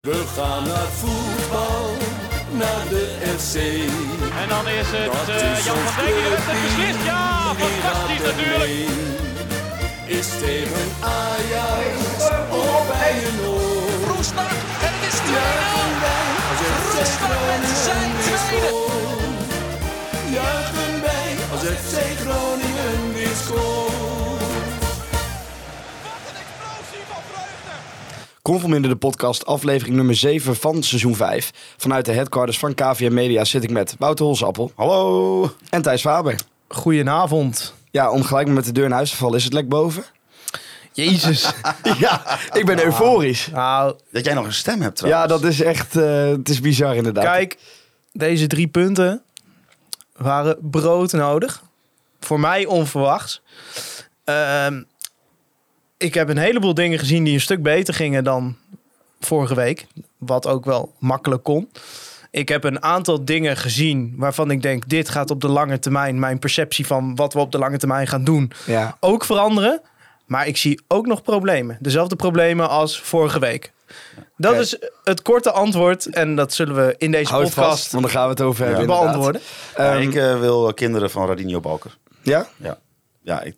[0.00, 1.96] We gaan naar voetbal,
[2.50, 3.04] naar de
[3.38, 3.54] FC.
[4.42, 7.04] En dan is het Dat eh, is Jan van Dijk die de wedstrijd clubteam, beslist.
[7.04, 8.72] Ja, fantastisch natuurlijk.
[10.18, 11.96] Is tegen Ajax
[12.50, 14.14] of bij een oor.
[14.14, 14.50] Roestak
[14.86, 15.32] en het is 2-0.
[15.32, 18.72] Juichen wij als FC Roestak met zijn Groningen weer tweede.
[20.36, 23.89] Juichen wij als FC Groningen weer scoort.
[28.42, 31.50] Conforminder de podcast, aflevering nummer 7 van seizoen 5.
[31.76, 35.54] Vanuit de headquarters van KVM Media zit ik met Wouter Holsappel Hallo.
[35.70, 36.34] en Thijs Faber.
[36.68, 37.74] Goedenavond.
[37.90, 40.04] Ja, om gelijk met de deur in huis te vallen, is het lek boven?
[40.92, 41.50] Jezus.
[41.98, 43.48] ja, ik ben euforisch.
[43.52, 45.22] nou, Dat jij nog een stem hebt trouwens.
[45.22, 47.24] Ja, dat is echt, eh, het is bizar inderdaad.
[47.24, 47.58] kijk,
[48.12, 49.22] deze drie punten
[50.16, 51.62] waren broodnodig.
[52.20, 53.42] Voor mij onverwachts.
[54.24, 54.82] Ehm,
[56.00, 58.56] ik heb een heleboel dingen gezien die een stuk beter gingen dan
[59.20, 59.86] vorige week.
[60.18, 61.70] Wat ook wel makkelijk kon.
[62.30, 64.88] Ik heb een aantal dingen gezien waarvan ik denk...
[64.88, 68.06] dit gaat op de lange termijn mijn perceptie van wat we op de lange termijn
[68.06, 68.52] gaan doen...
[68.66, 68.96] Ja.
[69.00, 69.80] ook veranderen.
[70.26, 71.76] Maar ik zie ook nog problemen.
[71.80, 73.72] Dezelfde problemen als vorige week.
[74.36, 76.06] Dat is het korte antwoord.
[76.06, 78.40] En dat zullen we in deze Houd het vast, podcast want daar gaan we het
[78.40, 79.04] over hebben inderdaad.
[79.04, 79.40] beantwoorden.
[79.76, 81.96] Ja, Ehm, ik eh, wil kinderen van Radinho Balker.
[82.22, 82.46] ja?
[82.56, 82.66] Ja.
[82.66, 82.78] Ja,
[83.22, 83.42] ja.
[83.42, 83.56] Ik,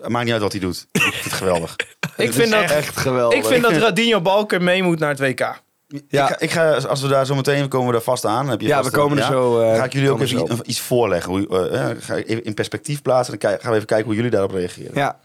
[0.00, 0.86] het maakt niet uit wat hij doet.
[0.92, 1.76] Ik vind het geweldig.
[2.16, 3.38] Ik vind, dat, Echt geweldig.
[3.38, 5.38] ik vind dat Radinho Balker mee moet naar het WK.
[6.08, 6.22] Ja.
[6.22, 8.48] Ik, ga, ik ga, als we daar zo meteen komen we daar vast aan.
[8.48, 10.44] Heb je Ja, vast we komen er zo, eh, ga ik jullie ook even zo
[10.52, 11.32] iets, iets voorleggen.
[11.32, 13.38] Hoe, eh, eh, ga ik even in perspectief plaatsen.
[13.38, 14.90] Dan kijk- gaan we even kijken hoe jullie daarop reageren.
[14.94, 15.18] Ja.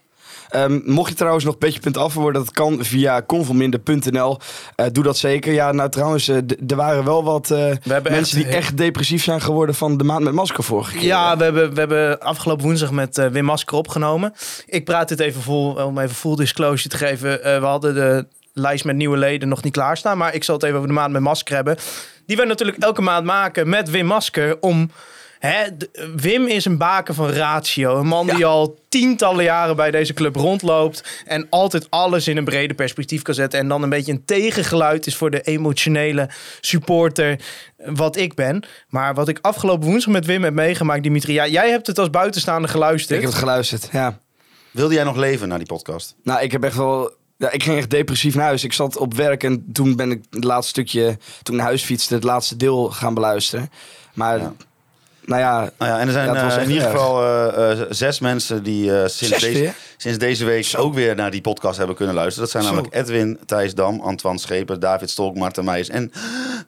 [0.50, 4.40] Ehm, mocht je trouwens nog petje.af worden, dat kan via convolminder.nl.
[4.76, 5.54] Eh, doe dat zeker.
[5.54, 6.36] Ja, nou trouwens, eh,
[6.68, 10.24] er waren wel wat eh, mensen echt- die echt depressief zijn geworden van de maand
[10.24, 11.04] met masker vorige keer.
[11.04, 14.34] Ja, we hebben, we hebben afgelopen woensdag met eh, Wim Masker opgenomen.
[14.66, 17.30] Ik praat dit even vol, om even full disclosure te geven.
[17.42, 20.18] We hadden de lijst met nieuwe leden nog niet klaarstaan.
[20.18, 21.78] Maar ik zal het even over de maand met Masker hebben.
[22.26, 24.92] Die we natuurlijk elke maand maken met Wim Masker om...
[25.40, 25.64] Hè,
[26.16, 28.00] Wim is een baken van ratio.
[28.00, 31.24] Een man die al tientallen jaren bij deze club rondloopt.
[31.26, 33.60] En altijd alles in een brede perspectief kan zetten.
[33.60, 36.30] En dan een beetje een tegengeluid is voor de emotionele
[36.62, 37.40] supporter.
[37.78, 38.64] Wat ik ben.
[38.90, 41.34] Maar wat ik afgelopen woensdag met Wim heb meegemaakt, Dimitri.
[41.34, 43.12] Ja, jij hebt het als buitenstaander geluisterd.
[43.16, 44.20] Ik heb het geluisterd, ja.
[44.72, 46.16] Wilde jij nog leven na die podcast?
[46.24, 47.16] Nou, ik heb echt wel...
[47.38, 48.64] Ja, ik ging echt depressief naar huis.
[48.64, 51.18] Ik zat op werk en toen ben ik het laatste stukje...
[51.44, 53.70] Toen ik naar huis fietste, het laatste deel gaan beluisteren.
[54.14, 54.54] Maar, Ja.
[55.28, 55.60] Nou ja...
[55.78, 59.00] Nou ja, en er zijn Ja, eh, in ieder geval eh, eh, zes mensen die
[59.02, 62.42] eh, sinds, deze, sinds deze week ook weer naar die podcast hebben kunnen luisteren.
[62.42, 62.70] Dat zijn Zo.
[62.70, 66.12] namelijk Edwin, Thijs Dam, Antoine Scheper, David Stolk, Marten Meijers en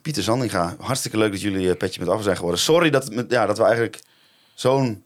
[0.01, 0.75] Pieter Zandinga.
[0.79, 2.59] Hartstikke leuk dat jullie petje met af zijn geworden.
[2.59, 3.99] Sorry dat, het met- ja, dat we eigenlijk
[4.53, 5.03] zo'n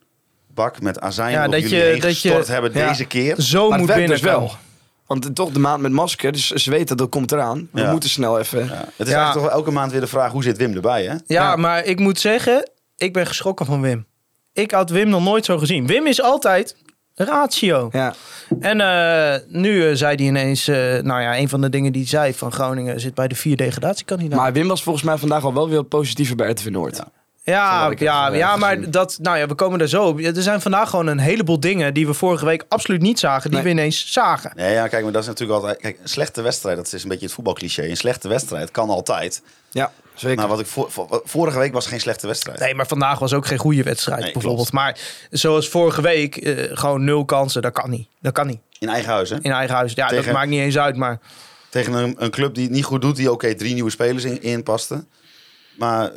[0.48, 2.88] bak met azijn Ja, op dat jullie je- heen dat je- hebben Ja.
[2.88, 3.36] deze keer.
[3.42, 4.50] Zo Maar het moet werkt dus binnenkomen.
[4.50, 4.62] wel.
[5.08, 7.68] Want toch de maand met masker, dus ze weten dat komt eraan.
[7.72, 7.92] We Ja.
[7.92, 8.66] moeten snel even...
[8.66, 8.86] Ja.
[8.96, 9.16] Het is Ja.
[9.18, 11.12] eigenlijk toch elke maand weer de vraag, hoe zit Wim erbij, hè?
[11.12, 11.56] Ja, Ja.
[11.56, 12.70] maar ik moet zeggen,
[13.04, 14.06] ik ben geschrokken van Wim.
[14.54, 15.88] Ik had Wim nog nooit zo gezien.
[15.88, 16.76] Wim is altijd
[17.16, 17.90] ratio.
[17.92, 18.14] Ja.
[18.60, 22.02] En eh, nu eh, zei hij ineens, eh, nou ja, een van de dingen die
[22.02, 24.44] hij zei van Groningen zit bij de vier degradatiekandidaten.
[24.44, 26.98] Maar Wim was volgens mij vandaag al wel weer positiever bij RTV Noord.
[26.98, 27.08] Ja.
[27.46, 27.92] Ja,
[28.32, 30.20] ja, maar dat, nou ja, we komen er zo op.
[30.20, 33.60] Er zijn vandaag gewoon een heleboel dingen die we vorige week absoluut niet zagen, die
[33.60, 33.64] Nee.
[33.64, 34.52] we ineens zagen.
[34.56, 35.80] Nee, ja, kijk, maar dat is natuurlijk altijd...
[35.82, 37.84] Kijk, een slechte wedstrijd, dat is een beetje het voetbalcliché.
[37.84, 39.42] Een slechte wedstrijd kan altijd.
[39.72, 40.38] Ja, zeker.
[40.38, 40.68] Maar wat ik
[41.24, 42.60] vorige week was geen slechte wedstrijd.
[42.60, 44.72] Nee, maar vandaag was ook geen goede wedstrijd Nee, bijvoorbeeld.
[44.72, 48.08] Maar zoals vorige week, eh, gewoon nul kansen, dat kan niet.
[48.22, 48.60] Dat kan niet.
[48.80, 49.38] In eigen huis, hè?
[49.42, 49.94] In eigen huis.
[49.94, 51.20] Ja, dat maakt niet eens uit, maar...
[51.70, 54.42] Tegen een, een club die het niet goed doet, die oké drie nieuwe spelers in,
[54.42, 55.06] inpaste.
[55.78, 56.12] Maar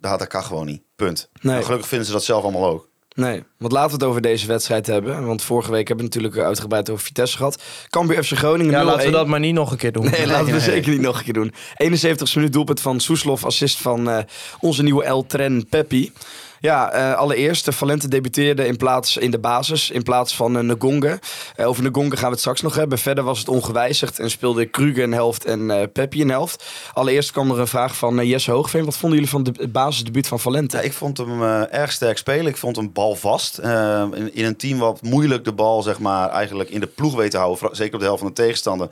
[0.00, 0.82] dat, dat kan gewoon niet.
[0.96, 1.28] Punt.
[1.40, 1.56] Nee.
[1.56, 2.88] En gelukkig vinden ze dat zelf allemaal ook.
[3.18, 5.26] Nee, want laten we het over deze wedstrijd hebben.
[5.26, 7.62] Want vorige week hebben we natuurlijk uitgebreid over Vitesse gehad.
[7.90, 8.84] Cambuur FC Groningen Ja, 0-1.
[8.84, 10.10] laten we dat maar niet nog een keer doen.
[10.10, 10.60] Nee, laten we nee.
[10.60, 11.52] zeker niet nog een keer doen.
[11.76, 14.18] 71 minuut doelpunt van Soeslof, assist van eh,
[14.60, 16.12] onze nieuwe El Tren Peppi.
[16.60, 20.74] Ja, eh, allereerst, de Valente debuteerde in plaats in de basis in plaats van uh,
[20.74, 21.18] Ngonge.
[21.56, 22.98] Eh, over Ngonge gaan we het straks nog hebben.
[22.98, 26.64] Verder was het ongewijzigd en speelde Kruger een helft en eh Peppi een helft.
[26.92, 28.84] Allereerst kwam er een vraag van eh, Jesse Hoogveen.
[28.84, 30.76] Wat vonden jullie van de, het basisdebuut van Valente?
[30.76, 32.46] Ja, ik vond hem eh, erg sterk spelen.
[32.46, 33.58] Ik vond hem balvast.
[33.58, 37.14] Eh, in, in een team wat moeilijk de bal zeg maar, eigenlijk in de ploeg
[37.14, 37.76] weet te houden.
[37.76, 38.88] Zeker op de helft van de tegenstander.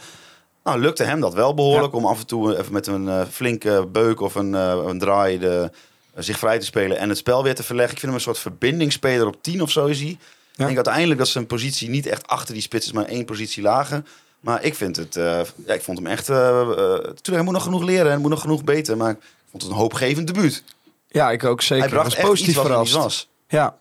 [0.67, 3.87] Nou, lukte hem dat wel behoorlijk om af en toe even met een eh, flinke
[3.93, 5.79] beuk of een, eh, een draai de, eh,
[6.25, 7.93] zich vrij te spelen en het spel weer te verleggen.
[7.95, 10.09] Ik vind hem een soort verbindingsspeler op 10 of zo is hij.
[10.09, 10.19] Ik
[10.65, 14.03] denk uiteindelijk dat zijn positie niet echt achter die spits is, maar één positie lager.
[14.41, 16.29] Maar ik vind het, eh, ja, ik vond hem echt.
[16.29, 16.67] eh eh,
[16.99, 18.97] tuurlijk, hij moet nog genoeg leren en hij moet nog genoeg beter.
[18.97, 19.19] Maar ik
[19.51, 20.63] vond het een hoopgevend debuut.
[21.09, 21.83] Ja, ik ook zeker.
[21.85, 22.93] hij bracht was echt positief iets verrast.
[22.93, 23.29] was.
[23.49, 23.77] Ja.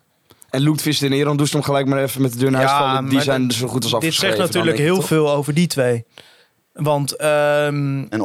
[0.49, 3.09] En Loekvist en Eron doen hem gelijk maar even met de deur naar huis vallen.
[3.09, 4.37] Die zijn dat- zo goed als Dit afgeschreven.
[4.37, 5.07] zegt dan natuurlijk heel toch?
[5.07, 6.05] veel over die twee.
[6.75, 8.21] Want ehm, En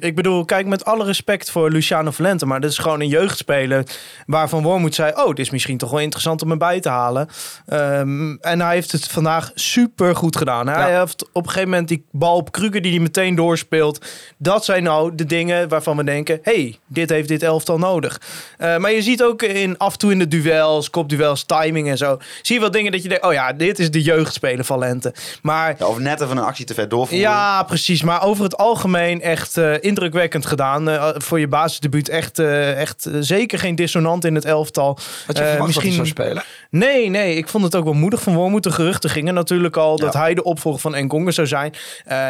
[0.00, 3.84] ik bedoel, kijk, met alle respect voor Luciano Valente, maar dit is gewoon een jeugdspeler
[4.26, 7.28] waarvan Wormoed zei, oh, dit is misschien toch wel interessant om hem bij te halen.
[7.66, 10.68] Ehm, en hij heeft het vandaag super goed gedaan.
[10.68, 10.98] Hij Ja.
[10.98, 14.06] heeft op een gegeven moment die bal op Kruger die hij meteen doorspeelt.
[14.36, 18.20] Dat zijn nou de dingen waarvan we denken, hey, dit heeft dit elftal nodig.
[18.58, 21.96] Eh, maar je ziet ook in, af en toe in de duels, kopduels, timing en
[21.98, 25.14] zo, zie je wel dingen dat je denkt, oh ja, dit is de jeugdspeler Valente.
[25.42, 27.28] Maar Ja, of net even een actie te ver doorvoeren.
[27.28, 27.90] ja, precies.
[28.00, 30.88] Maar over het algemeen echt eh, indrukwekkend gedaan.
[30.88, 34.98] Eh, voor je basisdebuut echt, eh, echt zeker geen dissonant in het elftal.
[35.26, 36.42] Had je dat hij zou spelen?
[36.70, 37.36] Nee, nee.
[37.36, 38.62] Ik vond het ook wel moedig van Wormoed.
[38.62, 41.74] De geruchten gingen natuurlijk al dat hij de opvolger van Engonga zou zijn.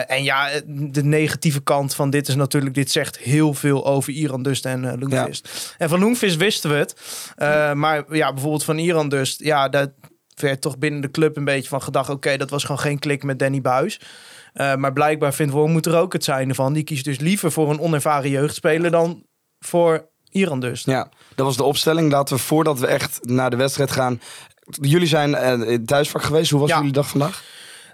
[0.07, 2.75] En ja, de negatieve kant van dit is natuurlijk...
[2.75, 5.75] Dit zegt heel veel over Iran Dust en Loenvist.
[5.79, 6.95] En van Loenvist wisten we het.
[7.77, 9.43] Maar ja, bijvoorbeeld van Iran Dust...
[9.43, 9.91] Ja, dat
[10.35, 12.09] werd toch binnen de club een beetje van gedacht...
[12.09, 14.01] Oké, dat was gewoon geen klik met Danny Buis.
[14.53, 16.73] Eh, maar blijkbaar vindt Wormoed er ook het zijnde van.
[16.73, 19.27] Die kiest dus liever voor een onervaren jeugdspeler dan
[19.59, 20.87] voor Iran Dust.
[20.87, 22.13] Ja, dat was de opstelling.
[22.13, 24.21] Laten we voordat we echt naar de wedstrijd gaan.
[24.81, 26.51] Jullie zijn het thuisvak geweest.
[26.51, 26.77] Hoe was Ja.
[26.77, 27.43] jullie dag vandaag?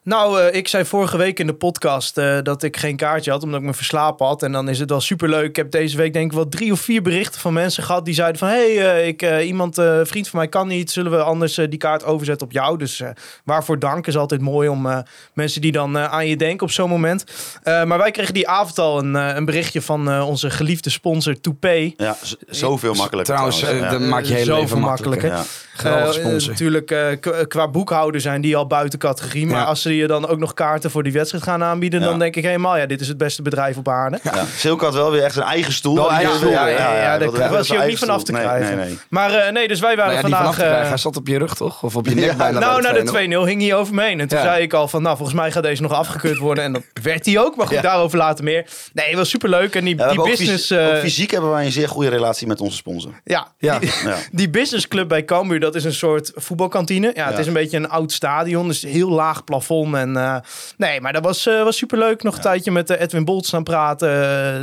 [0.03, 3.43] Nou, eh, ik zei vorige week in de podcast eh, dat ik geen kaartje had,
[3.43, 4.43] omdat ik me verslapen had.
[4.43, 5.49] En dan is het wel superleuk.
[5.49, 8.15] Ik heb deze week denk ik wel drie of vier berichten van mensen gehad die
[8.15, 8.49] zeiden van...
[8.49, 10.91] hé, hey, eh, ik, eh, iemand, eh, vriend van mij kan niet.
[10.91, 12.79] Zullen we anders die kaart overzetten op jou?
[12.79, 13.09] Dus eh,
[13.45, 14.99] waarvoor dank is altijd mooi om eh,
[15.33, 17.25] mensen die dan aan je denken op zo'n moment.
[17.63, 21.41] Eh, maar wij kregen die avond al een, een berichtje van eh, onze geliefde sponsor
[21.41, 21.95] Toupay.
[21.97, 22.17] Ja,
[22.49, 23.35] zoveel makkelijker.
[23.35, 23.99] Trouwens, trouwens, eh, ja.
[23.99, 25.29] dan maak je heel Zoveel leven makkelijker.
[25.29, 25.57] makkelijker.
[25.57, 25.67] Ja.
[25.83, 26.51] Geweldige Eh, sponsor.
[26.51, 29.47] natuurlijk, eh, qua boekhouder zijn die al buiten categorie.
[29.47, 29.65] Maar Ja.
[29.65, 32.07] als ze je dan ook nog kaarten voor die wedstrijd gaan aanbieden, Ja.
[32.07, 34.19] dan denk ik helemaal, ja, dit is het beste bedrijf op aarde.
[34.23, 34.45] Ja.
[34.57, 35.95] Silke had wel weer echt een eigen stoel.
[35.95, 38.67] Wel Die eigen stoel, ja, ja, daar was hij ook niet van af te krijgen.
[38.67, 38.99] Nee, nee, nee.
[39.11, 40.55] Maar eh, nee, dus wij waren Nou ja, die vanaf vandaag...
[40.67, 40.83] krijgen.
[40.83, 41.83] eh, Hij zat op je rug, toch?
[41.83, 42.35] Of op je nek Ja.
[42.35, 42.59] bijna.
[42.59, 43.43] nou, na de 2-0.
[43.43, 44.21] 2-0 ging hij over me heen.
[44.21, 44.45] En toen Ja.
[44.45, 46.65] zei ik al van, nou, volgens mij gaat deze nog afgekeurd worden.
[46.65, 47.57] En dat werd hij ook.
[47.57, 47.83] Maar goed, Ja.
[47.83, 48.67] daarover later meer.
[48.93, 49.75] Nee, het was superleuk.
[49.75, 50.67] En die, die business...
[50.67, 53.13] fysi- eh, ook fysiek hebben wij een zeer goede relatie met onze sponsor.
[53.25, 53.79] ja, Ja.
[53.79, 53.91] die,
[54.33, 57.13] die businessclub bij Cambuur, dat is een soort voetbalkantine.
[57.15, 59.78] Ja, het is een beetje een oud stadion, dus heel laag plafond.
[59.87, 60.37] En, eh,
[60.77, 62.23] nee, maar dat was, eh, was superleuk.
[62.23, 64.09] Nog een tijdje met eh, Edwin Bolt staan praten.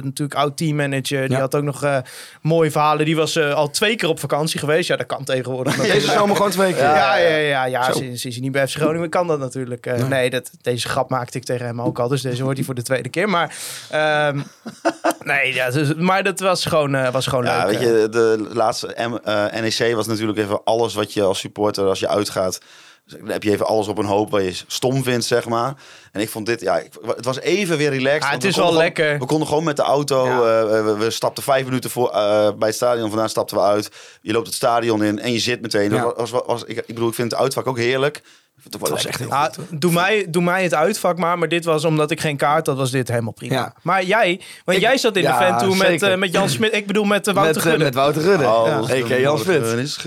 [0.04, 1.22] Natuurlijk oud teammanager.
[1.28, 1.40] Die Ja.
[1.40, 2.02] had ook nog
[2.42, 3.06] mooie verhalen.
[3.06, 4.88] Die was al twee keer op vakantie geweest.
[4.88, 5.76] Ja, dat kan tegenwoordig.
[5.92, 6.84] Deze zomer gewoon twee keer.
[6.84, 7.84] Ja, ja, ja, ja.
[7.92, 10.08] Sinds, sinds hij niet bij FC Groningen kan dat natuurlijk.
[10.08, 12.08] Nee, dat, deze grap maakte ik tegen hem ook al.
[12.08, 13.30] Dus deze hoort hij voor de tweede keer.
[13.30, 13.56] Maar,
[13.90, 14.40] ehm,
[15.24, 17.80] nee, ja, dus, maar dat was gewoon, was gewoon Ja, leuk.
[17.80, 19.20] weet je, de laatste M-
[19.62, 22.60] NEC was natuurlijk even alles wat je als supporter, als je uitgaat,
[23.06, 25.74] dan heb je even alles op een hoop wat je stom vindt, zeg maar.
[26.12, 28.24] En ik vond dit, ja, ik- het was even weer relaxed.
[28.24, 29.20] Ah, het is wel gewoon- lekker.
[29.20, 30.62] We konden gewoon met de auto, Ja.
[30.62, 33.90] eh, we, we stapten vijf minuten voor, eh, bij het stadion vandaan, stapten we uit.
[34.22, 35.92] Je loopt het stadion in en je zit meteen.
[35.92, 36.02] Ja.
[36.04, 38.22] Dat was, was, was- ik, ik bedoel, ik vind het uitvak ook heerlijk.
[38.64, 41.86] Het was echt heel Ah, doe, mij, doe mij het uitvak maar, maar dit was
[41.86, 43.56] omdat ik geen kaart had, was dit helemaal prima.
[43.56, 43.74] Ja.
[43.82, 46.50] Maar jij, want Ik- jij zat in ja, de vent toe met, eh, met Jan
[46.50, 47.86] Smit, ik bedoel met uh, Wouter Met, eh, Gudde.
[47.86, 48.46] met Wouter Rudde.
[48.46, 49.18] Oh, Ja.
[49.18, 49.98] Jan Smit.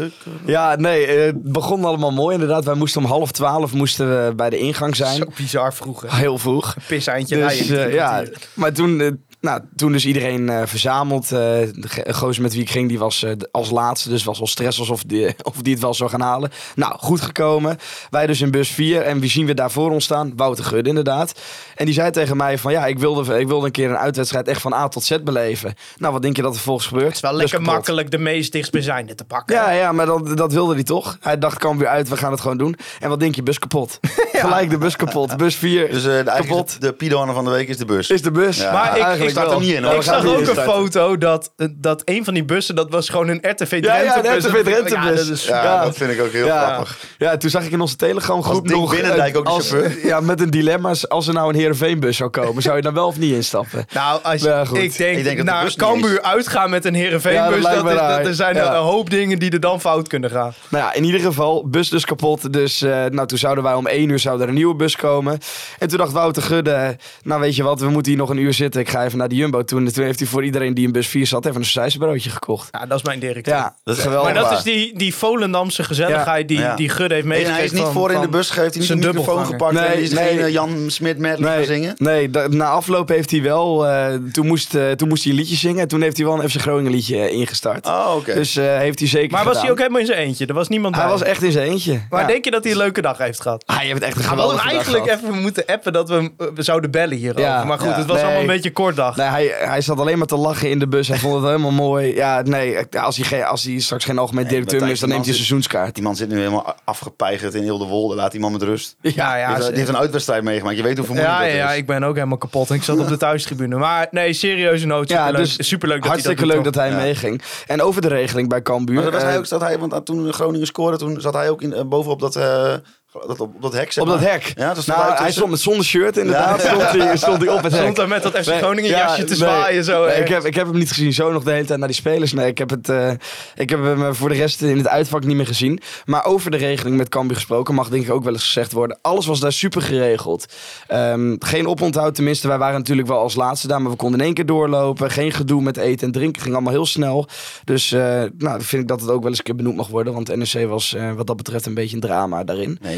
[0.46, 2.64] Ja, nee, eh, het begon allemaal mooi inderdaad.
[2.64, 5.16] Wij moesten om half twaalf moesten we bij de ingang zijn.
[5.16, 6.02] Zo bizar vroeg.
[6.02, 6.08] hè.
[6.16, 6.74] Heel vroeg.
[6.86, 7.86] Piseintje Dus, rijden.
[7.88, 8.24] eh, ja,
[8.54, 11.24] maar toen, eh, nou, toen dus iedereen eh, verzameld.
[11.24, 14.08] eh, de gozer met wie ik ging, die was eh, als laatste.
[14.08, 16.50] Dus was wel stress alsof die, of die het wel zou gaan halen.
[16.74, 17.76] Nou, goed gekomen.
[18.10, 19.02] Wij dus in bus 4.
[19.02, 20.32] En wie zien we daar voor ons staan?
[20.36, 21.40] Wouter Gudde inderdaad.
[21.74, 24.48] En die zei tegen mij van ja, ik wilde, ik wilde een keer een uitwedstrijd
[24.48, 25.74] echt van A tot Z beleven.
[25.96, 27.06] Nou, wat denk je dat er volgens gebeurt?
[27.06, 27.72] Het is wel lekker kapot.
[27.74, 29.56] makkelijk de meest dichtstbijzijnde te pakken.
[29.56, 31.16] Ja, ja, maar dat, dat wilde hij toch.
[31.20, 32.76] Hij dacht, kan weer uit, we gaan het gewoon doen.
[33.00, 33.98] En wat denk je, bus kapot.
[34.32, 35.36] Gelijk de bus kapot.
[35.36, 36.80] Bus 4 Dus de, kapot.
[36.80, 36.94] de,
[37.34, 38.10] van de week is de bus.
[38.10, 38.56] is de bus.
[38.56, 38.72] Ja.
[38.72, 39.92] Maar ik- ik eigenlijk sta er niet in, hoor.
[39.92, 43.28] Ja, Ik zag ook een foto dat, dat een van die bussen, dat was gewoon
[43.28, 44.36] een RTV Drenthe Ja, ja.
[44.36, 45.92] RTV Drenthe Ja, dat ja, Ja.
[45.92, 46.66] vind ik ook heel ja.
[46.66, 46.98] grappig.
[47.18, 48.90] Ja, toen zag ik in onze Telegram groep nog...
[48.90, 50.06] Binnendijk ook de als, chauffeur?
[50.06, 50.92] Ja, met een dilemma.
[51.08, 53.84] Als er nou een Heerenveen-bus zou komen, zou je dan wel of niet instappen?
[53.92, 54.78] Nou, als Ja, goed.
[54.78, 58.34] ik denk, Ik denk naar Cambuur uitgaan met een Ja, Heerenveenbus, dat lijkt dat er
[58.34, 58.74] zijn Ja.
[58.74, 60.52] een hoop dingen die er dan fout kunnen gaan.
[60.68, 62.52] Nou ja, in ieder geval, bus dus kapot.
[62.52, 65.38] Dus eh, nou, toen zouden wij om één uur zou er een nieuwe bus komen.
[65.78, 68.52] En toen dacht Wouter Gudde, nou weet je wat, we moeten hier nog een uur
[68.52, 68.80] zitten.
[68.80, 69.64] Ik ga even naar de Jumbo.
[69.64, 72.68] Toen, toen heeft hij voor iedereen die in bus 4 zat even een sausijzenbroodje gekocht.
[72.70, 73.54] Ja, dat is mijn directeur.
[73.54, 74.32] Ja, Dat is geweldig.
[74.32, 76.76] maar dat is die, die Volendamse gezelligheid die, Ja.
[76.76, 77.54] die Gudde heeft En meegekregen.
[77.56, 79.46] hij is niet van- voor in de bus gegeven, hij heeft zijn niet de microfoon
[79.46, 79.72] gepakt.
[79.74, 81.94] Nee, en is geen Jan Smit medley gaan zingen.
[81.98, 83.86] Nee, da- na afloop heeft hij wel.
[83.86, 85.80] eh, toen, moest, eh, toen moest hij een liedje zingen.
[85.82, 87.86] En toen heeft hij wel een FC Groningen liedje eh, ingestart.
[87.86, 88.34] Oh, oké.
[88.34, 89.30] Dus eh, heeft hij zeker.
[89.30, 90.46] Maar was hij ook helemaal in zijn eentje?
[90.46, 91.12] Er was niemand Hij bij.
[91.12, 92.00] was echt in zijn eentje.
[92.10, 92.26] Maar Ja.
[92.26, 93.62] denk je dat hij een leuke dag heeft gehad?
[93.66, 95.22] Hij heeft echt een Hij hadden geweldige dag eigenlijk gehad.
[95.30, 97.42] even moeten appen dat we, hem- we zouden bellen hierover.
[97.42, 97.96] Ja, maar goed, ja.
[97.96, 98.24] het was Nee.
[98.24, 99.07] allemaal een beetje kort dag.
[99.14, 99.16] Dag.
[99.16, 101.08] Nee, hij, hij zat alleen maar te lachen in de bus.
[101.08, 102.14] Hij vond het helemaal mooi.
[102.14, 105.20] Ja, nee, als hij, geen, als hij straks geen algemeen Nee, directeur is, dan neemt
[105.20, 105.94] hij een seizoenskaart.
[105.94, 108.14] Die man zit nu helemaal afgepeigerd in heel de wolde.
[108.14, 108.96] Laat die man met rust.
[109.18, 110.76] Ja, ja, heeft, die heeft een uitwedstrijd meegemaakt.
[110.76, 111.78] Je weet hoe vermoeiend ja, dat ja, is.
[111.78, 112.70] ik ben ook helemaal kapot.
[112.70, 113.76] En ik zat op de thuistribune.
[113.76, 115.08] Maar nee, serieuze noot.
[115.08, 116.96] Ja, Superleuk, dus superleuk dat Hartstikke hij dat leuk dat hij Ja.
[116.96, 117.42] meeging.
[117.66, 119.02] En over de regeling bij Cambuur.
[119.02, 121.50] Maar was eh, hij ook, zat hij, want ah, toen Groningen scoorde, toen zat hij
[121.50, 122.74] ook in, eh, bovenop dat, eh,
[123.12, 124.30] dat, op, op dat hek, zeg op dat maar.
[124.30, 124.52] hek.
[124.56, 125.34] Ja, dus nou, hij hij tussen.
[125.34, 126.62] stond met zonder shirt inderdaad.
[126.62, 126.68] Ja.
[126.68, 127.80] Stond, hij, stond hij op het hek.
[127.80, 129.36] Stond daar met dat FC Nee, Groningen ja, jasje te nee.
[129.36, 129.84] zwaaien.
[129.84, 131.12] Zo, Nee, ik, heb, ik heb hem niet gezien.
[131.12, 132.32] Zo nog de hele tijd naar die spelers.
[132.32, 133.10] Nee, ik heb, het, eh,
[133.54, 135.80] ik heb hem eh, voor de rest in het uitvak niet meer gezien.
[136.04, 138.98] Maar over de regeling met Cambuur gesproken mag denk ik ook wel eens gezegd worden.
[139.02, 140.46] Alles was daar super geregeld.
[140.86, 142.48] Ehm, geen oponthoud tenminste.
[142.48, 143.82] Wij waren natuurlijk wel als laatste daar.
[143.82, 145.10] Maar we konden in één keer doorlopen.
[145.10, 146.42] Geen gedoe met eten en drinken.
[146.42, 147.28] Ging allemaal heel snel.
[147.64, 149.88] Dus eh, nou, dan vind ik dat het ook wel eens een keer benoemd mag
[149.88, 150.12] worden.
[150.12, 152.78] Want NEC was eh, wat dat betreft een beetje een drama daarin.
[152.82, 152.97] Nee,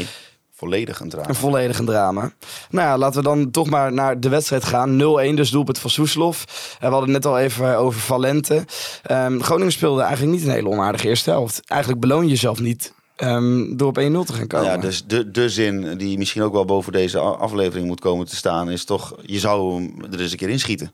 [0.53, 1.27] volledig een drama.
[1.29, 2.31] Een volledig een drama.
[2.69, 4.97] Nou ja, laten we dan toch maar naar de wedstrijd gaan.
[5.31, 6.45] 0-1, dus doelpunt van Soeslof.
[6.79, 8.65] Eh, we hadden het net al even over Valente.
[9.03, 11.61] Ehm, Groningen speelde eigenlijk niet een hele onaardige eerste helft.
[11.65, 14.65] Eigenlijk beloon je jezelf niet ehm, door op 1-0 te gaan komen.
[14.67, 18.35] Ja, dus de, de zin die misschien ook wel boven deze aflevering moet komen te
[18.35, 20.93] staan, is toch, je zou hem er eens een keer inschieten.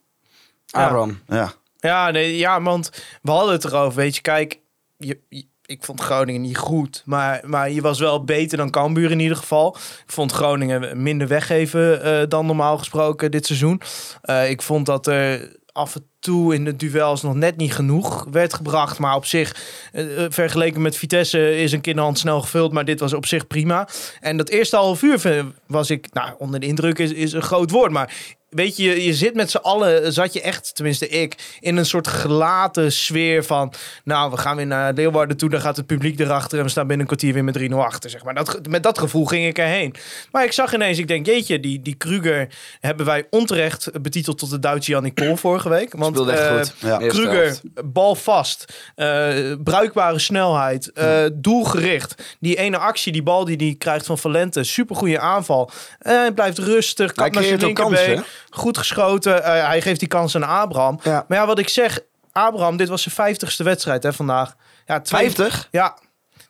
[0.72, 1.20] Abraham.
[1.28, 1.54] Ja.
[1.80, 2.90] Ja, nee, ja, want
[3.22, 3.96] we hadden het erover.
[4.00, 4.60] Weet je, kijk,
[4.98, 7.02] je, je- ik vond Groningen niet goed.
[7.06, 9.76] Maar, maar je was wel beter dan Cambuur in ieder geval.
[10.06, 13.82] Ik vond Groningen minder weggeven eh, dan normaal gesproken dit seizoen.
[14.22, 18.28] Eh, ik vond dat er af en toe in de duels nog net niet genoeg
[18.32, 19.00] werd gebracht.
[19.00, 19.56] Maar op zich,
[19.92, 22.72] eh, vergeleken met Vitesse, is een kinderhand snel gevuld.
[22.72, 23.88] Maar dit was op zich prima.
[24.20, 27.72] En dat eerste half uur was ik, nou, onder de indruk is, is een groot
[27.72, 27.92] woord.
[27.92, 31.86] Maar weet je, je zit met z'n allen, zat je echt, tenminste ik, in een
[31.86, 33.74] soort gelaten sfeer van,
[34.04, 36.88] nou, we gaan weer naar Leeuwarden toe, dan gaat het publiek erachter en we staan
[36.88, 38.34] binnen een kwartier weer met 3-0 achter, zeg maar.
[38.34, 39.96] Dat, met dat gevoel ging ik erheen.
[40.32, 42.48] Maar ik zag ineens, ik denk, jeetje, die, die Kruger
[42.80, 45.94] hebben wij onterecht betiteld tot de Duitse Jannik Pol vorige week.
[45.94, 46.74] Want goed.
[46.80, 46.98] ja.
[46.98, 52.38] Kruger, bal vast, eh, bruikbare snelheid, eh, doelgericht.
[52.40, 55.70] Die ene actie, die bal die hij krijgt van Valente, supergoeie aanval.
[56.00, 58.24] Hij blijft rustig, kan naar zijn linkerbeen.
[58.50, 59.44] Goed geschoten.
[59.44, 61.00] Eh, hij geeft die kans aan Abraham.
[61.04, 61.26] Ja.
[61.28, 62.00] Maar ja, wat ik zeg,
[62.32, 64.56] Abraham, dit was zijn vijftigste wedstrijd hè, vandaag.
[64.86, 65.68] Ja, twee, 50?
[65.72, 65.98] Ja,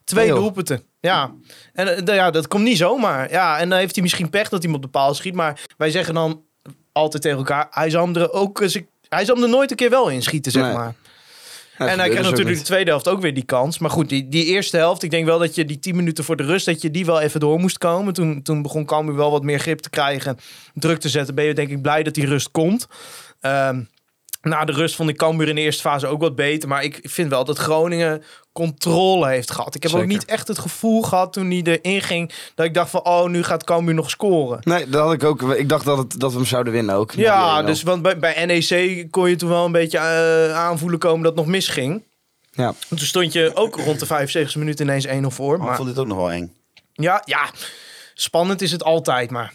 [0.03, 0.83] twee doelpunten.
[0.99, 1.31] Ja,
[1.73, 3.31] en eh, ja, dat komt niet zomaar.
[3.31, 5.33] Ja, en dan heeft hij misschien pech dat hij hem op de paal schiet.
[5.33, 6.43] Maar wij zeggen dan
[6.91, 8.59] altijd tegen elkaar, hij zal hem er ook.
[9.09, 10.73] Hij zal hem er nooit een keer wel in schieten, zeg Nee.
[10.73, 10.93] maar.
[11.77, 13.79] En hij krijgt natuurlijk de tweede helft ook weer die kans.
[13.79, 16.35] Maar goed, die, die eerste helft, ik denk wel dat je die 10 minuten voor
[16.35, 18.13] de rust, dat je die wel even door moest komen.
[18.13, 20.37] Toen, toen begon Cambuur wel wat meer grip te krijgen,
[20.73, 21.35] druk te zetten.
[21.35, 22.87] Ben je denk ik blij dat die rust komt.
[23.41, 23.81] Ehm,
[24.47, 26.69] na de rust vond ik Cambuur in de eerste fase ook wat beter.
[26.69, 29.75] Maar ik vind wel dat Groningen controle heeft gehad.
[29.75, 32.89] Ik heb ook niet echt het gevoel gehad toen hij erin ging, dat ik dacht
[32.89, 34.59] van, oh, nu gaat Cambuur nog scoren.
[34.63, 35.41] Nee, dat had ik ook.
[35.41, 37.11] Ik dacht dat, het, dat we hem zouden winnen ook.
[37.11, 37.65] Ja, 1-0.
[37.65, 41.31] dus want bij, bij NEC kon je toen wel een beetje eh, aanvoelen komen dat
[41.31, 42.03] het nog misging.
[42.51, 42.73] Ja.
[42.89, 45.51] Toen stond je ook rond de 75 minuten ineens 1-0 voor.
[45.51, 46.55] Maar ik Maar vond dit ook nog wel eng.
[46.93, 47.49] ja, ja,
[48.13, 49.31] spannend is het altijd.
[49.31, 49.53] Maar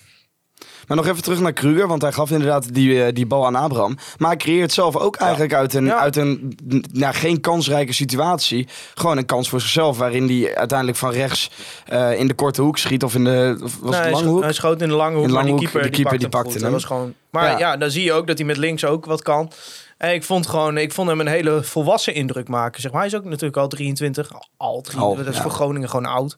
[0.89, 3.55] Maar nog even terug naar Kruger, want hij gaf inderdaad die, eh, die bal aan
[3.55, 3.97] Abraham.
[4.19, 5.99] Maar hij creëert zelf ook eigenlijk uit een, Ja.
[5.99, 6.59] uit een
[6.93, 8.69] nou, geen kansrijke situatie.
[8.95, 11.51] Gewoon een kans voor zichzelf, waarin hij uiteindelijk van rechts
[11.87, 13.05] eh, in de korte hoek schiet.
[13.05, 14.43] Of in de of was Nee, het hij, lange hoek?
[14.43, 15.29] hij schoot in de lange hoek.
[15.29, 17.59] In de die keeper, de keeper die die pakte, hem was gewoon, maar ja.
[17.59, 17.77] Ja.
[17.77, 19.51] dan zie je ook dat hij met links ook wat kan.
[19.99, 22.81] En ik vond, gewoon, ik vond hem een hele volwassen indruk maken.
[22.81, 23.01] Zeg maar.
[23.01, 24.31] Hij is ook natuurlijk al 23.
[24.57, 24.97] Al 23.
[25.03, 25.43] Al, dat is ja.
[25.43, 26.37] voor Groningen gewoon oud.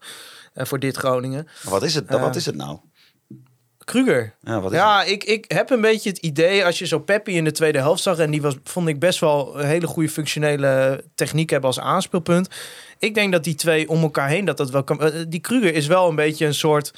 [0.54, 1.48] Eh, voor dit Groningen.
[1.62, 2.78] Wat is het, wat is het nou?
[3.84, 4.34] Kruger.
[4.40, 7.36] Ja, wat is Ja, ik, ik heb een beetje het idee, als je zo Peppi
[7.36, 8.18] in de tweede helft zag...
[8.18, 12.48] en die was, vond ik best wel een hele goede functionele techniek hebben als aanspeelpunt.
[12.98, 15.00] Ik denk dat die twee om elkaar heen, dat dat wel kan...
[15.00, 16.92] eh, Die Kruger is wel een beetje een soort...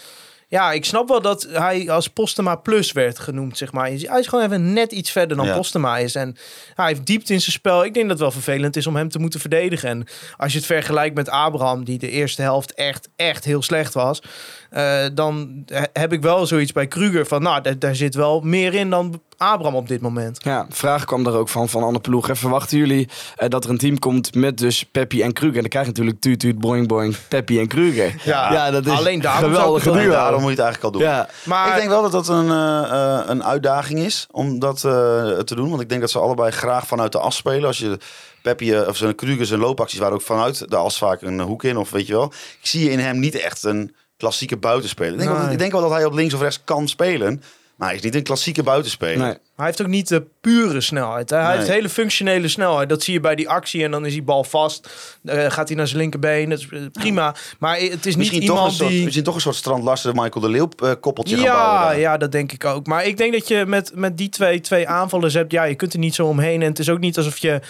[0.49, 3.85] Ja, ik snap wel dat hij als Postema Plus werd genoemd, zeg maar.
[3.87, 5.57] Hij is gewoon even net iets verder dan Ja.
[5.57, 6.15] Postema is.
[6.15, 6.37] En
[6.75, 7.85] hij heeft diepte in zijn spel.
[7.85, 9.89] Ik denk dat het wel vervelend is om hem te moeten verdedigen.
[9.89, 13.95] En als je het vergelijkt met Abraham, die de eerste helft echt, echt heel slecht
[13.95, 14.23] was...
[14.71, 17.43] eh, dan he- heb ik wel zoiets bij Kruger van...
[17.43, 20.39] nou, daar, daar zit wel meer in dan Abraham op dit moment.
[20.45, 22.29] Ja, vraag kwam er ook van van Anne Ploeg.
[22.29, 25.55] En verwachten jullie eh, dat er een team komt met dus Peppi en Kruger?
[25.55, 28.15] En dan krijg je natuurlijk tuut tuut boing boing Peppi en Kruger.
[28.25, 30.13] Ja, dat is alleen daarom zou ik geweldige het wel- duo.
[30.13, 31.11] Daarom moet je het eigenlijk al doen.
[31.11, 32.83] Ja, Maar Ik denk wel dat dat een, eh,
[33.19, 35.69] eh, een uitdaging is om dat te doen.
[35.69, 37.67] Want ik denk dat ze allebei graag vanuit de as spelen.
[37.67, 37.99] Als je
[38.43, 41.65] Peppi eh, of zijn Kruger zijn loopacties waren ook vanuit de as vaak een hoek
[41.65, 41.77] in.
[41.77, 42.33] Of weet je wel.
[42.61, 45.13] Ik zie in hem niet echt een klassieke buitenspeler.
[45.13, 47.43] Ik denk, wel- ik denk wel dat hij op links of rechts kan spelen.
[47.77, 49.19] Maar hij is niet een klassieke buitenspeler.
[49.19, 49.37] Nee.
[49.57, 51.31] Hij heeft ook niet de pure snelheid.
[51.31, 51.57] Hij Nee.
[51.57, 52.89] heeft hele functionele snelheid.
[52.89, 54.89] Dat zie je bij die actie en dan is die bal vast.
[55.25, 56.49] Eh, gaat hij naar zijn linkerbeen.
[56.51, 57.35] Dat is eh, prima.
[57.59, 59.03] Maar het is niet Misschien toch, een iemand soort, die...
[59.05, 61.73] misschien toch een soort Strand Larsen, Michael de Leeuw eh, koppeltje gaan bouwen.
[61.75, 61.99] Ja, daar.
[61.99, 62.87] ja, dat denk ik ook.
[62.87, 65.53] Maar ik denk dat je met, met die twee, twee aanvallers hebt.
[65.53, 66.63] Ja, je kunt er niet zo omheen.
[66.63, 67.61] En het is ook niet alsof je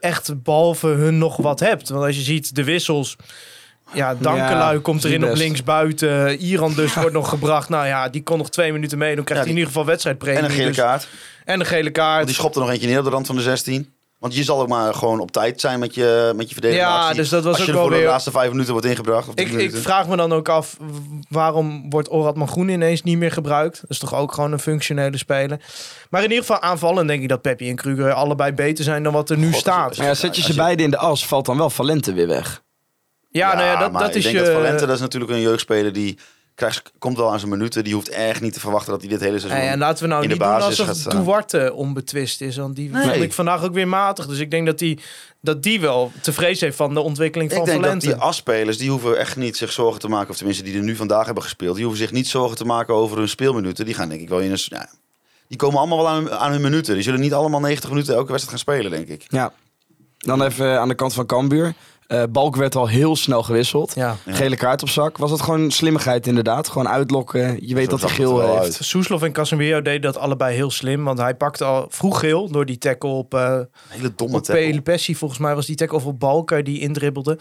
[0.00, 1.88] echt behalve hun nog wat hebt.
[1.88, 3.16] Want als je ziet de wissels.
[3.92, 6.38] Ja, Dankelui Ja, komt die erin op links buiten.
[6.38, 7.68] Iran dus wordt nog gebracht.
[7.68, 9.14] Nou ja, die kon nog twee minuten mee.
[9.16, 10.38] Dan krijgt Ja, hij in ieder geval wedstrijdpremie.
[10.38, 11.08] En een gele Dus- kaart.
[11.44, 12.26] En een gele Want kaart.
[12.26, 13.94] die schopt er nog eentje neer op de rand van de 16.
[14.18, 16.86] Want je zal ook maar gewoon op tijd zijn met je, met je verdediging.
[16.88, 18.72] Ja, dus dat was Als ook je wel er voor weer- de laatste vijf minuten
[18.72, 19.28] wordt ingebracht.
[19.28, 20.76] Of Ik, ik vraag me dan ook af,
[21.28, 23.80] waarom wordt Oratman Groen ineens niet meer gebruikt?
[23.80, 25.60] Dat is toch ook gewoon een functionele speler.
[26.10, 29.12] Maar in ieder geval aanvallen denk ik dat Peppi en Kruger allebei beter zijn dan
[29.12, 29.96] wat er nu God, staat.
[29.96, 32.62] Maar ja, zet je ze beide in de as, valt dan wel Valente weer weg.
[33.36, 34.42] Ja, nou ja, dat, maar dat ik is denk je...
[34.42, 36.18] dat Valente, dat is natuurlijk een jeugdspeler die
[36.54, 37.84] krijgt, komt wel aan zijn minuten.
[37.84, 39.60] Die hoeft echt niet te verwachten dat hij dit hele seizoen...
[39.60, 41.24] En laten we nou in de niet doen basis alsof gaat staan.
[41.24, 42.56] Duarte onbetwist is.
[42.56, 43.02] Want die Nee.
[43.02, 44.26] vond ik vandaag ook weer matig.
[44.26, 44.98] Dus ik denk dat die,
[45.40, 48.06] dat die wel te vrezen heeft van de ontwikkeling Ik van denk dat Valente.
[48.06, 50.30] die asspelers, die hoeven echt niet zich zorgen te maken...
[50.30, 51.74] of tenminste die er nu vandaag hebben gespeeld...
[51.74, 53.84] die hoeven zich niet zorgen te maken over hun speelminuten.
[53.84, 54.58] Die gaan denk ik wel in een...
[54.64, 54.88] Ja,
[55.48, 56.94] die komen allemaal wel aan, aan hun minuten.
[56.94, 59.24] Die zullen niet allemaal 90 minuten elke wedstrijd gaan spelen, denk ik.
[59.28, 59.52] Ja.
[60.18, 61.74] Dan even aan de kant van Cambuur.
[62.06, 63.92] Eh, Balk werd al heel snel gewisseld.
[63.94, 64.16] Ja.
[64.26, 65.18] Gele kaart op zak.
[65.18, 66.68] Was het gewoon slimmigheid inderdaad?
[66.68, 67.56] Gewoon uitlokken.
[67.66, 68.58] Je weet dat hij geel heeft.
[68.62, 68.78] uit.
[68.80, 71.04] Soeslof en Casemiro deden dat allebei heel slim.
[71.04, 73.34] Want hij pakte al vroeg geel door die tackle op...
[73.34, 74.80] eh, Een hele domme Op tackle.
[74.80, 77.38] Pessi, volgens mij was die tackle of op Balker die indribbelde.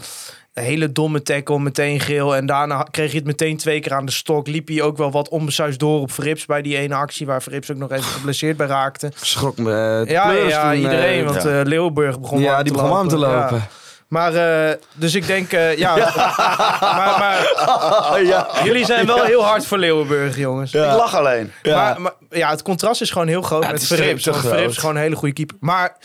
[0.54, 2.36] Een hele domme tackle, meteen geel.
[2.36, 4.48] En daarna kreeg je het meteen twee keer aan de stok.
[4.48, 7.26] Liep hij ook wel wat onbesuisd door op Verrips bij die ene actie...
[7.26, 9.12] waar Verrips ook nog even geblesseerd bij raakte.
[9.16, 9.72] Schrok me.
[10.08, 11.26] eh, Ja, ja toen, iedereen.
[11.26, 11.60] want ja.
[11.60, 13.68] eh, Leeuwenburg begon ja, warm die te begon warm te Ja.
[14.08, 15.96] Maar, eh, dus ik denk, eh, ja...
[16.98, 17.44] maar, maar
[18.24, 18.48] ja.
[18.64, 20.74] jullie zijn wel heel hard voor Leeuwenburg, jongens.
[20.74, 21.52] Ik lach alleen.
[21.62, 21.76] Ja.
[21.76, 24.24] Maar, maar ja, het contrast is gewoon heel groot Ja, het met is Verrips.
[24.24, 25.58] Verrips is gewoon een hele goede keeper.
[25.60, 25.98] Maar...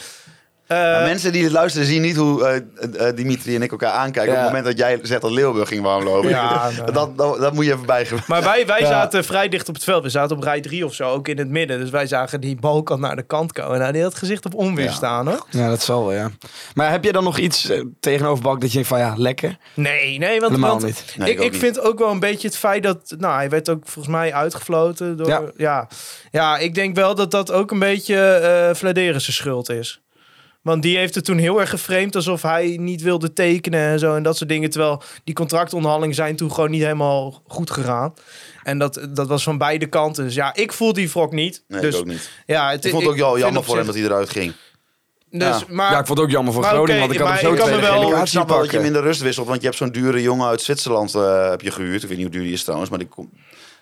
[0.70, 3.92] eh, Maar mensen die het luisteren zien niet hoe eh, eh, Dimitri en ik elkaar
[3.92, 4.32] aankijken...
[4.32, 4.44] op Ja.
[4.44, 6.28] het moment dat jij zegt dat Leeuwenburg ging warmlopen.
[6.30, 8.24] Ja, dat, dat, dat moet je even bijgeven.
[8.26, 8.86] Maar wij, wij Ja.
[8.86, 10.02] zaten vrij dicht op het veld.
[10.02, 11.78] We zaten op rij 3 of zo, ook in het midden.
[11.80, 13.78] Dus wij zagen die balkant naar de kant komen.
[13.78, 14.92] Nou, die had het gezicht op onweer Ja.
[14.92, 15.46] staan, hoor.
[15.50, 16.30] Ja, dat zal wel, ja.
[16.74, 19.56] Maar heb je dan nog iets eh, tegenover Balk dat je denkt van ja, lekker?
[19.74, 21.14] Nee, nee, want, Helemaal want niet.
[21.16, 21.60] Nee, ik, ik ook ik niet.
[21.60, 23.14] vind ook wel een beetje het feit dat...
[23.18, 25.28] Nou, hij werd ook volgens mij uitgefloten door...
[25.28, 25.88] Ja, Ja.
[26.30, 26.58] ja.
[26.58, 30.00] ik denk wel dat dat ook een beetje eh Vladeris' schuld is.
[30.62, 34.14] Want die heeft het toen heel erg geframed alsof hij niet wilde tekenen en zo
[34.14, 34.70] en dat soort dingen.
[34.70, 38.14] Terwijl die contractonderhandelingen zijn toen gewoon niet helemaal goed gegaan.
[38.62, 40.24] En dat, dat was van beide kanten.
[40.24, 41.64] Dus ja, ik voel die wrok niet.
[41.68, 42.30] Nee, dus ik ook niet.
[42.46, 44.52] Ja, het, Ik vond het ook wel vind jammer voor hem dat hij eruit ging.
[45.30, 45.60] Dus, Ja.
[45.68, 47.52] maar, ja, ik vond het ook jammer voor Groningen, want ik had maar hem zo
[47.52, 49.60] ik kan me wel- ik snap wel dat je hem in de rust wisselt, want
[49.60, 52.02] je hebt zo'n dure jongen uit Zwitserland eh, heb je gehuurd.
[52.02, 53.30] Ik weet niet hoe duur die is trouwens, maar die, kom-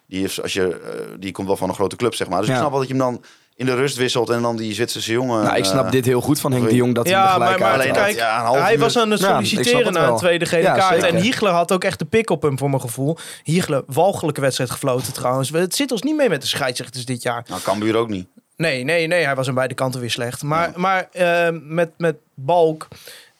[0.07, 2.41] die, heeft, als je, eh, die komt wel van een grote club, zeg maar.
[2.41, 3.25] Dus ik snap wel dat je hem dan
[3.59, 5.43] in de rust wisselt en dan die Zwitserse jongen...
[5.45, 7.39] Nou, ik snap eh, dit heel goed van Henk de Jong, dat hij Ja, er
[7.39, 7.93] maar, gelijk maar haalt.
[7.93, 8.79] kijk, ja, een half hij uur.
[8.79, 11.01] was aan het solliciteren het naar een tweede gele Ja, kaart.
[11.01, 11.17] zeker.
[11.17, 13.17] En Hiegler had ook echt de pik op hem voor mijn gevoel.
[13.43, 15.51] Hiegler, walgelijke wedstrijd gefloten trouwens.
[15.51, 17.45] Het zit ons niet mee met de scheidsrechters dit jaar.
[17.49, 18.27] Nou, Cambuur ook niet.
[18.57, 19.25] Nee, nee, nee.
[19.25, 20.43] Hij was aan beide kanten weer slecht.
[20.43, 22.89] Maar, maar eh, met, met Balk...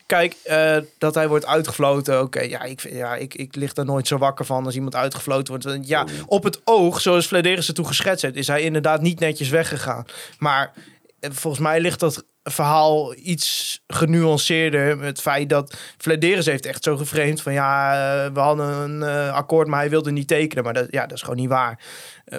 [0.09, 2.21] Kijk, eh, dat hij wordt uitgefloten.
[2.21, 4.95] Oké, ja, ik, vind- ja ik, ik lig daar nooit zo wakker van als iemand
[4.95, 5.87] uitgefloten wordt.
[5.87, 9.49] Ja, op het oog, zoals Vladeris het toen geschetst heeft, is hij inderdaad niet netjes
[9.49, 10.05] weggegaan.
[10.39, 10.71] Maar
[11.19, 15.01] eh, volgens mij ligt dat verhaal iets genuanceerder.
[15.01, 17.93] Het feit dat Vladeris heeft echt zo geframed van ja,
[18.25, 18.67] eh, we hadden
[19.03, 20.63] een akkoord, maar hij wilde niet tekenen.
[20.63, 21.79] Maar dat, ja, dat is gewoon niet waar.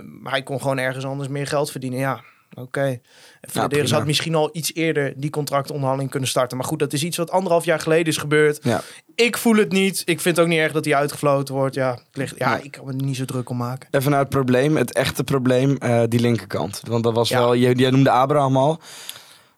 [0.04, 1.98] Maar hij kon gewoon ergens anders meer geld verdienen.
[1.98, 2.20] Ja,
[2.54, 3.00] oké.
[3.40, 3.86] Prima.
[3.88, 6.56] had misschien al iets eerder die contractonderhandeling kunnen starten.
[6.56, 8.58] Maar goed, dat is iets wat anderhalf jaar geleden is gebeurd.
[8.62, 8.82] Ja.
[9.14, 10.02] Ik voel het niet.
[10.04, 11.74] Ik vind het ook niet erg dat hij uitgefloten wordt.
[11.74, 13.88] Ja, ik, lig, ja, ik kan me er niet zo druk om maken.
[13.90, 16.80] Even naar het probleem, het echte probleem, eh, die linkerkant.
[16.88, 18.80] Want dat was wel, jij, jij noemde Abraham al.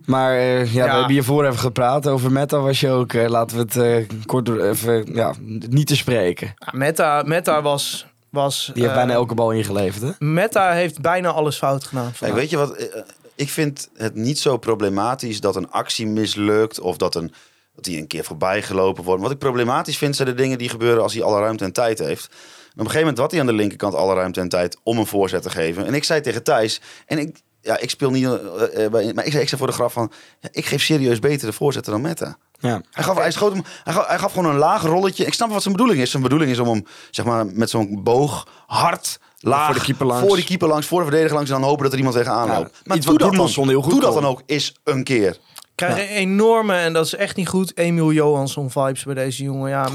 [0.05, 2.09] Maar eh, ja, we hebben hiervoor even gepraat.
[2.09, 5.35] Over Meta was je ook, eh, laten we het kort door, even, ja,
[5.69, 6.55] niet te spreken.
[6.71, 8.07] Meta, Meta was...
[8.33, 10.25] was Die heeft eh, bijna elke bal ingeleverd, hè?
[10.27, 12.13] Meta heeft bijna alles fout gedaan.
[12.19, 12.73] Kijk, weet je wat?
[12.77, 13.01] eh,
[13.35, 17.33] Ik vind het niet zo problematisch dat een actie mislukt of dat, een,
[17.75, 19.23] dat die een keer voorbij gelopen wordt.
[19.23, 21.99] Wat ik problematisch vind zijn de dingen die gebeuren als hij alle ruimte en tijd
[21.99, 22.25] heeft.
[22.27, 22.35] En
[22.73, 25.07] op een gegeven moment had hij aan de linkerkant alle ruimte en tijd om een
[25.07, 25.87] voorzet te geven.
[25.87, 29.31] En ik zei tegen Thijs, en ik, ja, ik speel niet, eh, eh, maar ik
[29.31, 32.37] zei, ik zei voor de graf van, ja, ik geef serieus betere voorzetten dan Meta.
[32.63, 32.81] Ja.
[32.91, 35.25] Hij gaf, hij, schoot hem, hij, gaf, hij gaf gewoon een laag rolletje.
[35.27, 36.11] Ik snap wat zijn bedoeling is.
[36.11, 40.07] Zijn bedoeling is om hem zeg maar, met zo'n boog hard, laag, Voor de keeper
[40.07, 40.27] langs.
[40.27, 42.47] voor de keeper langs, voor de verdediger langs en dan hopen dat er iemand tegenaan
[42.47, 42.81] Ja, loopt.
[42.85, 45.37] maar iets doe wat dat, dan, heel goed doe dat dan ook eens een keer.
[45.75, 49.71] krijg een enorme, en dat is echt niet goed, Emiel Johansson vibes bij deze jongen.
[49.71, 49.89] Ja,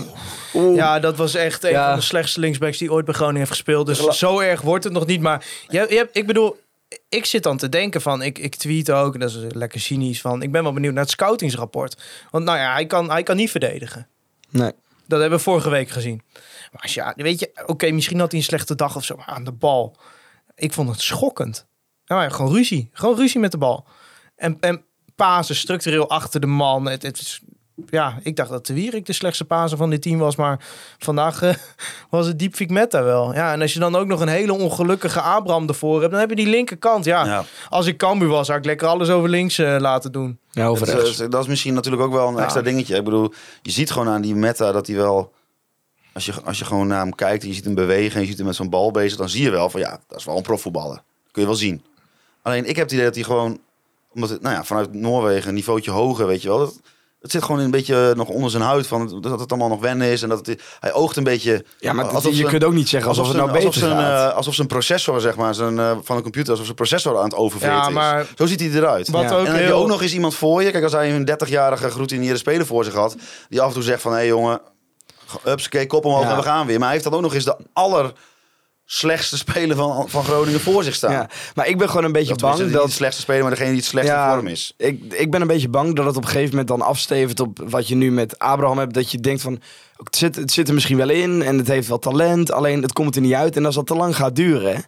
[0.75, 1.87] ja dat was echt een Ja.
[1.89, 3.85] van de slechtste linksbacks die ooit bij Groningen heeft gespeeld.
[3.85, 5.21] Dus zo erg wordt het nog niet.
[5.21, 6.57] Maar je, je hebt, ik bedoel,
[7.09, 10.21] ik zit dan te denken van, ik, ik tweet ook, en dat is lekker cynisch
[10.21, 12.01] van, ik ben wel benieuwd naar het scoutingsrapport.
[12.31, 14.07] Want nou ja, hij kan, hij kan niet verdedigen.
[14.49, 14.71] Nee.
[15.07, 16.21] Dat hebben we vorige week gezien.
[16.71, 19.25] Maar als je, weet je, oké, misschien had hij een slechte dag of zo maar
[19.25, 19.97] aan de bal.
[20.55, 21.67] Ik vond het schokkend.
[22.05, 22.89] Nou ja, gewoon ruzie.
[22.93, 23.87] Gewoon ruzie met de bal.
[24.35, 24.83] En, en
[25.15, 26.85] pasen structureel achter de man.
[26.87, 27.41] Het, het is-
[27.89, 30.35] ja, ik dacht dat de Wierik de slechtste paser van dit team was.
[30.35, 30.65] Maar
[30.97, 31.53] vandaag eh,
[32.09, 33.33] was het Diepvik Meta wel.
[33.33, 36.11] Ja, en als je dan ook nog een hele ongelukkige Abraham ervoor hebt...
[36.11, 37.05] dan heb je die linkerkant.
[37.05, 37.43] Ja, Ja.
[37.69, 40.39] als ik Cambuur was, zou ik lekker alles over links eh, laten doen.
[40.51, 41.09] Ja, over Dat rechts.
[41.19, 42.43] is, dat is misschien natuurlijk ook wel een Ja.
[42.43, 42.95] extra dingetje.
[42.95, 45.33] Ik bedoel, je ziet gewoon aan die meta dat hij wel...
[46.13, 48.27] Als je, als je gewoon naar hem kijkt en je ziet hem bewegen en je
[48.27, 49.17] ziet hem met zo'n bal bezig...
[49.17, 51.01] dan zie je wel van ja, dat is wel een profvoetballer.
[51.31, 51.83] Kun je wel zien.
[52.41, 53.59] Alleen ik heb het idee dat hij gewoon...
[54.13, 56.57] Omdat het, nou ja, vanuit Noorwegen een niveautje hoger, weet je wel...
[56.57, 56.79] Dat,
[57.21, 60.07] het zit gewoon een beetje nog onder zijn huid van dat het allemaal nog wennen
[60.07, 60.21] is.
[60.21, 61.65] En dat het, hij oogt een beetje...
[61.79, 63.89] Ja, maar alsof je zijn- kunt ook niet zeggen alsof, het nou zijn- beter alsof
[63.99, 64.31] zijn, gaat.
[64.31, 67.23] eh, alsof zijn processor, zeg maar, zijn, eh, van een computer, alsof zijn processor aan
[67.23, 67.93] het oververen Ja, is.
[67.93, 69.09] maar- Zo ziet hij eruit.
[69.09, 69.27] Wat Ja.
[69.31, 69.77] ook En dan heb je heel...
[69.81, 70.71] ook nog eens iemand voor je.
[70.71, 73.15] Kijk, als hij een 30-jarige geroutineerde speler voor zich had.
[73.49, 74.61] Die af en toe zegt van, hé hey, jongen,
[75.47, 76.29] upskee, kop omhoog Ja.
[76.29, 76.75] en we gaan weer.
[76.77, 78.11] Maar hij heeft dan ook nog eens de aller
[78.89, 81.11] slechtste speler van, van Groningen voor zich staan.
[81.11, 81.29] ja.
[81.55, 82.85] Maar ik ben gewoon een beetje Dat bang dat...
[82.85, 84.73] de slechtste speler, maar degene die het slechtste Ja, vorm is.
[84.77, 87.59] Ik, ik ben een beetje bang dat het op een gegeven moment dan afstevend op
[87.69, 88.93] wat je nu met Abraham hebt.
[88.93, 89.61] Dat je denkt van,
[90.03, 92.51] het zit, het zit er misschien wel in en het heeft wel talent.
[92.51, 93.55] Alleen het komt er niet uit.
[93.55, 94.85] En als dat te lang gaat duren,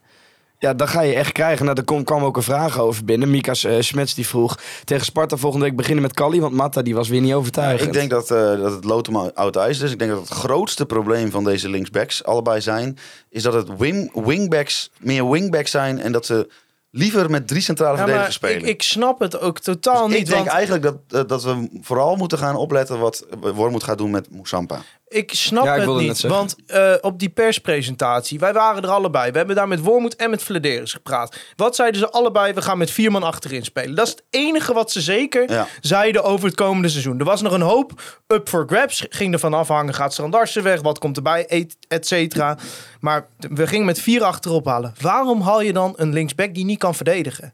[0.59, 1.63] ja, dan ga je echt krijgen.
[1.63, 3.29] Nou, daar kwam, kwam ook een vraag over binnen.
[3.29, 6.41] Mika uh, Smets die vroeg tegen Sparta volgende week beginnen met Kali.
[6.41, 7.87] Want Matta die was weer niet overtuigend.
[7.87, 9.91] Ik denk dat, eh, dat het lood om oud ijs is.
[9.91, 12.97] Ik denk dat het grootste probleem van deze linksbacks allebei zijn...
[13.29, 15.99] is dat het wing, wingbacks meer wingbacks zijn...
[15.99, 16.49] en dat ze
[16.91, 18.73] liever met drie centrale Ja, verdedigers maar ik, spelen.
[18.73, 20.27] ik snap het ook totaal Dus niet.
[20.27, 22.99] ik denk want eigenlijk dat, eh, dat we vooral moeten gaan opletten...
[22.99, 24.81] wat Wormoed gaat doen met Moussampa.
[25.09, 26.21] Ik snap Ja, ik het niet.
[26.21, 29.31] Want eh, op die perspresentatie, wij waren er allebei.
[29.31, 31.37] We hebben daar met Wormoed en met Flederis gepraat.
[31.55, 32.53] Wat zeiden ze allebei?
[32.53, 33.95] We gaan met vier man achterin spelen.
[33.95, 35.67] Dat is het enige wat ze zeker Ja.
[35.81, 37.19] zeiden over het komende seizoen.
[37.19, 39.05] Er was nog een hoop up for grabs.
[39.09, 40.81] Ging ervan afhangen, gaat Strandarsen weg?
[40.81, 41.45] Wat komt erbij?
[41.45, 42.57] Et, et cetera.
[42.99, 44.93] Maar we gingen met vier achterop halen.
[45.01, 47.53] Waarom haal je dan een linksback die niet kan verdedigen?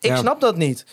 [0.00, 0.16] Ik Ja.
[0.16, 0.84] snap dat niet.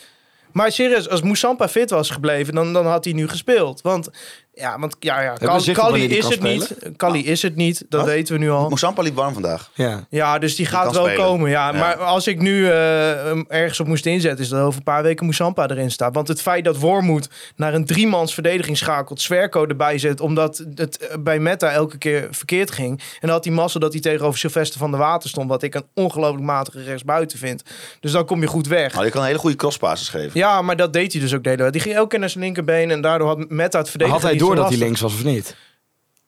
[0.51, 3.81] Maar serieus, als Moussampa fit was gebleven, dan, dan had hij nu gespeeld.
[3.81, 4.09] Want
[4.55, 6.75] ja, want, ja, ja Kal- Kali die is het niet.
[6.97, 8.09] Kali is het niet, dat Wat?
[8.09, 8.67] weten we nu al.
[8.69, 9.69] Moussampa liep warm vandaag.
[9.73, 10.05] Ja.
[10.09, 11.25] Ja, dus die gaat wel spelen.
[11.25, 11.49] komen.
[11.49, 11.79] Ja, Ja.
[11.79, 15.25] Maar als ik nu eh, ergens op moest inzetten, is dat over een paar weken
[15.25, 16.13] Moussampa erin staat.
[16.13, 20.97] Want het feit dat Wormoed naar een driemans verdediging schakelt, Zwerko erbij zet, omdat het
[20.97, 22.99] eh, bij Meta elke keer verkeerd ging.
[22.99, 25.75] En dan had hij massa dat hij tegenover Sylvester van der Water stond, wat ik
[25.75, 27.63] een ongelooflijk matige rechtsbuiten vind.
[27.99, 28.93] Dus dan kom je goed weg.
[28.95, 30.31] Maar je kan een hele goede crosspasses geven.
[30.33, 31.73] Ja, maar dat deed hij dus ook de hele tijd.
[31.73, 34.39] Die ging elke keer naar zijn linkerbeen en daardoor had Meta het verdedigen had hij
[34.39, 35.55] niet door dat hij links was of niet?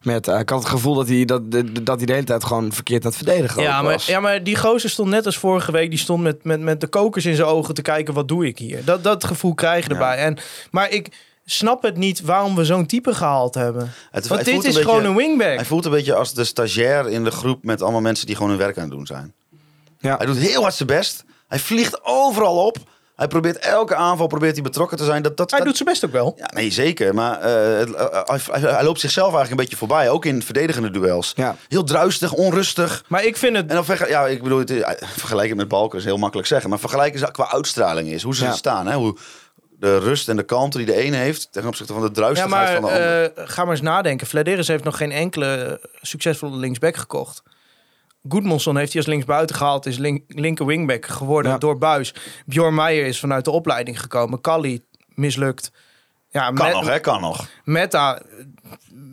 [0.02, 1.52] Met, eh, ik had het gevoel dat hij, dat,
[1.84, 4.06] dat hij de hele tijd gewoon verkeerd aan het verdedigen Ja maar, was.
[4.06, 5.90] ja, maar die gozer stond net als vorige week.
[5.90, 8.58] Die stond met, met, met de kokers in zijn ogen te kijken, wat doe ik
[8.58, 8.86] hier?
[8.86, 10.18] Dat, dat gevoel krijg je erbij.
[10.18, 10.38] En,
[10.72, 11.12] maar ik
[11.46, 13.92] snap het niet waarom we zo'n type gehaald hebben.
[14.12, 15.56] Het, Want dit is een gewoon beetje- een wingback.
[15.56, 18.50] Hij voelt een beetje als de stagiair in de groep met allemaal mensen die gewoon
[18.52, 19.34] hun werk aan het doen zijn.
[20.00, 20.18] Ja.
[20.18, 21.24] Hij doet heel hard zijn best.
[21.48, 22.78] Hij vliegt overal op.
[23.18, 25.22] Hij probeert elke aanval probeert hij betrokken te zijn.
[25.22, 26.34] Dat, dat, Hij dat- doet zijn best ook wel.
[26.38, 27.14] Ja, nee, zeker.
[27.14, 30.10] Maar eh, het- eh, hij, loopt zichzelf eigenlijk een beetje voorbij.
[30.10, 31.32] Ook in verdedigende duels.
[31.36, 31.56] Ja.
[31.68, 33.04] Heel druistig, onrustig.
[33.08, 33.70] Maar ik vind het...
[33.70, 36.70] En dan ja, ik bedoel, het, is- vergelijken met Balken is heel makkelijk zeggen.
[36.70, 38.24] Maar vergelijken ze qua uitstraling is.
[38.24, 38.52] Hoe ze Ja.
[38.52, 38.88] staan.
[38.88, 38.96] Hè?
[38.96, 39.18] Hoe
[39.80, 41.52] de rust en de kalmte die de ene heeft...
[41.52, 43.34] ten opzichte van de Ja, druistigheid maar van de andere.
[43.36, 44.28] eh, ga maar eens nadenken.
[44.28, 47.44] Flederis heeft nog geen enkele succesvolle linksback gekocht.
[48.30, 49.86] Goedmonson heeft hij als linksbuiten gehaald.
[49.86, 51.58] Is link, linker wingback geworden Ja.
[51.58, 52.14] door Buis.
[52.46, 54.42] Bjorn Meijer is vanuit de opleiding gekomen.
[54.42, 54.82] Kali
[55.14, 55.72] mislukt.
[56.30, 57.00] Ja, kan Met- nog, hè?
[57.00, 57.48] Kan nog.
[57.64, 58.22] Meta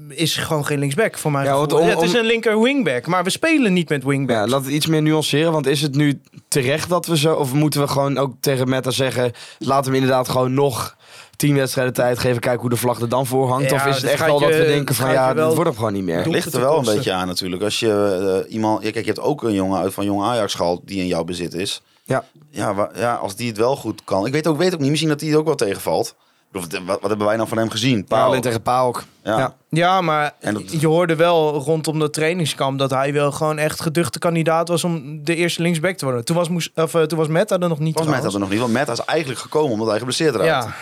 [0.09, 1.44] is gewoon geen linksback voor mij.
[1.44, 4.50] Ja, om- het is een linker wingback, maar we spelen niet met Ja, wingbacks.
[4.50, 5.53] laat het iets meer nuanceren.
[5.53, 7.35] Want is het nu terecht dat we zo...
[7.35, 9.33] Of moeten we gewoon ook tegen Meta zeggen...
[9.59, 10.96] Laten we inderdaad gewoon nog
[11.37, 12.40] tien wedstrijden tijd geven.
[12.40, 13.70] Kijken hoe de vlag er dan voor hangt.
[13.70, 15.11] Ja, of is het dit echt wel dat we denken van...
[15.12, 16.23] Ja, dit wordt hem gewoon niet meer.
[16.25, 16.33] doen.
[16.33, 17.62] ligt er wel een beetje aan natuurlijk.
[17.62, 20.55] Als je eh, iemand, ja, kijk, je hebt ook een jongen uit van Jong Ajax
[20.55, 21.83] gehaald die in jouw bezit is.
[22.05, 22.25] Ja.
[22.51, 24.27] Ja, ja, als die het wel goed kan.
[24.27, 26.14] Ik weet ook, weet ook niet, misschien dat hij het ook wel tegenvalt.
[26.53, 28.05] Wat, wat hebben wij nou van hem gezien?
[28.05, 29.05] Paal tegen Paok.
[29.25, 29.38] Ja.
[29.38, 29.55] Ja.
[29.68, 33.81] Ja, maar En dat- je hoorde wel rondom dat trainingskamp dat hij wel gewoon echt
[33.81, 36.25] geduchte kandidaat was om de eerste linksback te worden.
[36.25, 37.99] Toen was, Moes, of, eh, toen was Meta er nog niet.
[37.99, 40.68] Was Meta er nog niet, want Meta is eigenlijk gekomen omdat hij geblesseerd raakte.
[40.68, 40.75] Ja,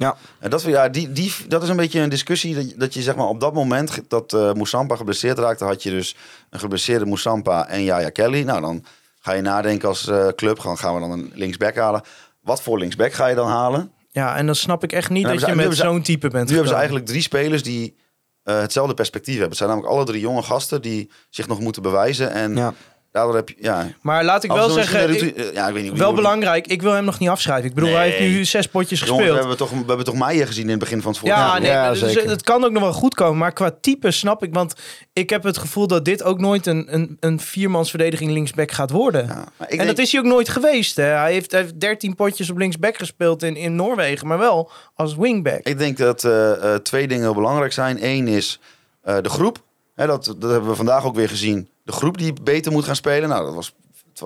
[0.00, 0.16] Ja.
[0.38, 3.02] En dat, ja, die, die, dat is een beetje een discussie dat, je- dat je
[3.02, 6.16] zeg maar op dat moment dat Moussampa geblesseerd raakte, had je dus
[6.50, 8.42] een geblesseerde Moussampa en Yaya Kelly.
[8.42, 8.84] Nou, dan
[9.20, 12.02] ga je nadenken als eh, club, gaan, gaan we dan een linksback halen.
[12.40, 13.92] Wat voor linksback ga je dan halen?
[14.12, 16.44] ja, en dan snap ik echt niet Nu dat je met zo'n type bent.
[16.48, 17.96] Nu hebben ze eigenlijk drie spelers die
[18.42, 19.48] eh, hetzelfde perspectief hebben.
[19.50, 22.30] Het zijn namelijk alle drie jonge gasten die zich nog moeten bewijzen.
[22.30, 22.74] En Ja.
[23.12, 23.86] Daardoor heb je, ja...
[24.02, 27.04] Maar laat ik wel zeggen, ik- ja, ik weet niet wel belangrijk, ik wil hem
[27.04, 27.68] nog niet afschrijven.
[27.68, 29.38] Ik bedoel, hij heeft nu zes potjes Jongens, we gespeeld.
[29.38, 31.60] hebben toch, we hebben toch Meijer gezien in het begin van het Ja, voorjaar.
[31.60, 32.30] nee, Ja, dus zeker.
[32.30, 33.38] het kan ook nog wel goed komen.
[33.38, 34.54] Maar qua type snap ik.
[34.54, 34.74] Want
[35.12, 39.26] ik heb het gevoel dat dit ook nooit een, een, een viermansverdediging linksback gaat worden.
[39.26, 40.96] Ja, en denk- dat is hij ook nooit geweest.
[40.96, 41.02] Hè.
[41.04, 44.26] Hij, heeft, hij heeft 13 potjes op linksback gespeeld in, in Noorwegen.
[44.26, 45.60] Maar wel als wingback.
[45.66, 47.98] Ik denk dat eh, eh, twee dingen heel belangrijk zijn.
[48.04, 48.60] Eén is
[49.02, 49.58] eh, de groep.
[49.94, 51.68] Hè, dat, dat hebben we vandaag ook weer gezien.
[51.90, 53.28] De groep die beter moet gaan spelen.
[53.28, 53.74] Nou, dat was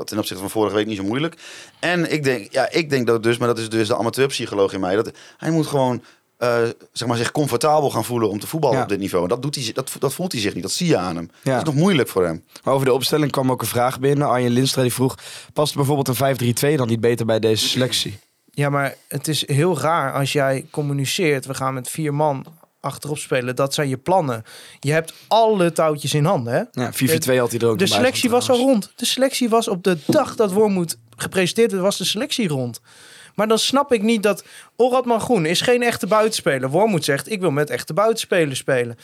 [0.05, 1.37] ten opzichte van vorige week niet zo moeilijk.
[1.79, 4.81] En ik denk, ja, ik denk dat dus, maar dat is dus de amateurpsycholoog in
[4.81, 4.96] mij.
[4.96, 6.03] Dat hij moet gewoon
[6.37, 8.83] eh, zeg maar, zich comfortabel gaan voelen om te voetballen Ja.
[8.83, 9.22] op dit niveau.
[9.22, 10.62] En dat, doet hij, dat, dat voelt hij zich niet.
[10.62, 11.31] Dat zie je aan hem.
[11.42, 11.50] Ja.
[11.53, 12.44] Dat is nog moeilijk voor hem.
[12.64, 14.29] Maar over de opstelling kwam ook een vraag binnen.
[14.29, 15.14] Arjen Linstra die vroeg,
[15.53, 16.09] past bijvoorbeeld
[16.40, 18.18] een 5-3-2 dan niet beter bij deze selectie?
[18.50, 21.46] Ja, maar het is heel raar als jij communiceert.
[21.46, 22.46] We gaan met vier man
[22.85, 23.57] achterop spelen.
[23.57, 24.44] Dat zijn je plannen.
[24.81, 26.53] Je hebt alle touwtjes in handen.
[26.53, 26.83] Hè?
[26.83, 28.92] Ja, 4-4-2 had hij er ook De selectie was al rond.
[28.97, 32.81] De selectie was op de dag dat Wormoed gepresenteerd werd, was de selectie rond.
[33.35, 34.44] Maar dan snap ik niet dat
[34.77, 36.70] Oratman Groen is geen echte buitenspeler.
[36.70, 38.99] Wormoed zegt, ik wil met echte buitenspelers spelen.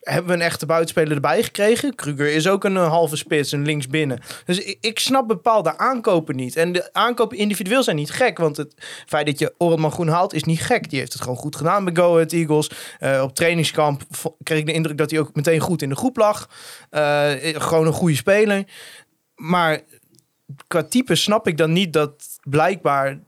[0.00, 1.94] Hebben we een echte buitenspeler erbij gekregen?
[1.94, 4.20] Kruger is ook een eh, halve spits, een linksbinnen.
[4.44, 6.56] Dus ik, ik snap bepaalde aankopen niet.
[6.56, 8.38] En de aankopen individueel zijn niet gek.
[8.38, 8.74] Want het
[9.06, 10.90] feit dat je Oratman Groen haalt is niet gek.
[10.90, 12.70] Die heeft het gewoon goed gedaan bij Go Ahead Eagles.
[12.98, 14.02] Eh, op trainingskamp
[14.42, 16.48] kreeg ik de indruk dat hij ook meteen goed in de groep lag.
[16.90, 18.64] Eh, gewoon een goede speler.
[19.34, 19.80] Maar
[20.66, 23.18] qua type snap ik dan niet dat blijkbaar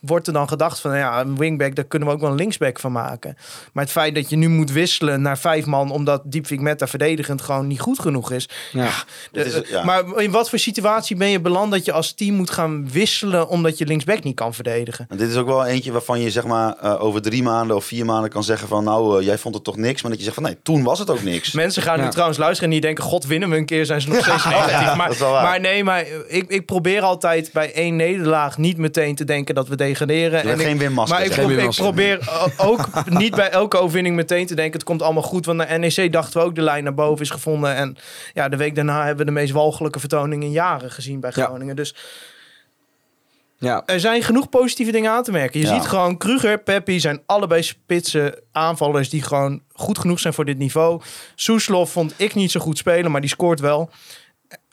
[0.00, 2.80] wordt er dan gedacht van ja, een wingback, daar kunnen we ook wel een linksback
[2.80, 3.36] van maken.
[3.72, 7.42] Maar het feit dat je nu moet wisselen naar vijf man omdat Diepvik Meta verdedigend
[7.42, 8.48] gewoon niet goed genoeg is.
[8.72, 8.90] Ja.
[9.32, 9.84] Dat is het, ja.
[9.84, 13.48] Maar in wat voor situatie ben je beland dat je als team moet gaan wisselen
[13.48, 15.06] omdat je linksback niet kan verdedigen?
[15.08, 17.84] En dit is ook wel eentje waarvan je zeg maar eh, over drie maanden of
[17.84, 20.00] vier maanden kan zeggen van nou, eh, jij vond het toch niks.
[20.02, 21.52] Maar dat je zegt van nee, toen was het ook niks.
[21.66, 22.04] Mensen gaan Ja.
[22.04, 24.44] nu trouwens luisteren en die denken: God, winnen we een keer, zijn ze nog steeds
[24.54, 24.70] negatief.
[24.70, 29.24] ja, maar, maar nee, maar ik, ik probeer altijd bij één nederlaag niet meteen te
[29.24, 30.48] denken dat we degraderen.
[30.48, 32.88] ik- geen Masker, Maar ik, pro- ik probeer o- ook
[33.22, 35.46] niet bij elke overwinning meteen te denken: het komt allemaal goed.
[35.46, 37.74] Want naar NEC dachten we ook de lijn naar boven is gevonden.
[37.74, 37.96] En
[38.34, 41.44] ja, de week daarna hebben we de meest walgelijke vertoning in jaren gezien bij Ja.
[41.44, 41.76] Groningen.
[41.76, 41.94] Dus
[43.58, 43.82] Ja.
[43.86, 45.60] er zijn genoeg positieve dingen aan te merken.
[45.60, 45.74] Je Ja.
[45.74, 50.58] ziet gewoon Kruger, Peppi zijn allebei spitse aanvallers die gewoon goed genoeg zijn voor dit
[50.58, 51.00] niveau.
[51.34, 53.90] Soeslof vond ik niet zo goed spelen, maar die scoort wel.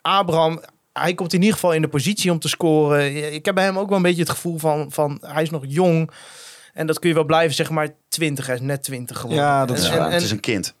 [0.00, 0.60] Abraham,
[1.02, 3.32] hij komt in ieder geval in de positie om te scoren.
[3.34, 5.62] Ik heb bij hem ook wel een beetje het gevoel van, van hij is nog
[5.66, 6.10] jong.
[6.72, 9.44] En dat kun je wel blijven, zeg maar 20, hij is net 20 geworden.
[9.44, 10.74] Ja, dat is En- en- het is een kind.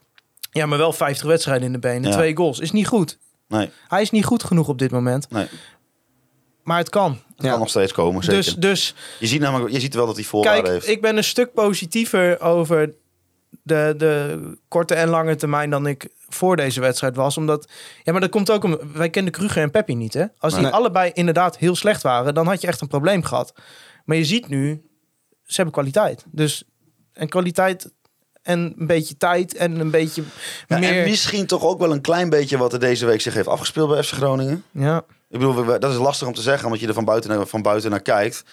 [0.50, 2.16] ja, maar wel 50 wedstrijden in de benen, Ja.
[2.16, 2.58] twee goals.
[2.58, 3.18] Is niet goed.
[3.48, 5.30] Nee, Hij is niet goed genoeg op dit moment.
[5.30, 5.46] nee.
[6.62, 7.10] Maar het kan.
[7.10, 7.50] Het Ja.
[7.50, 8.42] kan nog steeds komen, zeker.
[8.42, 10.88] Dus, dus je, ziet namelijk, je ziet wel dat hij voorwaarden Kijk, heeft.
[10.96, 12.94] ik ben een stuk positiever over
[13.64, 17.36] de, de korte en lange termijn dan ik voor deze wedstrijd was.
[17.36, 17.68] Omdat,
[18.02, 20.24] ja, maar dat komt ook om, wij kenden Kruger en Peppi niet, hè?
[20.38, 20.72] Als die Nee.
[20.72, 23.52] allebei inderdaad heel slecht waren, dan had je echt een probleem gehad.
[24.04, 24.82] Maar je ziet nu,
[25.42, 26.24] ze hebben kwaliteit.
[26.30, 26.64] Dus,
[27.12, 27.92] en kwaliteit
[28.42, 30.22] en een beetje tijd en een beetje
[30.68, 30.98] Ja, meer...
[31.02, 33.88] En misschien toch ook wel een klein beetje wat er deze week zich heeft afgespeeld
[33.88, 34.64] bij FC Groningen.
[34.70, 35.04] Ja.
[35.28, 37.62] Ik bedoel, dat is lastig om te zeggen, omdat je er van buiten, naar- van
[37.62, 38.44] buiten naar kijkt.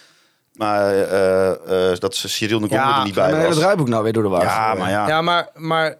[0.62, 3.56] Maar eh, eh, dat ze Cyril de Ja, er niet bij was.
[3.56, 4.43] draaiboek nou weer door de war.
[4.43, 5.08] Ja, maar ja.
[5.08, 5.97] ja, maar, maar...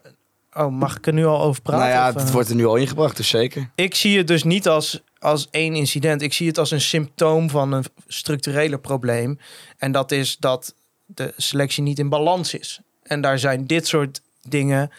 [0.54, 1.88] Oh, mag ik er nu al over praten?
[1.88, 2.34] Nou ja, of, het eh?
[2.34, 3.70] wordt er nu al ingebracht, dus zeker.
[3.76, 6.22] Ik zie het dus niet als, als één incident.
[6.22, 9.40] Ik zie het als een symptoom van een structurele probleem.
[9.78, 10.74] En dat is dat
[11.06, 12.80] de selectie niet in balans is.
[13.04, 14.92] En daar zijn dit soort dingen,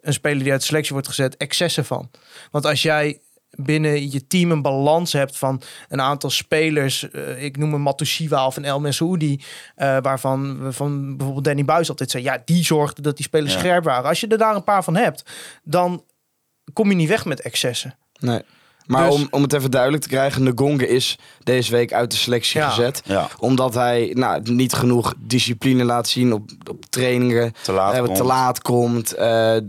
[0.00, 2.10] een speler die uit de selectie wordt gezet, excessen van.
[2.50, 3.20] Want als jij
[3.50, 8.46] binnen je team een balans hebt van een aantal spelers, eh, ik noem een Matusiwa
[8.46, 9.42] of een El Messoudi,
[9.74, 13.52] eh, waarvan we van bijvoorbeeld Danny Buis altijd zei, ja, die zorgde dat die spelers
[13.52, 13.58] Ja.
[13.58, 14.08] scherp waren.
[14.08, 15.22] Als je er daar een paar van hebt,
[15.62, 16.04] dan
[16.72, 17.94] kom je niet weg met excessen.
[18.18, 18.42] Nee.
[18.90, 22.16] Maar Dus- om, om het even duidelijk te krijgen, Ngonge is deze week uit de
[22.16, 22.68] selectie Ja.
[22.68, 23.02] gezet.
[23.04, 23.28] Ja.
[23.38, 27.52] Omdat hij nou, niet genoeg discipline laat zien op, op trainingen.
[27.62, 28.16] Te laat eh, komt.
[28.16, 29.12] te laat komt.
[29.14, 29.26] eh,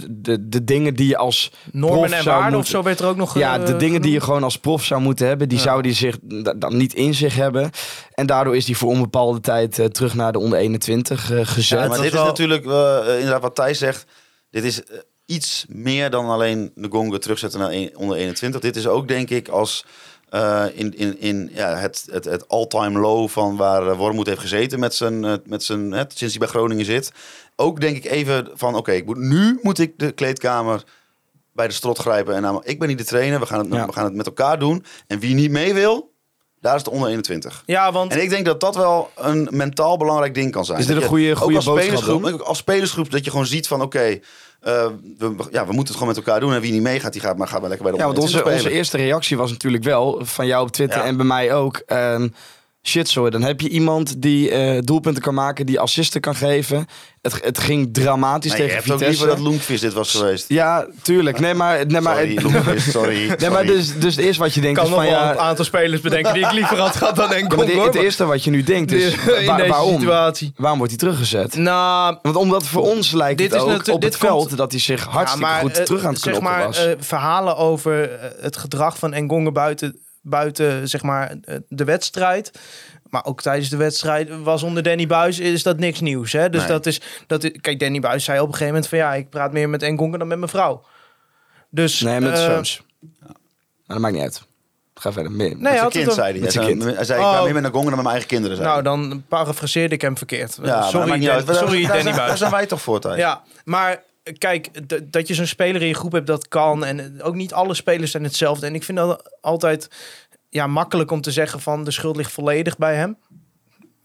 [0.10, 3.06] de, de dingen die je als Normen prof en zou waarden of zo werd er
[3.08, 5.58] ook nog Ja, eh, de dingen die je gewoon als prof zou moeten hebben, die
[5.58, 5.64] Ja.
[5.64, 7.70] zou die zich da- dan niet in zich hebben.
[8.14, 11.88] En daardoor is hij voor onbepaalde tijd eh, terug naar de onder 21 eh, gezet.
[11.88, 14.06] Maar dit is wel- natuurlijk eh, eh, inderdaad wat Thijs zegt.
[14.50, 14.98] Dit is eh,
[15.32, 18.62] iets meer dan alleen de Gonga terugzetten naar een- onder 21.
[18.62, 19.86] Dit is ook denk ik als
[20.30, 24.40] eh, in, in, in ja, het, het, het all-time low van waar eh, Wormoed heeft
[24.40, 27.12] gezeten met zijn, eh, met zijn, hè, sinds hij bij Groningen zit.
[27.56, 30.84] Ook denk ik even van oké, ik moet nu moet ik de kleedkamer
[31.54, 32.36] bij de strot grijpen.
[32.36, 33.86] En namelijk, ik ben niet de trainer, we gaan, het, Ja.
[33.86, 34.84] we gaan het met elkaar doen.
[35.08, 36.10] En wie niet mee wil,
[36.62, 37.64] Daar is het onder 21.
[37.66, 40.80] Ja, want En ik denk dat dat wel een mentaal belangrijk ding kan zijn.
[40.80, 42.42] Is dit een goede- ook goede als boodschap spelersgroep?
[42.42, 44.20] Als spelersgroep dat je gewoon ziet van oké,
[44.62, 44.86] eh,
[45.18, 46.54] we, ja, we moeten het gewoon met elkaar doen.
[46.54, 48.34] En wie niet meegaat, die gaat maar, gaat maar lekker bij de Ja, want onze,
[48.38, 51.06] 21 onze eerste reactie was natuurlijk wel van jou op Twitter Ja.
[51.06, 51.78] en bij mij ook.
[51.86, 52.28] ehm,
[52.84, 56.86] shit, sorry, dan heb je iemand die eh, doelpunten kan maken, die assisten kan geven.
[57.22, 59.24] Het, het ging dramatisch Nee, je tegen hebt ook Vitesse.
[59.26, 60.46] liever dat Loenquist dit was geweest.
[60.48, 61.40] Ja, tuurlijk.
[61.40, 63.28] Nee, maar, nee, maar, Sorry, sorry.
[63.40, 65.32] nee, maar dus, dus het eerste wat je denkt kan is nog van wel ja...
[65.32, 67.58] een aantal spelers bedenken die ik liever had gehad dan ja, Enkel.
[67.58, 69.94] maar de- het eerste wat je nu denkt is, in wa- deze waarom?
[70.00, 70.54] situatie.
[70.56, 71.56] Waarom wordt hij teruggezet?
[71.56, 74.72] Nou, Want omdat voor ons lijkt Dit het ook op dit het veld komt- dat
[74.72, 76.86] hij zich hartstikke ja, maar, goed eh, terug aan het zeg knoppen maar, was.
[76.86, 81.36] eh, verhalen over het gedrag van Engonga buiten, buiten zeg maar,
[81.68, 82.52] de wedstrijd.
[83.10, 86.32] Maar ook tijdens de wedstrijd was onder Danny Buis is dat niks nieuws.
[86.32, 86.50] Hè?
[86.50, 86.70] Dus Nee.
[86.70, 87.52] dat is, dat is...
[87.62, 88.98] Kijk, Danny Buis zei op een gegeven moment van...
[88.98, 90.84] Ja, ik praat meer met Engonga dan met mijn vrouw.
[91.70, 92.00] Dus...
[92.00, 92.82] nee, met eh, Sums.
[93.20, 93.30] Maar
[93.86, 94.42] dat maakt niet uit.
[94.94, 95.32] Ga verder.
[95.32, 95.56] Meer.
[95.58, 96.42] Nee, Met kind, zei hij.
[96.42, 96.84] met zijn kind.
[96.84, 97.34] hij zei ik Oh.
[97.34, 98.58] ga meer met een gongen dan met mijn eigen kinderen.
[98.58, 100.58] Zei Nou, dan parafraseerde ik hem verkeerd.
[100.64, 101.46] ja, sorry, maakt niet Dan- uit.
[101.48, 102.28] Daar- sorry daar, Danny zijn- Buis.
[102.28, 103.18] Daar zijn wij toch voor, Thijs?
[103.18, 104.02] Ja, maar
[104.38, 104.70] kijk,
[105.12, 106.86] dat je zo'n speler in je groep hebt, dat kan.
[106.86, 108.66] En eh, ook niet alle spelers zijn hetzelfde.
[108.66, 109.88] En ik vind dat altijd
[110.50, 113.18] ja, makkelijk om te zeggen van de schuld ligt volledig bij hem.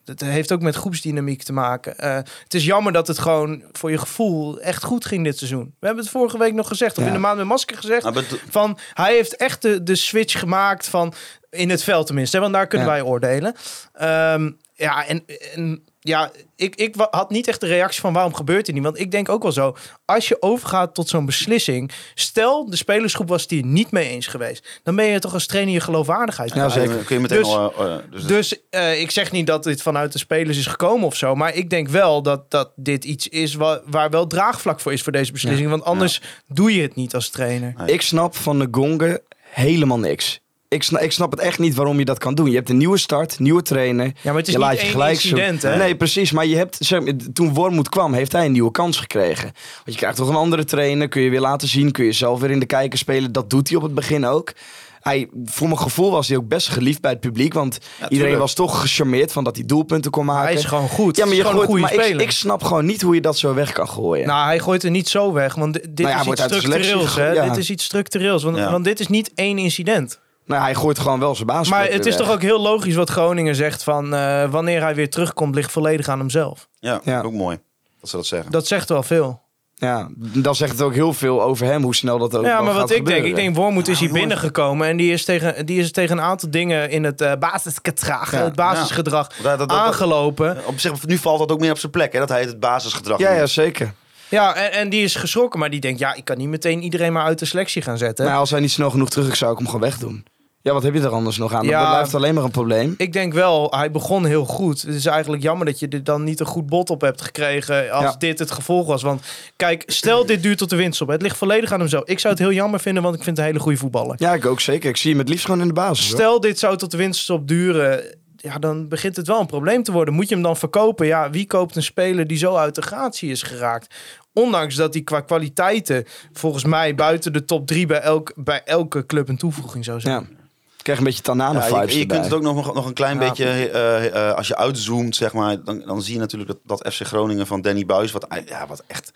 [0.04, 1.98] Dat heeft ook met groepsdynamiek te maken.
[1.98, 5.74] Eh, het is jammer dat het gewoon voor je gevoel echt goed ging dit seizoen.
[5.80, 7.08] We hebben het vorige week nog gezegd, of Ja.
[7.08, 8.12] in de maand met masker gezegd.
[8.12, 11.12] Bedo- Van, hij heeft echt de, de switch gemaakt van
[11.50, 12.36] in het veld tenminste.
[12.36, 12.92] hè, Want daar kunnen Ja.
[12.92, 13.54] wij oordelen.
[13.92, 15.24] Ehm, ja, en,
[15.54, 18.84] en ja, ik, ik had niet echt de reactie van waarom gebeurt dit niet.
[18.84, 21.90] Want ik denk ook wel zo, als je overgaat tot zo'n beslissing.
[22.14, 24.80] Stel, de spelersgroep was het hier niet mee eens geweest.
[24.82, 26.88] Dan ben je toch als trainer je geloofwaardigheid Ja, kwijt.
[26.90, 27.04] zeker.
[27.04, 27.72] Kun je meteen Dus- al...
[27.78, 30.66] eh, eh, dus het- Dus eh, ik zeg niet dat dit vanuit de spelers is
[30.66, 31.34] gekomen of zo.
[31.34, 35.02] Maar ik denk wel dat, dat dit iets is wa- waar wel draagvlak voor is
[35.02, 35.70] voor deze beslissing.
[35.70, 37.74] Want anders doe je het niet als trainer.
[37.86, 40.40] Ik snap van de Gongen helemaal niks.
[40.68, 42.50] Ik snap, ik snap het echt niet waarom je dat kan doen.
[42.50, 44.04] Je hebt een nieuwe start, nieuwe trainer.
[44.06, 45.68] Ja, maar het is je niet één gelijk incident, zo...
[45.68, 45.76] hè?
[45.76, 46.32] Nee, precies.
[46.32, 49.44] Maar je hebt, zeg maar, toen Wormoed kwam, heeft hij een nieuwe kans gekregen.
[49.74, 51.08] Want je krijgt toch een andere trainer.
[51.08, 51.92] Kun je weer laten zien.
[51.92, 53.32] Kun je zelf weer in de kijker spelen.
[53.32, 54.52] Dat doet hij op het begin ook.
[55.00, 57.54] Hij, voor mijn gevoel was hij ook best geliefd bij het publiek.
[57.54, 60.44] Want iedereen was toch gecharmeerd van dat hij doelpunten kon maken.
[60.44, 61.16] Hij is gewoon goed.
[61.16, 62.22] Ja, maar, je gooit, een maar goede ik, speler.
[62.22, 64.26] ik snap gewoon niet hoe je dat zo weg kan gooien.
[64.26, 66.48] Nou, hij gooit er niet zo weg, want di- dit Nou ja, is wordt iets
[66.60, 67.14] selectie structureels.
[67.16, 67.30] Hè?
[67.30, 67.48] ja.
[67.48, 68.70] Dit is iets structureels, want, Ja.
[68.70, 70.20] want dit is niet één incident.
[70.46, 71.68] Nou, hij gooit gewoon wel zijn baas.
[71.68, 75.10] Maar het is toch ook heel logisch wat Groningen zegt van eh, wanneer hij weer
[75.10, 76.68] terugkomt, ligt volledig aan hemzelf.
[76.78, 77.20] ja, Ja.
[77.20, 77.58] ook mooi
[78.00, 78.50] dat ze dat zeggen.
[78.52, 79.44] Dat zegt wel veel.
[79.78, 82.72] Ja, dan zegt het ook heel veel over hem, hoe snel dat ook ja, maar
[82.72, 85.78] gaat wat ik denk, ik denk Wormoed is hier binnengekomen en die is tegen, die
[85.80, 88.42] is tegen een aantal dingen in het eh basisgedrag, Ja.
[88.44, 90.58] het basisgedrag Dat- dat- dat- dat- aangelopen.
[90.66, 93.18] Op zich, nu valt dat ook meer op zijn plek, hè, dat hij het basisgedrag
[93.18, 93.92] Ja, ja, zeker.
[94.28, 97.12] Ja, en, en die is geschrokken, maar die denkt, ja, ik kan niet meteen iedereen
[97.12, 98.24] maar uit de selectie gaan zetten.
[98.24, 100.24] Nou, als hij niet snel genoeg terug is, zou ik hem gewoon wegdoen.
[100.66, 101.64] Ja, wat heb je er anders nog aan?
[101.66, 101.80] Ja.
[101.80, 102.94] Dat blijft alleen maar een probleem.
[102.96, 104.82] Ik denk wel, hij begon heel goed.
[104.82, 107.90] Het is eigenlijk jammer dat je er dan niet een goed bot op hebt gekregen
[107.90, 108.14] als Ja.
[108.18, 109.02] dit het gevolg was.
[109.02, 109.22] Want
[109.56, 111.08] kijk, stel dit duurt tot de winst op.
[111.08, 112.04] Het ligt volledig aan hemzelf.
[112.08, 114.14] Ik zou het heel jammer vinden, want ik vind het een hele goede voetballer.
[114.18, 114.88] Ja, ik ook zeker.
[114.88, 116.06] Ik zie hem het liefst gewoon in de basis.
[116.08, 116.14] hoor.
[116.18, 118.04] Stel dit zou tot de winst op duren,
[118.36, 120.14] ja, dan begint het wel een probleem te worden.
[120.14, 121.06] Moet je hem dan verkopen?
[121.06, 123.94] Ja, wie koopt een speler die zo uit de gratie is geraakt?
[124.32, 129.06] Ondanks dat hij qua kwaliteiten volgens mij buiten de top drie bij, elk, bij elke
[129.06, 130.14] club een toevoeging zou zijn.
[130.30, 130.44] Ja.
[130.86, 133.20] Ik krijg een beetje Ja, Tanana-vibes je, je kunt het ook nog, nog een klein
[133.20, 133.28] Ja.
[133.28, 136.94] beetje, eh, eh, als je uitzoomt, zeg maar, dan, dan zie je natuurlijk dat, dat
[136.94, 139.12] FC Groningen van Danny Buis, wat, ei- ja, wat echt,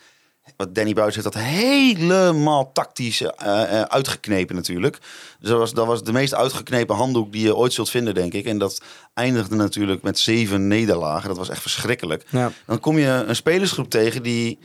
[0.56, 4.98] wat Danny Buis heeft dat helemaal tactisch eh, eh, uitgeknepen natuurlijk.
[5.40, 8.33] Dus dat was, dat was de meest uitgeknepen handdoek die je ooit zult vinden, denk
[8.33, 8.44] ik.
[8.44, 8.80] En dat
[9.14, 11.28] eindigde natuurlijk met zeven nederlagen.
[11.28, 12.24] Dat was echt verschrikkelijk.
[12.30, 12.52] Ja.
[12.66, 14.59] Dan kom je een spelersgroep tegen die,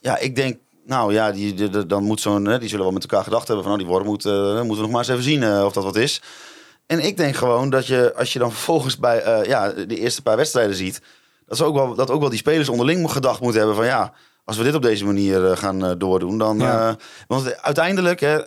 [0.00, 3.02] ja, ik denk, nou ja, die, die- die- dan moet zo'n, die zullen wel met
[3.02, 5.22] elkaar gedacht hebben van, nou, die worden moet, eh, moeten we nog maar eens even
[5.22, 6.22] zien eh, of dat wat is.
[6.86, 10.22] En ik denk gewoon dat je, als je dan vervolgens bij eh, ja, de eerste
[10.22, 11.00] paar wedstrijden ziet,
[11.46, 14.12] dat, ze ook wel, dat ook wel die spelers onderling gedacht moeten hebben van, ja,
[14.44, 16.96] als we dit op deze manier gaan doordoen, dan, Ja.
[17.26, 18.38] want uiteindelijk, hè,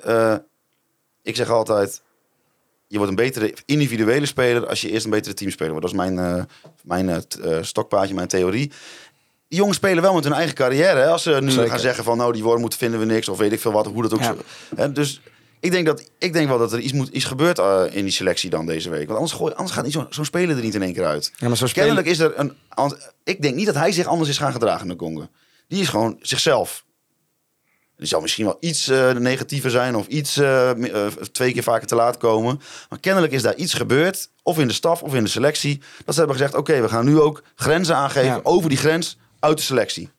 [1.21, 2.01] ik zeg altijd,
[2.87, 5.85] je wordt een betere individuele speler als je eerst een betere teamspeler wordt.
[5.91, 6.47] Dat is mijn,
[6.83, 7.23] mijn
[7.61, 8.71] stokpaardje, mijn theorie.
[9.55, 10.99] Die jongens spelen wel met hun eigen carrière.
[10.99, 11.07] Hè?
[11.07, 11.69] Als ze nu Zeker.
[11.69, 14.01] gaan zeggen van nou die Wormoed vinden we niks of weet ik veel wat, hoe
[14.01, 14.25] dat ook Ja.
[14.25, 14.37] zo.
[14.75, 14.91] Hè?
[14.91, 15.21] Dus
[15.59, 18.13] ik denk, dat, ik denk wel dat er iets, moet, iets gebeurt eh, in die
[18.13, 19.05] selectie dan deze week.
[19.07, 21.31] Want anders, gooi, anders gaat niet zo- zo'n speler er niet in één keer uit.
[21.37, 21.85] Ja, maar zo spelen...
[21.87, 22.53] Kennelijk is er een.
[23.23, 25.27] Ik denk niet dat hij zich anders is gaan gedragen de Congo.
[25.67, 26.83] Die is gewoon zichzelf.
[27.97, 30.71] Die zal misschien wel iets eh, negatiever zijn of iets eh,
[31.31, 32.59] twee keer vaker te laat komen.
[32.89, 36.13] Maar kennelijk is daar iets gebeurd, of in de staf of in de selectie, dat
[36.13, 38.39] ze hebben gezegd: oké, we gaan nu ook grenzen aangeven Ja.
[38.43, 40.09] over die grens uit de selectie.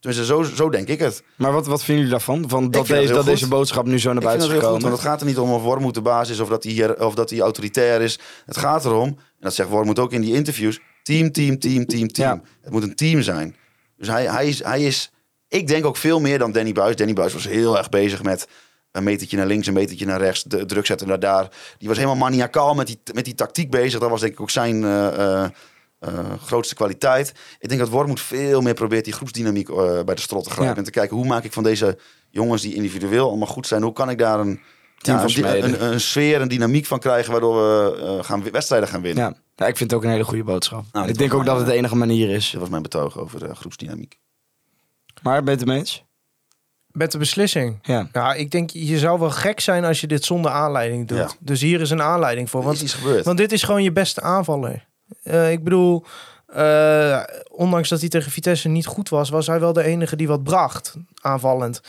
[0.00, 1.22] Tenminste, zo, zo denk ik het.
[1.36, 2.48] Maar wat, wat vinden jullie daarvan?
[2.48, 4.82] Van dat, deze, dat deze boodschap nu zo naar buiten is goed, gekomen?
[4.82, 7.04] want het gaat er niet om of Wormoed de baas is of dat hij, hier,
[7.04, 8.18] of dat hij autoritair is.
[8.46, 12.08] Het gaat erom, en dat zegt Wormoed ook in die interviews, team, team, team, team,
[12.08, 12.28] team.
[12.28, 12.42] Ja.
[12.60, 13.56] Het moet een team zijn.
[13.96, 15.12] Dus hij, hij, is, hij is,
[15.48, 16.96] ik denk ook veel meer dan Danny Buis.
[16.96, 18.48] Danny Buis was heel erg bezig met
[18.92, 21.48] een metertje naar links, een metertje naar rechts, de druk zetten naar daar.
[21.78, 24.00] Die was helemaal maniacaal met die, met die tactiek bezig.
[24.00, 25.44] Dat was denk ik ook zijn eh,
[26.00, 27.32] eh, grootste kwaliteit.
[27.58, 30.72] Ik denk dat Wormoed veel meer probeert die groepsdynamiek eh, bij de strot te grijpen.
[30.72, 30.78] Ja.
[30.78, 31.98] En te kijken, hoe maak ik van deze
[32.30, 34.60] jongens die individueel allemaal goed zijn, hoe kan ik daar een,
[35.00, 38.50] Team ja, van een, een, een sfeer, een dynamiek van krijgen, waardoor we eh, gaan,
[38.50, 39.24] wedstrijden gaan winnen.
[39.24, 39.34] Ja.
[39.56, 40.84] ja, ik vind het ook een hele goede boodschap.
[40.92, 42.50] Nou, ik denk ook dat het de enige manier is.
[42.50, 44.18] Dat was mijn betoog over de groepsdynamiek.
[45.22, 46.04] Maar ben je het eens?
[46.86, 47.78] Met de beslissing.
[47.82, 48.08] Ja.
[48.12, 51.18] Ja, ik denk je zou wel gek zijn als je dit zonder aanleiding doet.
[51.18, 51.30] Ja.
[51.38, 52.62] Dus hier is een aanleiding voor.
[52.62, 53.24] Wat is Want, iets gebeurd?
[53.24, 54.88] want dit is gewoon je beste aanvaller.
[55.22, 56.04] Eh, ik bedoel,
[56.46, 60.28] eh, ondanks dat hij tegen Vitesse niet goed was, was hij wel de enige die
[60.28, 61.80] wat bracht aanvallend.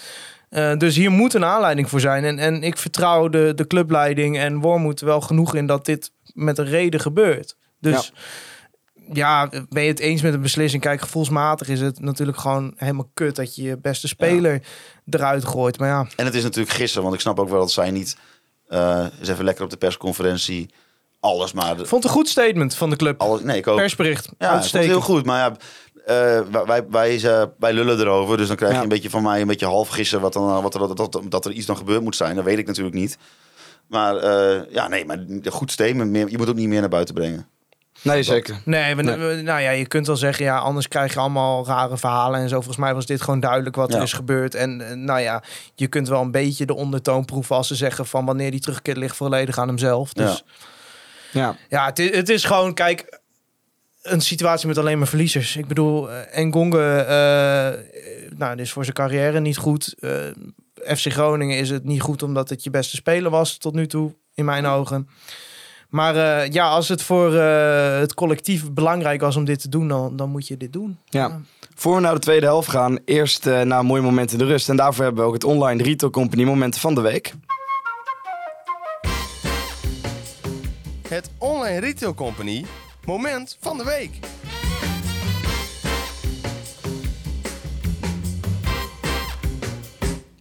[0.49, 2.23] Eh, dus hier moet een aanleiding voor zijn.
[2.23, 6.57] En, en ik vertrouw de, de clubleiding en Wormoed wel genoeg in dat dit met
[6.57, 7.57] een reden gebeurt.
[7.79, 8.13] Dus
[9.13, 9.49] ja.
[9.69, 10.81] ben je het eens met een beslissing?
[10.81, 14.61] Kijk, gevoelsmatig is het natuurlijk gewoon helemaal kut dat je je beste speler
[15.09, 15.79] eruit gooit.
[15.79, 18.17] Maar ja, En het is natuurlijk gissen, want ik snap ook wel dat zij niet
[18.67, 20.69] eh eens even lekker op de persconferentie
[21.21, 21.77] alles maar...
[21.77, 23.21] de- vond een goed statement van de club.
[23.21, 23.77] alles, nee, ik ook.
[23.77, 24.29] Persbericht.
[24.37, 24.89] Ja, Uitstekend.
[24.91, 25.25] heel goed.
[25.25, 25.55] Maar ja,
[26.05, 28.37] eh, wij, wij, wij, eh, wij lullen erover.
[28.37, 28.83] Dus dan krijg je Ja.
[28.83, 31.45] een beetje van mij een beetje half gissen wat dan, wat er, dat, dat, dat
[31.45, 32.35] er iets dan gebeurd moet zijn.
[32.35, 33.17] Dat weet ik natuurlijk niet.
[33.87, 36.11] Maar eh, ja, nee, maar een goed statement.
[36.11, 37.47] Meer, je moet ook niet meer naar buiten brengen.
[38.03, 38.61] Nee, zeker.
[38.65, 39.17] Nee, we- Nee.
[39.17, 42.49] we- nou ja, je kunt wel zeggen, ja, anders krijg je allemaal rare verhalen en
[42.49, 42.55] zo.
[42.55, 44.55] Volgens mij was dit gewoon duidelijk wat er is gebeurd.
[44.55, 45.43] En nou ja,
[45.75, 48.97] je kunt wel een beetje de ondertoon proeven als ze zeggen van wanneer die terugkeert
[48.97, 50.13] ligt volledig aan hemzelf.
[50.13, 50.53] Dus Ja.
[51.31, 53.19] Ja, het, is, het is gewoon, kijk,
[54.01, 55.55] een situatie met alleen maar verliezers.
[55.55, 59.95] Ik bedoel, eh, Ngonge, eh nou, dit is voor zijn carrière niet goed.
[59.99, 60.09] Eh,
[60.95, 64.15] FC Groningen is het niet goed omdat het je beste speler was tot nu toe,
[64.33, 65.09] in mijn ogen.
[65.89, 66.15] Maar
[66.51, 70.47] ja, als het voor het collectief belangrijk was om dit te doen, dan, dan moet
[70.47, 70.97] je dit doen.
[71.09, 71.41] Ja.
[71.75, 74.45] Voor we naar de tweede helft gaan, eerst eh naar een mooi moment in de
[74.45, 74.69] rust.
[74.69, 77.33] En daarvoor hebben we ook het online retail company moment van de week.
[81.11, 82.65] Het Online Retail Company
[83.05, 84.19] moment van de week.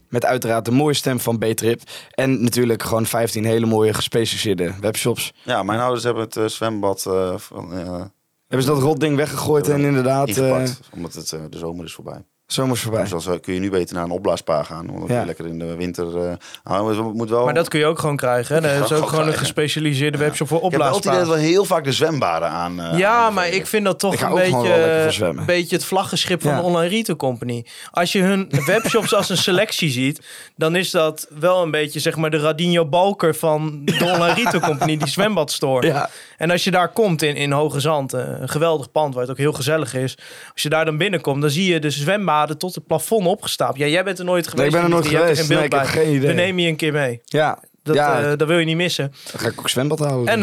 [0.08, 1.82] Met uiteraard de mooie stem van B-Trip.
[2.10, 5.32] En natuurlijk gewoon 15 hele mooie gespecialiseerde webshops.
[5.44, 8.04] Ja, mijn ouders hebben het eh, zwembad eh, van, eh,
[8.46, 10.80] Hebben ze dat rotding weggegooid en inderdaad eh ingepakt.
[10.92, 12.24] omdat het, de zomer is voorbij.
[12.52, 13.04] Zomers voorbij.
[13.08, 14.86] Dus dan kun je nu beter naar een opblaaspaar gaan.
[14.86, 15.26] Want dan kun je Ja.
[15.26, 16.06] lekker in de winter...
[16.28, 16.32] eh
[16.64, 17.44] nou, moet wel...
[17.44, 18.54] Maar dat kun je ook gewoon krijgen.
[18.62, 18.68] Hè?
[18.68, 21.84] Er is ook gewoon een gespecialiseerde webshop voor Ik heb wel dat we heel vaak
[21.84, 22.80] de zwembaden aan...
[22.80, 26.50] eh, Ja, aan maar ik vind dat toch een beetje, een beetje het vlaggenschip van
[26.50, 26.56] Ja.
[26.56, 27.66] de online retail company.
[27.90, 30.26] Als je hun webshops als een selectie ziet,
[30.56, 34.60] dan is dat wel een beetje zeg maar de Radinho Balker van de online retail
[34.60, 35.86] company, die zwembadstore.
[35.86, 36.10] Ja.
[36.36, 39.38] En als je daar komt in, in Hoge Zand, een geweldig pand waar het ook
[39.38, 40.18] heel gezellig is.
[40.52, 43.78] Als je daar dan binnenkomt, dan zie je de zwembaden tot het plafond opgestapeld.
[43.78, 44.66] Ja, jij bent er nooit geweest.
[44.66, 45.38] ik ben er nooit geweest.
[45.38, 46.28] geen beeld Nee, ik heb geen idee.
[46.28, 47.20] We nemen je een keer mee.
[47.24, 49.12] Ja, Dat, ja eh, dat wil je niet missen.
[49.32, 50.42] dan ga ik ook zwembad houden.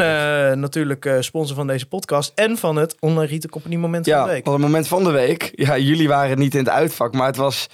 [0.50, 4.18] eh, natuurlijk eh, sponsor van deze podcast en van het Online Retail Company Moment ja,
[4.18, 4.46] van de Week.
[4.46, 5.50] op het moment van de week.
[5.54, 7.66] Ja, jullie waren niet in het uitvak, maar het was...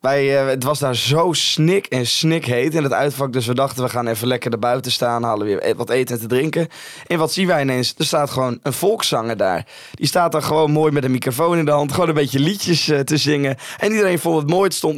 [0.00, 3.32] Wij, eh, het was daar zo snik en snik heet in het uitvak.
[3.32, 5.22] Dus we dachten, we gaan even lekker erbuiten staan.
[5.22, 6.68] Halen weer e- wat eten en te drinken.
[7.06, 7.94] En wat zien wij ineens?
[7.98, 9.66] Er staat gewoon een volkszanger daar.
[9.92, 11.92] Die staat daar gewoon mooi met een microfoon in de hand.
[11.92, 13.56] Gewoon een beetje liedjes eh, te zingen.
[13.78, 14.64] En iedereen vond het mooi.
[14.64, 14.96] Het stond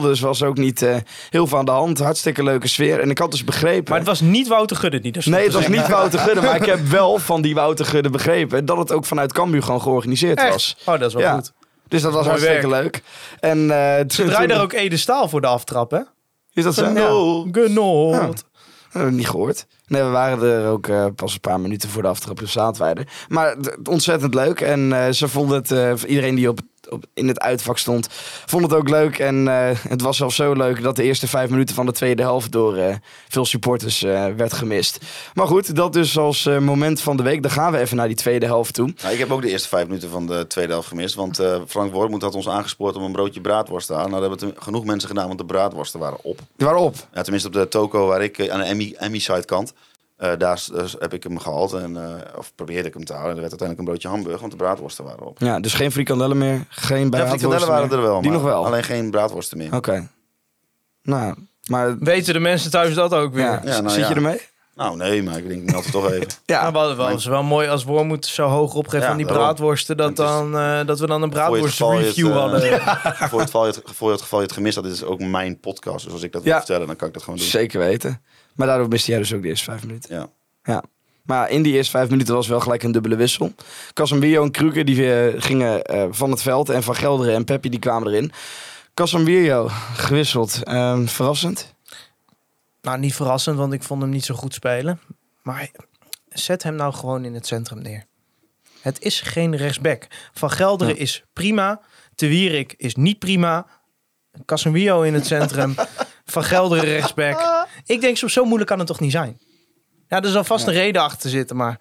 [0.00, 0.02] 0-0.
[0.02, 0.96] Dus was ook niet eh,
[1.30, 1.98] heel veel aan de hand.
[1.98, 3.00] Hartstikke leuke sfeer.
[3.00, 3.88] En ik had dus begrepen...
[3.90, 6.40] Maar het was niet Wouter Gudde die Nee, het was niet Wouter Gudde.
[6.40, 8.64] Maar ik heb wel van die Wouter Gudde begrepen...
[8.64, 10.52] dat het ook vanuit Cambuur gewoon georganiseerd Echt?
[10.52, 10.76] was.
[10.84, 11.34] Oh, dat is wel Ja.
[11.34, 11.52] goed.
[11.88, 12.82] Dus dat was Mooi hartstikke werk.
[12.82, 13.02] leuk.
[13.40, 16.00] En, eh, Ze toen- draaiden toen- er ook Ede Staal voor de aftrap, hè?
[16.52, 16.84] Is dat zo?
[16.84, 16.90] Ja.
[17.52, 18.18] Genold.
[18.36, 18.44] Dat
[18.90, 19.66] hebben we niet gehoord.
[19.86, 22.40] Nee, we waren er ook eh, pas een paar minuten voor de aftrap.
[22.78, 23.08] Wij er.
[23.28, 23.56] Maar
[23.90, 24.60] ontzettend leuk.
[24.60, 26.58] En eh, ze vonden het, eh, voor iedereen die op,
[26.94, 28.08] op, in het uitvak stond,
[28.46, 29.18] vond het ook leuk.
[29.18, 32.22] En eh, het was zelfs zo leuk dat de eerste vijf minuten van de tweede
[32.22, 32.94] helft door eh,
[33.28, 34.98] veel supporters eh, werd gemist.
[35.34, 37.42] Maar goed, dat dus als moment van de week.
[37.42, 38.92] Dan gaan we even naar die tweede helft toe.
[39.02, 41.14] Nou, ik heb ook de eerste vijf minuten van de tweede helft gemist.
[41.14, 44.10] Want Frank Wormoed had ons aangespoord om een broodje braadworst te halen.
[44.10, 46.38] Nou, dat hebben genoeg mensen gedaan, want de braadworsten waren op.
[46.56, 46.94] Waarop?
[47.12, 49.72] Ja, tenminste op de toko waar ik aan de Emmy, Emmy side kant.
[50.32, 51.72] Eh, daar dus heb ik hem gehaald.
[51.72, 53.28] En, eh, of probeerde ik hem te halen.
[53.30, 55.38] En er werd uiteindelijk een broodje hamburger, want de braadworsten waren op.
[55.40, 56.64] Ja, dus geen frikandellen meer.
[56.68, 57.96] Geen Ja, braadworsten frikandellen waren meer.
[57.98, 58.20] er wel.
[58.20, 58.66] Die maar nog wel?
[58.66, 59.74] Alleen geen braadworsten meer.
[59.74, 60.08] Oké.
[61.02, 61.34] Nou,
[61.66, 63.44] maar Weten de mensen thuis dat ook weer?
[63.44, 64.08] ja, Ja, nou zit ja.
[64.08, 64.40] je ermee?
[64.74, 66.26] Nou, nee, maar ik denk, meld het toch even.
[66.46, 69.26] Ja, Ja, wel, wel, is wel mooi als Wormoed zo hoog opgeeft Ja, van die
[69.26, 69.96] braadworsten.
[69.96, 72.60] Dat, dan, eh, dat we dan een braadworst het, review hadden.
[73.30, 75.20] voor, het geval je het, voor het geval je het gemist had, dit is ook
[75.20, 76.04] mijn podcast.
[76.04, 76.48] Dus als ik dat Ja.
[76.48, 77.48] wil vertellen, dan kan ik dat gewoon doen.
[77.48, 78.22] zeker weten.
[78.54, 80.16] Maar daardoor miste jij dus ook de eerste vijf minuten.
[80.16, 80.28] Ja.
[80.62, 80.82] Ja.
[81.22, 83.54] Maar in die eerste vijf minuten was wel gelijk een dubbele wissel.
[83.92, 86.68] Casemiro en Kruger die eh, gingen eh, van het veld.
[86.68, 88.32] En Van Gelderen en Peppi die kwamen erin.
[88.94, 90.62] Casemiro gewisseld.
[90.62, 91.74] Ehm, verrassend.
[92.82, 95.00] Nou, niet verrassend, want ik vond hem niet zo goed spelen.
[95.42, 95.70] Maar
[96.28, 98.04] zet hem nou gewoon in het centrum neer.
[98.80, 100.06] Het is geen rechtsback.
[100.32, 101.80] Van Gelderen is prima.
[102.14, 103.66] Te Wierik is niet prima.
[104.44, 105.74] Casemiro in het centrum.
[106.24, 107.66] Van Gelderen rechtsback.
[107.86, 109.40] Ik denk, zo, zo moeilijk kan het toch niet zijn?
[110.08, 111.78] Ja, er zal vast een reden achter zitten, maar...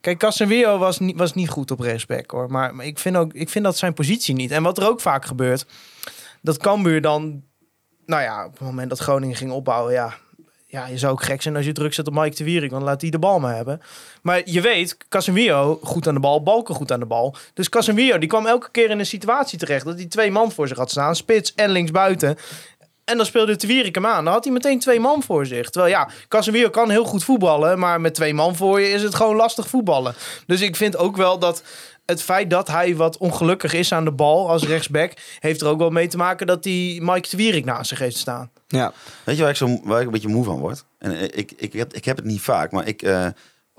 [0.00, 2.50] Kijk, Casemiro was niet, was niet goed op rechtsback, hoor.
[2.50, 4.50] Maar, maar ik, vind ook, ik vind dat zijn positie niet.
[4.50, 5.66] En wat er ook vaak gebeurt...
[6.42, 7.42] Dat Cambuur dan...
[8.06, 10.14] Nou ja, op het moment dat Groningen ging opbouwen, ja...
[10.70, 12.82] Ja, je zou ook gek zijn als je druk zet op Mike de Wierik, want
[12.82, 13.80] laat hij de bal maar hebben.
[14.22, 17.34] Maar je weet, Casemiro goed aan de bal, Balken goed aan de bal.
[17.54, 20.68] Dus Casemiro die kwam elke keer in een situatie terecht dat hij twee man voor
[20.68, 22.36] zich had staan, spits en linksbuiten.
[23.10, 24.24] En dan speelde de Wierik hem aan.
[24.24, 25.70] Dan had hij meteen twee man voor zich.
[25.70, 29.14] Terwijl ja, Casemiro kan heel goed voetballen, maar met twee man voor je is het
[29.14, 30.14] gewoon lastig voetballen.
[30.46, 31.62] Dus ik vind ook wel dat
[32.06, 35.78] het feit dat hij wat ongelukkig is aan de bal als rechtsback, heeft er ook
[35.78, 38.50] wel mee te maken dat hij Mike de Wierik naast zich heeft staan.
[38.66, 38.92] Ja.
[39.24, 40.84] Weet je waar ik, zo, waar ik een beetje moe van word?
[40.98, 43.02] En eh, ik, ik, heb, ik heb het niet vaak, maar ik...
[43.02, 43.26] eh,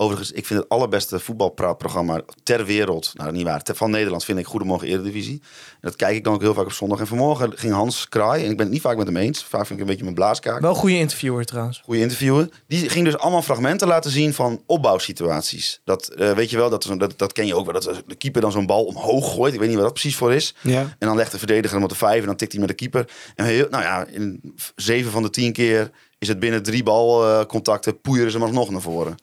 [0.01, 3.11] overigens, ik vind het allerbeste voetbalpraatprogramma ter wereld...
[3.13, 3.63] Nou, niet waar.
[3.63, 5.41] ter- van Nederland vind ik Goedemorgen Eredivisie.
[5.71, 6.99] En dat kijk ik dan ook heel vaak op zondag.
[6.99, 9.43] En vanmorgen ging Hans Kraai, en ik ben het niet vaak met hem eens.
[9.43, 10.61] Vaak vind ik een beetje mijn blaaskaak.
[10.61, 11.81] Wel een goede interviewer trouwens.
[11.83, 12.49] goede interviewer.
[12.67, 15.81] Die ging dus allemaal fragmenten laten zien van opbouwsituaties.
[15.83, 17.81] Dat eh, weet je wel, dat, dat, dat ken je ook wel.
[17.81, 19.53] Dat de keeper dan zo'n bal omhoog gooit.
[19.53, 20.55] Ik weet niet wat dat precies voor is.
[20.61, 20.79] Ja.
[20.79, 22.75] En dan legt de verdediger hem op de vijf en dan tikt hij met de
[22.75, 23.09] keeper.
[23.35, 28.01] En heel, nou ja, in zeven van de tien keer is het binnen drie balcontacten
[28.01, 29.15] poeieren ze hem alsnog naar voren.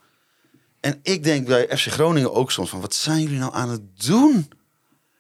[0.80, 4.06] En ik denk bij FC Groningen ook soms van, wat zijn jullie nou aan het
[4.06, 4.48] doen?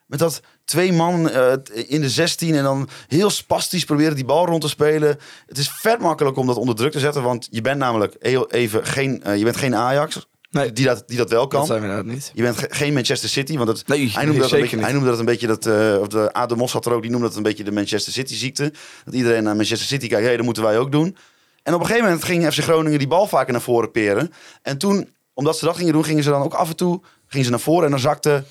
[0.06, 1.52] Met dat twee man eh,
[1.86, 5.18] in de 16 en dan heel spastisch proberen die bal rond te spelen.
[5.46, 8.50] Het is vet makkelijk om dat onder druk te zetten, want je bent namelijk heel
[8.50, 11.58] even geen, eh, je bent geen Ajax Nee, die dat, die dat wel kan.
[11.58, 12.30] dat zijn we inderdaad niet.
[12.34, 14.84] Je bent ge- geen Manchester City, want Nee, hij, noemde dat een beetje, niet.
[14.84, 17.10] hij noemde dat een beetje dat, eh, of de Adem Mos had er ook, die
[17.10, 18.72] noemde dat een beetje de Manchester City ziekte.
[19.04, 21.16] Dat iedereen naar Manchester City kijkt, hé, dat moeten wij ook doen.
[21.62, 24.32] En op een gegeven moment ging FC Groningen die bal vaker naar voren peren.
[24.62, 25.08] En toen,
[25.38, 27.60] omdat ze dat gingen doen, gingen ze dan ook af en toe gingen ze naar
[27.60, 28.44] voren en dan zakte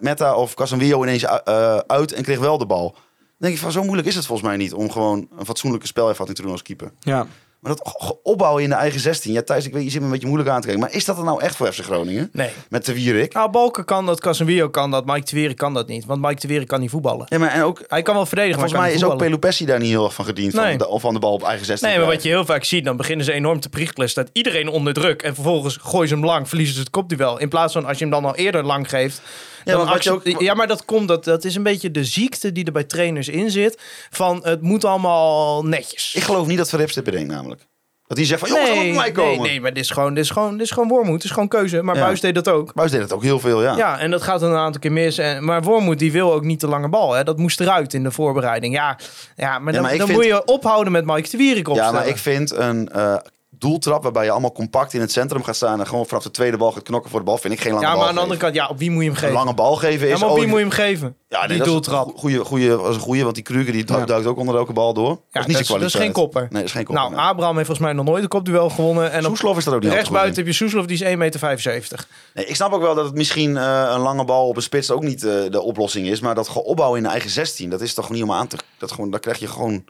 [0.00, 2.90] Meta of Casemiro ineens eh, uit en kreeg wel de bal.
[2.92, 3.00] Dan
[3.36, 6.36] denk ik van, zo moeilijk is het volgens mij niet om gewoon een fatsoenlijke spelervatting
[6.36, 6.92] te doen als keeper.
[7.00, 7.26] Ja.
[7.62, 9.32] Maar dat opbouwen in de eigen 16.
[9.32, 10.84] Ja, Thijs, ik weet, je zit me een beetje moeilijk aan te kijken.
[10.84, 12.30] Maar is dat er nou echt voor FC Groningen?
[12.32, 12.50] Nee.
[12.68, 13.32] Met de Wierik?
[13.32, 16.04] Nou, Balken kan dat, Casemiro kan dat, Mike de Wierik kan dat niet.
[16.04, 17.26] Want Mike de Wierik kan niet voetballen.
[17.28, 19.16] Ja, maar en ook, Hij kan wel verdedigen, volgens maar mij is ook.
[19.16, 20.52] Pelupessi daar niet heel erg van gediend.
[20.52, 20.68] Nee.
[20.68, 21.88] Van de, of van de bal op eigen 16.
[21.88, 24.08] Nee, maar wat je heel vaak ziet, dan beginnen ze enorm te priegelen.
[24.08, 27.38] Staat iedereen onder druk en vervolgens gooien ze hem lang, verliezen ze het kopduel.
[27.38, 29.20] In plaats van als je hem dan al eerder lang geeft.
[29.64, 32.64] Ja, dan maar ook- ja, dat komt, dat, dat is een beetje de ziekte die
[32.64, 33.78] er bij trainers in zit.
[34.10, 36.14] Van het moet allemaal netjes.
[36.14, 37.66] Ik geloof niet dat Verrips dit bedenkt namelijk.
[38.06, 39.30] Dat hij zegt van, jongens, nee, mij komen.
[39.38, 41.14] nee, nee, maar dit is gewoon, dit is gewoon, dit is gewoon Wormoed.
[41.14, 41.82] Het is gewoon keuze.
[41.82, 42.00] Maar Ja.
[42.02, 42.74] Buis deed dat ook.
[42.74, 43.76] Buis deed het ook heel veel, ja.
[43.76, 45.18] Ja, en dat gaat dan een aantal keer mis.
[45.18, 47.12] En, maar Wormoed die wil ook niet de lange bal.
[47.12, 47.24] Hè.
[47.24, 48.74] Dat moest eruit in de voorbereiding.
[48.74, 48.98] Ja,
[49.36, 51.72] ja maar dan, maar ik dan vind- moet je ophouden met Mike de Wierik Ja,
[51.72, 51.94] opstellen.
[51.94, 53.14] maar ik vind een eh,
[53.62, 55.80] doeltrap waarbij je allemaal compact in het centrum gaat staan...
[55.80, 57.84] en gewoon vanaf de tweede bal gaat knokken voor de bal, vind ik geen lange
[57.84, 59.34] Ja, bal maar aan de andere kant, ja, op wie moet je hem Een geven?
[59.34, 60.20] lange bal geven Ja, is...
[60.20, 61.16] maar op oh, wie moet je hem geven?
[61.28, 62.06] Ja, nee, die dat is doeltrap.
[62.06, 64.72] een goeie, goeie, dat is een goeie, want die Kruger die duikt ook onder elke
[64.72, 65.08] bal door.
[65.08, 66.40] Ja, dat is niet dat, is, is geen kopper.
[66.42, 67.04] Nee, dat is geen kopper.
[67.04, 67.24] Nou, nee.
[67.24, 69.12] Abraham heeft volgens mij nog nooit een kopduel gewonnen.
[69.12, 72.06] En Soeslof is dat ook niet rechtsbuiten heb je Soeslof, die is 1,75 meter.
[72.34, 74.90] Nee, ik snap ook wel dat het misschien eh, een lange bal op een spits
[74.90, 76.20] ook niet eh, de oplossing is.
[76.20, 78.56] Maar dat opbouwen in de eigen 16, dat is toch niet om aan te...
[78.78, 79.84] Dat gewoon, daar krijg je gewoon...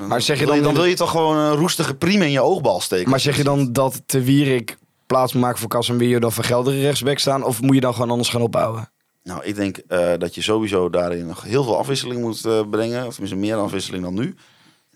[0.00, 2.80] Maar zeg je dan, dan wil je toch gewoon een roestige priem in je oogbal
[2.80, 3.10] steken.
[3.10, 4.76] maar zeg je dan dat Te Wierik
[5.06, 7.44] plaats moet maken voor Casemiro dan Van Gelderen rechtsback staan?
[7.44, 8.88] Of moet je dan gewoon anders gaan opbouwen?
[9.22, 13.06] Nou, ik denk eh, dat je sowieso daarin nog heel veel afwisseling moet eh, brengen.
[13.06, 14.34] Of tenminste meer afwisseling dan nu.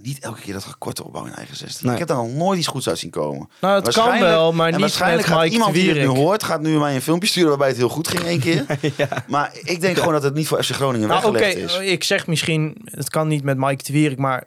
[0.02, 1.86] Niet elke keer dat gekorte opbouwen in eigen 16.
[1.86, 1.92] Nee.
[1.92, 3.48] Ik heb daar nog nooit iets goeds uit zien komen.
[3.60, 6.06] Nou, het kan wel, maar en niet waarschijnlijk met gaat Mike iemand die het nu
[6.06, 8.66] hoort, gaat nu mij een filmpje sturen waarbij het heel goed ging één keer.
[9.26, 11.90] Maar ik denk gewoon dat het niet voor FC Groningen Nou, oké, weggelegd is.
[11.90, 14.44] ik zeg misschien, het kan niet met Mike de Wierik, maar...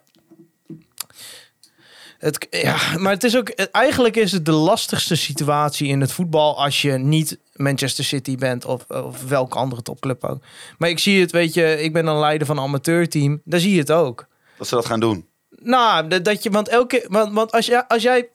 [2.22, 6.62] Het, ja, maar het is ook, eigenlijk is het de lastigste situatie in het voetbal
[6.62, 10.42] als je niet Manchester City bent of, of welke andere topclub ook.
[10.78, 13.72] Maar ik zie het, weet je, ik ben dan leider van een amateurteam, daar zie
[13.72, 14.26] je het ook.
[14.58, 15.26] Dat ze dat gaan doen.
[15.62, 18.28] Nou, dat dat je, want elke want, want als, jij, als jij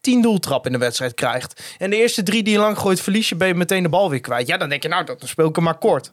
[0.00, 3.28] tien doeltrappen in de wedstrijd krijgt en de eerste drie die je lang gooit verlies
[3.28, 4.46] je, ben je meteen de bal weer kwijt.
[4.46, 6.10] Ja, dan denk je, nou, dan speel ik hem maar kort.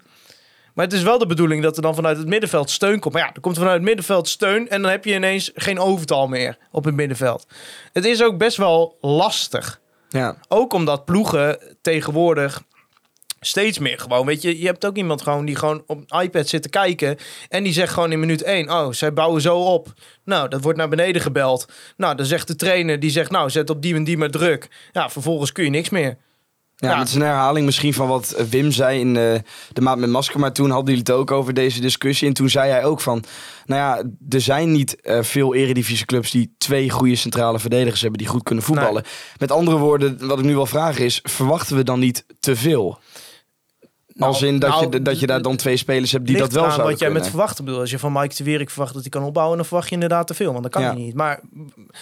[0.73, 3.13] Maar het is wel de bedoeling dat er dan vanuit het middenveld steun komt.
[3.13, 6.27] Maar ja, er komt vanuit het middenveld steun en dan heb je ineens geen overtal
[6.27, 7.47] meer op het middenveld.
[7.93, 9.79] Het is ook best wel lastig.
[10.09, 10.37] Ja.
[10.47, 12.63] Ook omdat ploegen tegenwoordig
[13.39, 16.47] steeds meer gewoon, weet je, je hebt ook iemand gewoon die gewoon op een iPad
[16.47, 17.17] zit te kijken
[17.49, 19.93] en die zegt gewoon in minuut 1, oh, zij bouwen zo op.
[20.23, 21.65] Nou, dat wordt naar beneden gebeld.
[21.97, 24.67] Nou, dan zegt de trainer, die zegt, nou, zet op die en die maar druk.
[24.91, 26.17] Ja, vervolgens kun je niks meer.
[26.81, 26.99] Ja, Ja.
[26.99, 29.41] het is een herhaling misschien van wat eh, Wim zei in de,
[29.73, 30.39] de maand met masker.
[30.39, 32.27] Maar toen hadden jullie het ook over deze discussie.
[32.27, 33.23] En toen zei hij ook van...
[33.65, 38.27] Nou ja, er zijn niet eh, veel eredivisieclubs die twee goede centrale verdedigers hebben die
[38.27, 39.03] goed kunnen voetballen.
[39.37, 41.19] Met andere woorden, wat ik nu wil vragen is...
[41.23, 42.99] Verwachten we dan niet te veel?
[44.27, 46.63] Als in dat, nou, je, dat je daar dan twee spelers hebt die dat wel
[46.63, 47.81] zouden wat jij met verwachten bedoelt.
[47.81, 50.27] Als je van Mike de Wierik verwacht dat hij kan opbouwen, dan verwacht je inderdaad
[50.27, 50.51] te veel.
[50.51, 50.87] Want dat kan Ja.
[50.87, 51.13] hij niet.
[51.13, 51.39] Maar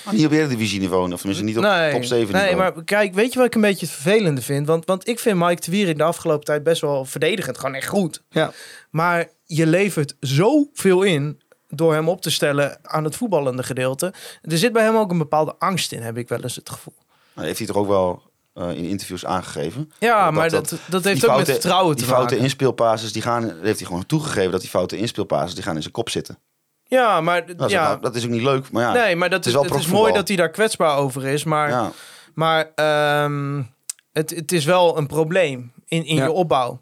[0.06, 2.74] Maar niet op Eredivisie niveau, of tenminste niet op nee, top 7 nee, niveau.
[2.74, 4.68] maar kijk, weet je wat ik een beetje het vervelende vind?
[4.68, 7.58] Want, want ik vind Mike de Wierik de afgelopen tijd best wel verdedigend.
[7.58, 8.24] Gewoon echt goed.
[8.30, 8.52] Ja.
[8.90, 14.14] Maar je levert zoveel in door hem op te stellen aan het voetballende gedeelte.
[14.42, 16.94] Er zit bij hem ook een bepaalde angst in, heb ik wel eens het gevoel.
[17.34, 18.22] Nou, heeft hij toch ook wel
[18.58, 19.92] eh, in interviews aangegeven.
[20.00, 22.44] Ja, maar dat- dat, dat, heeft die ook met vertrouwen te Die foute maken.
[22.44, 25.94] inspeelpases, die gaan, heeft hij gewoon toegegeven dat die foute inspeelpases, die gaan in zijn
[25.94, 26.40] kop zitten.
[26.84, 29.04] Ja, maar, Dat is, ja, ook- dat is ook niet leuk, maar ja.
[29.04, 31.44] nee, maar dat is is, wel het is mooi dat hij daar kwetsbaar over is.
[31.44, 31.92] Maar ja.
[32.34, 33.64] Maar ehm,
[34.12, 36.24] het, het is wel een probleem in, in Ja.
[36.24, 36.82] je opbouw.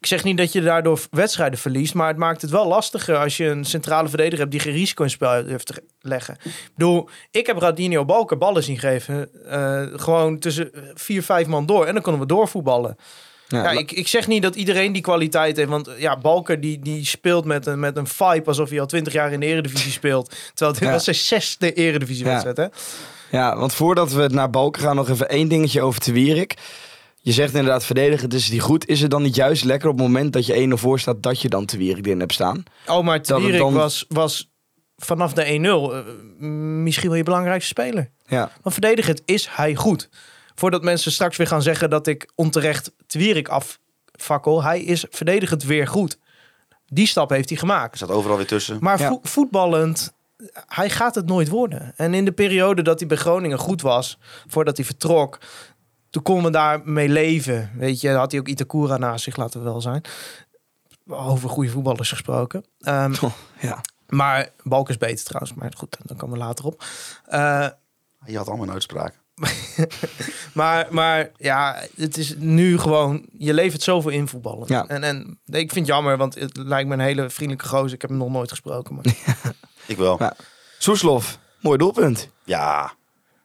[0.00, 3.36] Ik zeg niet dat je daardoor wedstrijden verliest, maar het maakt het wel lastiger als
[3.36, 6.36] je een centrale verdediger hebt die geen risico in spel heeft te leggen.
[6.44, 11.66] Ik bedoel, ik heb Radinho Balker ballen zien geven, eh, gewoon tussen vier, vijf man
[11.66, 12.96] door en dan konden we doorvoetballen.
[13.48, 15.68] Ja, Ja, ik, ik zeg niet dat iedereen die kwaliteit heeft.
[15.68, 19.12] Want ja, Balker die, die speelt met een, met een vibe alsof hij al twintig
[19.12, 20.34] jaar in de eredivisie speelt.
[20.54, 20.92] Terwijl dit Ja.
[20.92, 22.56] was zijn zesde eredivisiewedstrijd.
[22.56, 22.66] hè?
[23.30, 26.54] Ja, want voordat we naar Balken gaan, nog even één dingetje over Te Wierik.
[27.20, 28.86] Je zegt inderdaad verdedigen, is die goed.
[28.88, 31.40] Is het dan niet juist lekker op het moment dat je 1-0 voor staat, dat
[31.40, 32.62] je dan Te Wierik erin hebt staan?
[32.86, 34.50] Oh, maar Twierik dan- was, was
[34.96, 36.00] vanaf de 1-0 eh,
[36.82, 38.10] misschien wel je belangrijkste speler.
[38.26, 40.08] Ja, Want verdedigend is hij goed.
[40.54, 44.62] Voordat mensen straks weer gaan zeggen dat ik onterecht Twierik affakkel.
[44.62, 46.18] Hij is verdedigend weer goed.
[46.86, 47.90] Die stap heeft hij gemaakt.
[47.90, 48.76] Er staat overal weer tussen.
[48.80, 49.08] Maar Ja.
[49.08, 50.12] vo- voetballend,
[50.66, 51.92] hij gaat het nooit worden.
[51.96, 55.38] En in de periode dat hij bij Groningen goed was, voordat hij vertrok,
[56.10, 57.70] toen konden we daarmee leven.
[57.74, 60.02] Weet je, had hij ook Itakura naast zich, laten we wel zijn.
[61.06, 62.64] Over goede voetballers gesproken.
[62.80, 63.14] Ehm,
[63.60, 63.80] ja.
[64.08, 66.84] maar Balk is beter trouwens, maar goed, dan komen we later op.
[67.24, 67.66] Eh,
[68.26, 69.14] Je had allemaal een uitspraak.
[70.54, 74.64] maar, maar ja, het is nu gewoon, je levert zoveel in voetballen.
[74.66, 74.86] Ja.
[74.86, 77.92] En, en ik vind het jammer, want het lijkt me een hele vriendelijke gozer.
[77.94, 78.94] Ik heb hem nog nooit gesproken.
[78.94, 79.04] Maar...
[79.86, 80.16] Ik wel.
[80.18, 80.36] Ja.
[80.78, 82.28] Soeslof, mooi doelpunt.
[82.44, 82.92] Ja.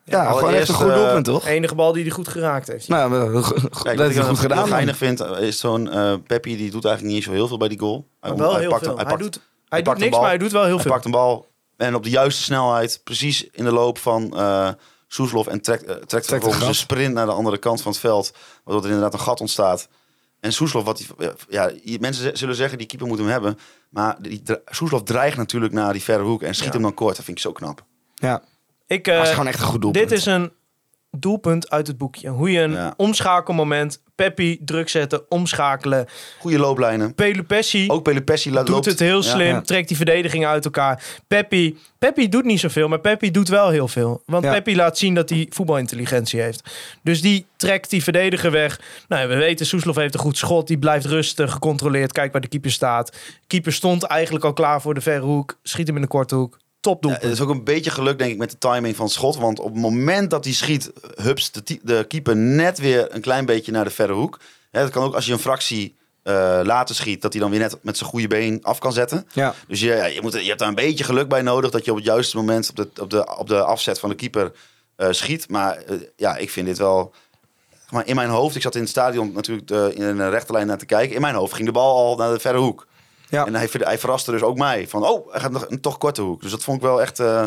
[0.06, 1.43] Ja, gewoon echt een goed eh, doelpunt, toch?
[1.43, 2.88] De enige bal die hij goed geraakt heeft.
[2.88, 4.58] Nou, Kijk, dat wat heeft ik hij dan goed gedaan.
[4.58, 4.74] heel man.
[4.76, 7.68] geinig vind, eh, is zo'n eh Peppi, die doet eigenlijk niet zo heel veel bij
[7.68, 8.08] die goal.
[8.20, 8.95] Hij, Maar wel hij heel pakt, veel.
[8.95, 10.20] Hij, Hij, pakt, doet, hij niks, bal.
[10.20, 10.91] maar hij doet wel heel hij veel.
[10.91, 11.47] pakt een bal
[11.78, 14.70] en op de juiste snelheid, precies in de loop van eh
[15.08, 18.34] Soeslof en trekt, trekt het vervolgens een sprint naar de andere kant van het veld,
[18.64, 19.88] waardoor er inderdaad een gat ontstaat.
[20.39, 21.08] En Soeslof, wat die,
[21.49, 23.58] ja, mensen zullen zeggen die keeper moet hem hebben,
[23.89, 26.74] maar die, Soeslof dreigt natuurlijk naar die verre hoek en schiet Ja.
[26.74, 27.16] hem dan kort.
[27.16, 27.84] Dat vind ik zo knap.
[28.16, 28.43] Ja,
[28.88, 30.09] Ik, dat eh, gewoon echt een goed doelpunt.
[30.09, 30.51] dit is een
[31.17, 32.29] doelpunt uit het boekje.
[32.29, 32.93] Hoe je een Ja.
[32.97, 36.05] omschakelmoment, Peppi druk zetten, omschakelen.
[36.39, 37.15] Goede looplijnen.
[37.15, 39.61] Pelupessi Ook Pelupessi doet loopt- het heel slim, Ja.
[39.61, 41.03] trekt die verdediging uit elkaar.
[41.27, 44.21] Peppi, Peppi doet niet zoveel, maar Peppi doet wel heel veel.
[44.25, 44.45] Want.
[44.45, 46.69] Peppi laat zien dat hij voetbalintelligentie heeft.
[47.03, 48.79] Dus die trekt die verdediger weg.
[49.07, 50.67] Nou, we weten, Soeslof heeft een goed schot.
[50.67, 52.11] Die blijft rustig, gecontroleerd.
[52.11, 53.17] Kijk waar de keeper staat.
[53.47, 55.59] Keeper stond eigenlijk al klaar voor de verre hoek.
[55.63, 56.57] Schiet hem in de korte hoek.
[57.11, 59.36] Ja, het is ook een beetje geluk, denk ik, met de timing van het schot.
[59.36, 63.45] Want op het moment dat hij schiet, hups de, de keeper net weer een klein
[63.45, 64.39] beetje naar de verre hoek.
[64.71, 67.59] Hè, dat kan ook als je een fractie eh, later schiet, dat hij dan weer
[67.59, 69.27] net met zijn goede been af kan zetten.
[69.34, 71.86] Ja, Dus je, ja, je, moet, je hebt daar een beetje geluk bij nodig dat
[71.86, 74.51] je op het juiste moment op de, op de, op de afzet van de keeper
[74.95, 75.49] eh, schiet.
[75.49, 77.13] Maar eh, ja, ik vind dit wel.
[77.89, 80.67] Maar in mijn hoofd, ik zat in het stadion natuurlijk de, in een rechte lijn
[80.67, 81.15] naar te kijken.
[81.15, 82.88] In mijn hoofd ging de bal al naar de verre hoek.
[83.41, 84.88] En hij, hij verraste dus ook mij.
[84.88, 86.41] Van, oh, hij gaat nog een toch korte hoek.
[86.41, 87.45] Dus dat vond ik wel echt, eh,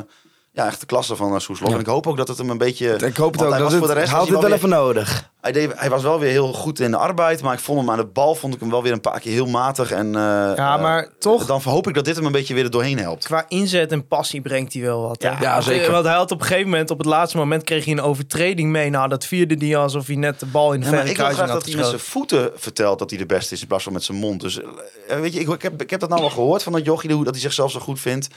[0.57, 1.69] ja, echt de klasse van uh, Soeslof.
[1.69, 1.75] Ja.
[1.75, 2.95] En ik hoop ook dat het hem een beetje...
[2.95, 3.51] ik hoop het ook.
[3.51, 5.31] hij Dat was het, voor de rest wel wel even nodig.
[5.41, 7.43] Hij, deed, hij was wel weer heel goed in de arbeid.
[7.43, 9.33] Maar ik vond hem aan de bal vond ik hem wel weer een paar keer
[9.33, 9.91] heel matig.
[9.91, 12.65] En, eh, Ja, maar eh, toch- Dan hoop ik dat dit hem een beetje weer
[12.65, 13.25] er doorheen helpt.
[13.25, 15.23] Qua inzet en passie brengt hij wel wat.
[15.23, 15.29] hè?
[15.29, 15.91] Ja, ja, zeker.
[15.93, 18.71] Want hij had op een gegeven moment, op het laatste moment, kreeg hij een overtreding
[18.71, 18.91] mee.
[18.91, 21.17] Nou, dat vierde hij alsof hij net de bal in de Ja, maar verre ik
[21.21, 23.67] wil graag had dat hij met zijn voeten vertelt dat hij de beste is in
[23.67, 24.41] plaats van met zijn mond.
[24.41, 24.61] Dus
[25.09, 27.13] eh, weet je, ik, ik, heb, ik heb dat nou wel gehoord van dat jochie,
[27.13, 28.29] hoe dat hij zichzelf zo goed vindt.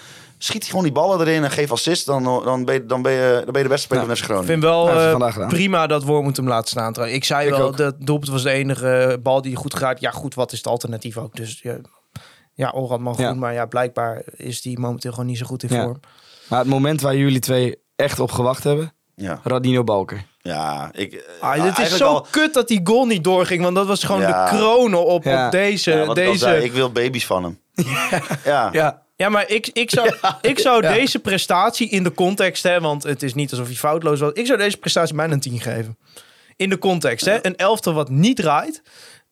[0.42, 3.12] Schiet hij gewoon die ballen erin en geef assist, dan, dan, ben, je, dan, ben,
[3.12, 5.88] je, dan ben je de beste speler van FC Ik vind wel Ja, eh, prima
[5.88, 6.94] dat Worm moet hem laten staan.
[6.94, 7.20] trouwens.
[7.20, 7.78] Ik zei Ik wel, ook.
[7.78, 10.00] dat doelpunt was de enige bal die goed gaat.
[10.00, 11.36] Ja, goed, wat is het alternatief ook?
[11.36, 11.78] Dus ja,
[12.54, 15.76] ja Orad man goed, maar ja, blijkbaar is die momenteel gewoon niet zo goed in
[15.76, 15.84] Ja.
[15.84, 16.00] vorm.
[16.50, 20.26] Maar het moment waar jullie twee echt op gewacht hebben, Ja, Radino Balker.
[20.42, 23.62] ja ik, Ah, dit is zo al- kut dat die goal niet doorging.
[23.64, 24.46] Want dat was gewoon Ja.
[24.52, 25.46] de kronen op, Ja.
[25.46, 25.92] op deze...
[25.92, 26.38] ik deze...
[26.38, 27.60] zei, ik wil baby's van hem.
[28.46, 28.70] ja.
[28.72, 29.02] Ja.
[29.22, 33.24] Ja, maar ik, ik zou, ik zou deze prestatie in de context, hè, want het
[33.24, 34.32] is niet alsof hij foutloos was.
[34.34, 35.98] Ik zou deze prestatie bijna een 10 geven.
[36.56, 37.46] In de context, hè.
[37.46, 38.82] Een elftal wat niet draait.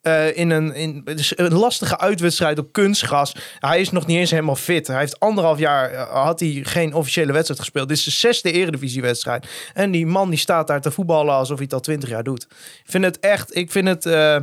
[0.02, 1.02] eh, in een, in,
[1.36, 3.36] een lastige uitwedstrijd op kunstgras.
[3.60, 4.88] Hij is nog niet eens helemaal fit.
[4.88, 7.88] Hij heeft anderhalf jaar eh, had hij geen officiële wedstrijd gespeeld.
[7.88, 9.48] Dit is de zesde eredivisiewedstrijd.
[9.74, 12.44] En die man die staat daar te voetballen alsof hij het al twintig jaar doet.
[12.84, 14.38] Ik vind het echt, ik vind het, eh,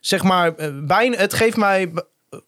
[0.00, 1.92] zeg maar, bijna, het geeft mij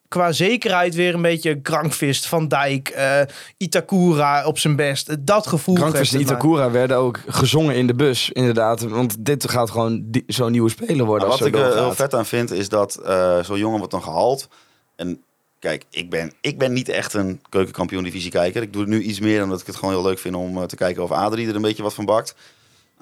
[0.09, 3.21] qua zekerheid weer een beetje Krankvist, Van Dijk, eh,
[3.57, 5.27] Itakura op zijn best.
[5.27, 6.21] Dat gevoel Krankvist en.
[6.21, 8.81] Itakura werden ook gezongen in de bus, inderdaad.
[8.81, 11.29] Want dit gaat gewoon zo'n nieuwe speler worden.
[11.29, 13.77] Nou, als wat ik er zo heel vet aan vind, is dat eh, zo'n jongen
[13.77, 14.49] wordt dan gehaald.
[14.97, 15.23] En
[15.59, 18.63] kijk, ik ben, ik ben niet echt een keukenkampioen divisie kijker.
[18.63, 20.65] Ik doe het nu iets meer omdat ik het gewoon heel leuk vind om eh,
[20.65, 22.35] te kijken of Adrie er een beetje wat van bakt.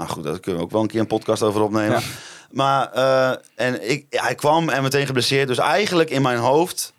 [0.01, 2.01] Nou goed, daar kunnen we ook wel een keer een podcast over opnemen.
[2.01, 2.07] Ja.
[2.51, 5.49] Maar eh, en ik, hij kwam en meteen geblesseerd.
[5.49, 6.93] Dus eigenlijk in mijn hoofd,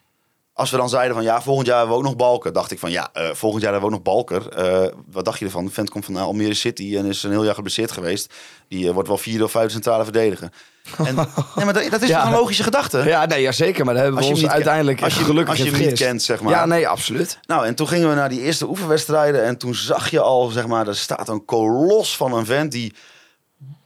[0.53, 2.53] als we dan zeiden van ja, volgend jaar hebben we ook nog Balker.
[2.53, 4.49] Dacht ik van ja, eh, volgend jaar hebben we ook nog Balker.
[4.49, 5.65] Eh, wat dacht je ervan?
[5.65, 8.33] De vent komt van Almere City en is een heel jaar geblesseerd geweest.
[8.67, 10.51] Die wordt wel vierde of vijfde centrale verdediger.
[10.97, 11.15] En,
[11.55, 12.25] nee, maar dat, dat is Ja.
[12.25, 12.97] een logische gedachte?
[13.05, 13.85] Ja, nee, ja, zeker.
[13.85, 16.41] Maar daar hebben we ons uiteindelijk als je- gelukkig als je hem niet kent, zeg
[16.41, 16.51] maar.
[16.53, 17.39] Ja, nee, absoluut.
[17.47, 19.43] Nou, en toen gingen we naar die eerste oefenwedstrijden.
[19.43, 22.93] En toen zag je al, zeg maar, er staat een kolos van een vent die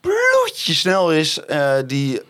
[0.02, 1.40] bloedje snel is.
[1.46, 2.22] eh, die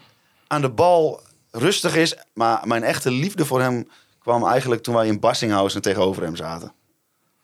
[0.48, 2.16] aan de bal rustig is.
[2.34, 3.90] Maar mijn echte liefde voor hem
[4.20, 6.74] kwam eigenlijk toen wij in Bassinghausen tegenover hem zaten.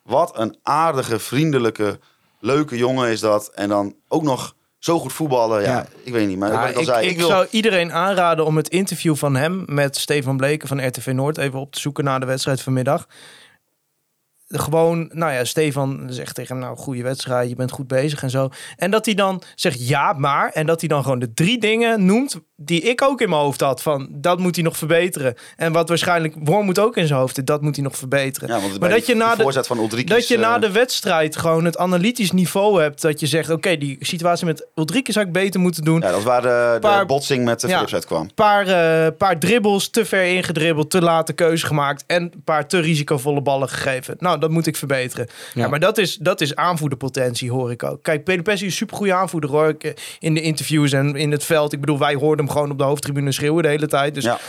[0.03, 1.99] Wat een aardige, vriendelijke,
[2.39, 3.47] leuke jongen is dat.
[3.47, 5.61] En dan ook nog zo goed voetballen.
[5.61, 5.85] Ja, Ja.
[6.03, 6.37] ik weet niet.
[6.37, 7.27] Maar Ja, wat ik al ik, zei, ik ik wil...
[7.27, 11.59] zou iedereen aanraden om het interview van hem met Stefan Bleken van RTV Noord even
[11.59, 13.07] op te zoeken na de wedstrijd vanmiddag.
[14.51, 18.29] Gewoon, nou ja, Stefan zegt tegen hem, nou, goede wedstrijd, je bent goed bezig en
[18.29, 18.49] zo.
[18.75, 20.51] En dat hij dan zegt ja, maar.
[20.53, 23.61] En dat hij dan gewoon de drie dingen noemt die ik ook in mijn hoofd
[23.61, 23.81] had.
[23.81, 25.35] Van, dat moet hij nog verbeteren.
[25.55, 28.49] En wat waarschijnlijk Worm moet ook in zijn hoofd, dat moet hij nog verbeteren.
[28.49, 31.65] Ja, maar dat je na de, voorzet van dat je na eh, de wedstrijd gewoon
[31.65, 33.01] het analytisch niveau hebt.
[33.01, 36.01] Dat je zegt, oké, die situatie met Ulrike zou ik beter moeten doen.
[36.01, 37.73] Ja, dat waar de, de Paar- botsing met de Ja.
[37.73, 38.33] Philips uitkwam.
[38.33, 42.79] paar, eh, paar dribbles te ver ingedribbeld, te late keuze gemaakt en een paar te
[42.79, 44.15] risicovolle ballen gegeven.
[44.19, 45.27] Nou, dat moet ik verbeteren.
[45.53, 45.67] Ja.
[45.67, 48.03] maar dat is, dat is aanvoerderpotentie, hoor ik ook.
[48.03, 49.83] Kijk, Peter Pessi is een supergoeie aanvoerder, hoor ik.
[49.83, 51.73] eh, In de interviews en in het veld.
[51.73, 54.13] Ik bedoel, wij hoorden hem gewoon op de hoofdtribune schreeuwen de hele tijd.
[54.13, 54.39] Dus, Ja,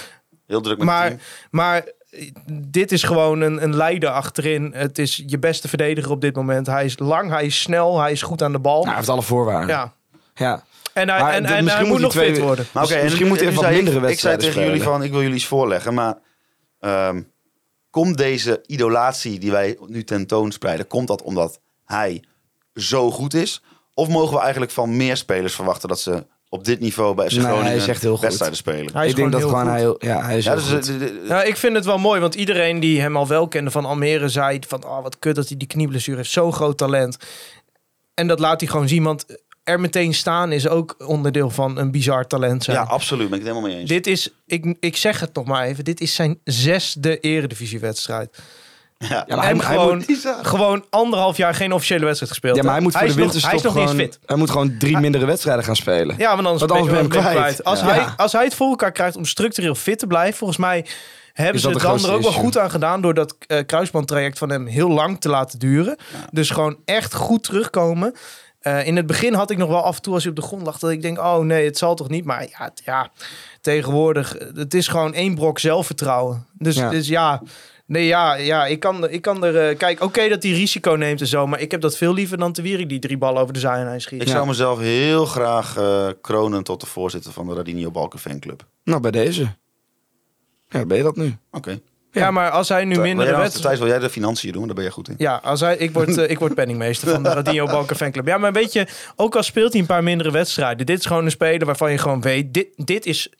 [0.46, 1.20] heel druk met het maar, team.
[1.50, 4.70] maar eh, dit is gewoon een, een leider achterin.
[4.74, 6.66] Het is je beste verdediger op dit moment.
[6.66, 8.74] Hij is lang, hij is snel, hij is goed aan de bal.
[8.76, 9.68] Nou, hij heeft alle voorwaarden.
[9.68, 9.92] ja.
[10.34, 10.62] ja.
[10.92, 12.66] En hij, Maar en, en hij misschien moet moet nog twee- fit worden.
[12.72, 14.82] Maar Dus en misschien moet hij even wat mindere ik, Ik zei wedstrijden tegen jullie
[14.82, 16.18] van, ik wil jullie iets voorleggen, maar
[16.80, 17.20] ehm,
[17.92, 22.24] komt deze idolatie die wij nu tentoonspreiden, komt dat omdat hij
[22.74, 23.62] zo goed is?
[23.94, 27.32] Of mogen we eigenlijk van meer spelers verwachten dat ze op dit niveau bij FC
[27.32, 28.20] Nee, Groningen hij is echt heel goed.
[28.20, 28.92] wedstrijden spelen?
[28.92, 30.16] Hij is ik denk dat gewoon gewoon heel hij heel...
[30.20, 30.88] Ja, hij is Ja, heel dus, goed.
[30.88, 33.48] eh, de- de- Ja, ik vind het wel mooi, want iedereen die hem al wel
[33.48, 36.78] kende van Almere zei van, oh wat kut dat hij die knieblessure heeft, zo'n groot
[36.78, 37.16] talent.
[38.14, 39.26] En dat laat hij gewoon zien, want
[39.64, 42.76] er meteen staan is ook onderdeel van een bizar talent zijn.
[42.76, 43.88] ja, absoluut, ben ik het helemaal mee eens.
[43.90, 48.38] Dit is, ik, ik zeg het nog maar even, dit is zijn zesde eredivisiewedstrijd.
[48.98, 49.24] ja.
[49.26, 52.56] Ja, maar en hij, hij gewoon, moet, gewoon anderhalf jaar geen officiële wedstrijd gespeeld.
[52.56, 54.04] ja, maar hij moet voor is de nog- winterstop Hij is nog niet gewoon...
[54.04, 54.18] fit.
[54.26, 56.14] Hij moet gewoon drie mindere wedstrijden gaan spelen.
[56.18, 57.64] Ja, want anders, anders ben je hem kwijt.
[57.64, 57.86] Als, Ja.
[57.86, 60.86] hij, als hij het voor elkaar krijgt om structureel fit te blijven, volgens mij
[61.32, 64.38] hebben ze het de dan er ook wel goed aan gedaan door dat eh kruisbandtraject
[64.38, 65.96] van hem heel lang te laten duren.
[66.30, 68.14] Dus gewoon echt goed terugkomen.
[68.62, 70.44] Eh, in het begin had ik nog wel af en toe als hij op de
[70.44, 72.24] grond lag dat ik denk, oh nee, het zal toch niet.
[72.24, 73.10] Maar ja, ja
[73.60, 76.46] tegenwoordig, het is gewoon één brok zelfvertrouwen.
[76.58, 76.90] Dus Ja.
[76.90, 77.42] dus ja
[77.86, 79.68] Nee, ja, ja ik, kan, ik kan er...
[79.68, 81.46] eh, kijk, oké dat hij risico neemt en zo...
[81.46, 84.00] maar ik heb dat veel liever dan te Wierik die drie ballen over de zijlijn
[84.00, 84.22] schiet.
[84.22, 88.66] Ik zou mezelf heel graag eh, kronen tot de voorzitter van de Radinio Balken fanclub.
[88.84, 89.54] Nou, bij deze.
[90.68, 91.36] Ja, ben je dat nu?
[91.50, 91.80] Oké.
[92.12, 93.60] Ja, maar als hij nu nou- wedstrijden...
[93.60, 94.66] Thijs, wil jij de financiën doen?
[94.66, 95.14] Daar ben je goed in.
[95.18, 98.26] Ja, als hij, ik, word, eh, ik word penningmeester van de Radio Balken fanclub.
[98.26, 98.86] Ja, maar weet je,
[99.16, 100.86] ook al speelt hij een paar mindere wedstrijden...
[100.86, 102.54] dit is gewoon een speler waarvan je gewoon weet...
[102.54, 103.30] dit, dit is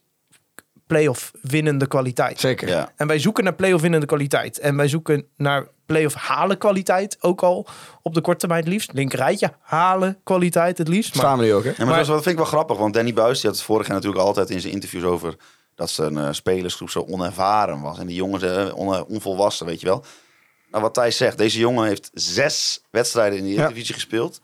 [0.86, 2.40] play-off winnende kwaliteit.
[2.40, 2.68] Zeker.
[2.68, 2.92] Ja.
[2.96, 4.58] En wij zoeken naar play-off winnende kwaliteit.
[4.58, 7.16] En wij zoeken naar play-off halen kwaliteit.
[7.20, 7.66] Ook al
[8.02, 8.92] op de korte termijn het liefst.
[8.92, 11.14] Linkerrijtje halen kwaliteit het liefst.
[11.14, 11.72] Maar Staan we nu ook, hè?
[11.76, 13.96] Ja, maar, dat vind ik wel grappig, want Danny Buis die had het vorig jaar
[13.96, 15.36] natuurlijk altijd in zijn interviews over
[15.82, 17.98] dat zijn eh, spelersgroep zo onervaren was.
[17.98, 20.04] En die jongens eh, on- onvolwassen, weet je wel.
[20.70, 23.60] Nou, wat Thijs zegt, deze jongen heeft zes wedstrijden in de Ja.
[23.60, 24.40] Eredivisie gespeeld.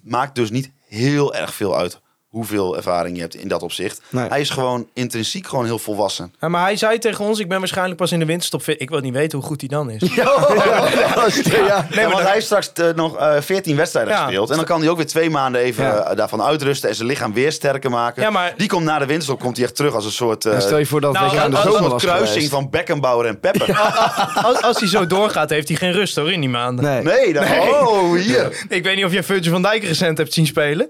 [0.00, 2.00] Maakt dus niet heel erg veel uit
[2.36, 4.00] hoeveel ervaring je hebt in dat opzicht.
[4.10, 4.28] Nee.
[4.28, 6.34] Hij is gewoon intrinsiek gewoon heel volwassen.
[6.40, 8.80] Ja, maar hij zei tegen ons, ik ben waarschijnlijk pas in de winterstop fit.
[8.80, 10.14] Ik wil niet weten hoe goed hij dan is.
[10.14, 10.24] ja.
[11.96, 14.22] Nee, want hij heeft straks eh, nog eh 14 wedstrijden Ja.
[14.24, 14.50] gespeeld.
[14.50, 15.98] En dan kan hij ook weer twee maanden even Ja.
[16.02, 18.22] eh, daarvan uitrusten en zijn lichaam weer sterker maken.
[18.22, 20.60] Ja, maar- Die komt na de winterstop komt hij echt terug als een soort, eh,
[20.60, 22.50] stel je voor dat Nou, in de zomer soort was kruising geweest.
[22.50, 23.78] van Beckenbauer en Pepper.
[24.42, 26.84] Als, als hij zo doorgaat, heeft hij geen rust hoor in die maanden.
[26.84, 27.02] Nee.
[27.02, 28.64] Nee, dan, oh, hier.
[28.68, 30.88] Ik weet niet of jij Virgil van Dijk recent hebt zien spelen.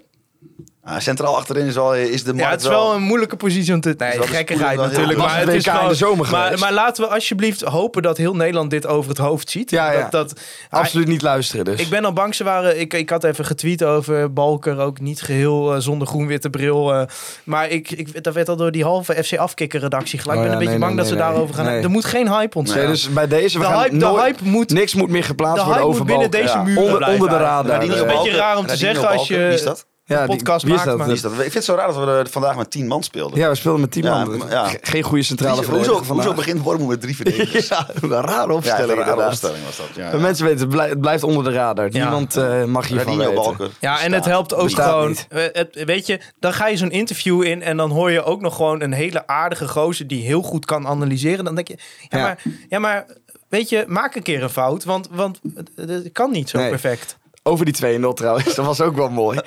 [0.89, 3.75] Ah, centraal achterin is, wel, is de Ja, markt het is wel een moeilijke positie
[3.75, 3.95] om te...
[3.99, 5.19] Nee, de gekkigheid natuurlijk.
[5.19, 8.87] Maar het is de zomer maar, maar laten we alsjeblieft hopen dat heel Nederland dit
[8.87, 9.71] over het hoofd ziet.
[9.71, 10.01] Ja, ja.
[10.01, 11.81] Dat, dat, Absoluut niet luisteren dus.
[11.81, 12.81] Ik ben al bang, ze waren...
[12.81, 16.93] Ik, ik had even getweet over Balker, ook niet geheel eh, zonder groen-witte bril.
[16.95, 17.03] eh,
[17.45, 20.39] maar ik, ik, dat werd al door die halve FC Afkikker redactie gelijk.
[20.39, 21.65] Oh ik ben ja, een beetje nee, bang nee, dat ze nee, daarover gaan.
[21.75, 21.83] nee.
[21.83, 22.81] Er moet geen hype ontstaan.
[22.83, 24.71] Nee, dus bij deze, we de gaan hype, de nooit- hype moet...
[24.71, 26.63] niks moet meer geplaatst De worden hype over moet binnen deze Ja.
[26.63, 27.67] muur Onder, de radar.
[27.67, 29.87] Radinho een Eh, beetje raar om te zeggen als je- Wie is dat?
[30.07, 31.33] Ja, die- podcast wie is maakt, maar- Wie is dat?
[31.33, 33.39] Ik vind het zo raar dat we vandaag met 10 man speelden.
[33.39, 34.37] Ja, we speelden met 10 Ja, man.
[34.39, 34.69] maar- ja.
[34.69, 36.35] Ge- Geen goede centrale hoezo, verdediger hoezo vandaag.
[36.35, 37.69] begint Wormoed met drie verdedigers?
[37.69, 39.29] Ja, een rare Ja, opstelling een rare inderdaad.
[39.29, 39.87] opstelling was dat.
[39.95, 41.89] Ja, Maar Mensen weten, het blij- het blijft onder de radar.
[41.93, 42.03] Ja.
[42.03, 43.57] Niemand eh, mag hiervan Radinho weten.
[43.59, 43.71] Balken.
[43.81, 45.09] Ja, en het helpt ook Bestaat gewoon.
[45.09, 45.27] niet.
[45.53, 48.57] Het, weet je, dan ga je zo'n interview in en dan hoor je ook nog
[48.57, 51.45] gewoon een hele aardige gozer die heel goed kan analyseren.
[51.45, 51.79] Dan denk je,
[52.09, 52.25] ja, Ja.
[52.25, 53.07] Maar, ja maar
[53.49, 56.69] weet je, maak een keer een fout, want, want het, het kan niet zo Nee.
[56.69, 57.17] perfect.
[57.49, 59.39] Over die 2-0 trouwens, dat was ook wel mooi.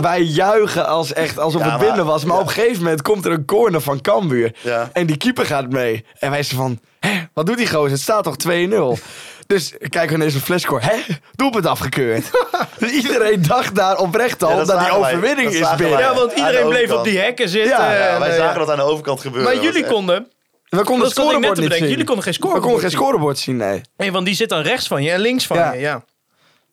[0.00, 2.24] Wij juichen als echt alsof Ja, het binnen was.
[2.24, 4.54] Maar op een gegeven moment komt er een corner van Cambuur.
[4.60, 4.90] Ja.
[4.92, 6.04] En die keeper gaat mee.
[6.18, 7.90] En wij zijn van, hè, wat doet die gozer?
[7.90, 8.98] Het staat toch 2-0?
[9.46, 10.84] Dus kijken we ineens een flashscore.
[10.86, 10.96] Hè?
[11.36, 12.30] Doelpunt afgekeurd.
[12.78, 14.96] dus iedereen dacht daar oprecht al Ja, dat, dat die wij.
[14.98, 15.96] overwinning Dat is binnen.
[15.96, 16.06] wij.
[16.06, 17.70] Ja, want iedereen de bleef op die hekken zitten.
[17.78, 19.54] Ja, en, Ja, wij eh, zagen dat aan de overkant gebeuren.
[19.54, 20.28] Maar jullie konden,
[20.68, 21.88] We konden het scorebord niet bedenken, zien.
[21.88, 23.80] jullie konden geen We konden scorebord geen scorebord zien, nee.
[23.96, 25.72] Nee, want die zit dan rechts van je en links van Ja.
[25.72, 26.04] je, ja.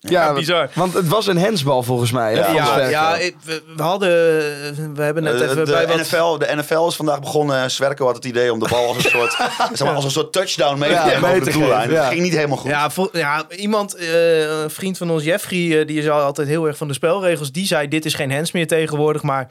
[0.10, 0.70] Ja, bizar.
[0.74, 2.36] Want het was een hensbal volgens mij.
[2.36, 2.89] Ja, Ja, Sterker.
[2.89, 4.10] ja, ik- we, we hadden,
[4.95, 5.97] we hebben net Eh, even de, bij wat...
[5.97, 7.72] NFL, de NFL is vandaag begonnen.
[7.72, 9.32] Zwerko had het idee om de bal als een soort,
[9.74, 11.89] zeg maar, als een soort touchdown mee te Ja, nemen mee over te de doellijn.
[11.89, 12.70] Dat ging niet helemaal goed.
[12.70, 16.47] Ja, vol- ja iemand, eh, een vriend van ons, Jeffrey, eh, die is al altijd
[16.47, 17.51] heel erg van de spelregels.
[17.51, 19.22] Die zei: Dit is geen hands meer tegenwoordig.
[19.24, 19.47] Maar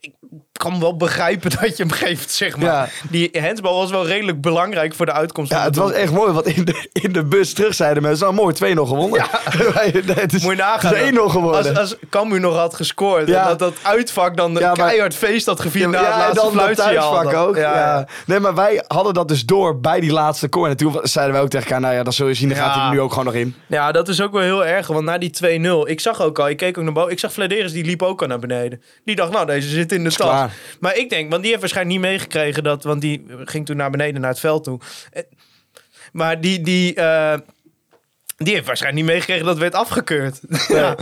[0.00, 0.12] ik
[0.58, 2.66] kan wel begrijpen dat je hem geeft, zeg maar.
[2.66, 2.88] Ja.
[3.10, 5.50] Die handsbal was wel redelijk belangrijk voor de uitkomst.
[5.50, 8.02] Ja, van het de was echt mooi, want in de, in de bus terug zeiden
[8.02, 9.24] mensen, nou mooi, 2-0 gewonnen.
[9.74, 10.94] Nee, het is, Moet je nagaan.
[10.94, 11.68] Het is 1-0 geworden.
[11.68, 13.28] Als, als Cambuur nog had gescoord.
[13.28, 13.42] Ja.
[13.42, 16.18] En dat dat uitvak dan Ja, maar- keihard feest had gevierd na het ja, en
[16.18, 17.56] laatste dan dat thuisvak ook.
[17.56, 18.06] Ja, Ja, ja.
[18.26, 20.70] Nee, maar wij hadden dat dus door bij die laatste corner.
[20.70, 22.64] En toen zeiden wij ook tegen elkaar, nou ja, dan zul je zien, dan Ja.
[22.64, 23.54] gaat hij er nu ook gewoon nog in.
[23.66, 24.86] Ja, dat is ook wel heel erg.
[24.86, 27.12] Want na die 2-0, ik zag ook al, ik keek ook naar boven.
[27.12, 28.82] Ik zag Flederis, die liep ook al naar beneden.
[29.04, 30.43] Die dacht, nou, deze zit in de stad.
[30.80, 33.90] Maar ik denk, want die heeft waarschijnlijk niet meegekregen dat, want die ging toen naar
[33.90, 34.80] beneden naar het veld toe.
[35.12, 35.22] Eh,
[36.12, 37.38] Maar die, die, eh,
[38.36, 40.40] die heeft waarschijnlijk niet meegekregen dat het werd afgekeurd.
[40.68, 40.96] ja.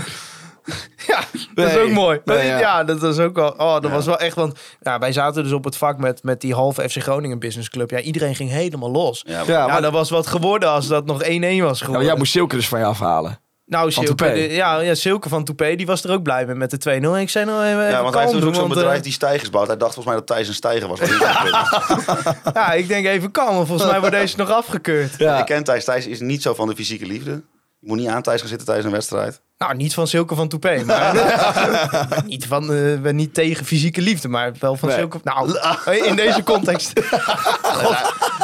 [1.07, 1.25] Ja,
[1.55, 1.85] dat is Nee.
[1.85, 2.21] ook mooi.
[2.25, 2.59] Nee, ja.
[2.59, 2.85] ja.
[2.85, 3.51] dat was ook wel.
[3.51, 4.35] Oh, dat was wel echt.
[4.37, 7.69] Want ja, wij zaten dus op het vak met, met die halve FC Groningen Business
[7.71, 7.91] Club.
[7.91, 9.23] Ja, iedereen ging helemaal los.
[9.27, 11.75] Ja, Ja, Ja, maar, dat was wat geworden als dat nog 1-1 was ja, maar
[11.77, 12.05] geworden.
[12.05, 13.41] jij moest Silke dus van je afhalen.
[13.67, 16.55] Nou, Van Silke, de- ja, ja, Silke van Toupé, die was er ook blij mee
[16.55, 17.15] met de 2-0.
[17.15, 19.13] En ik zei nou even, Ja, want hij heeft dus ook zo'n bedrijf eh, die
[19.13, 19.67] stijgers bouwt.
[19.67, 21.01] Hij dacht volgens mij dat Thijs een stijger was.
[21.01, 25.15] Maar Ja, ik denk even kalm, volgens mij wordt deze nog afgekeurd.
[25.19, 25.39] Ja.
[25.39, 25.85] Ik ken Thijs.
[25.85, 27.43] Thijs is niet zo van de fysieke liefde.
[27.83, 29.41] Je moet niet aan Thijs gaan zitten tijdens een wedstrijd.
[29.59, 31.15] Nou, niet van Silke van Toupé, maar
[32.27, 34.99] niet, van, eh, ben niet tegen fysieke liefde, maar wel van Nee.
[34.99, 35.21] Silke...
[35.25, 35.59] Nou,
[36.09, 36.93] in deze context.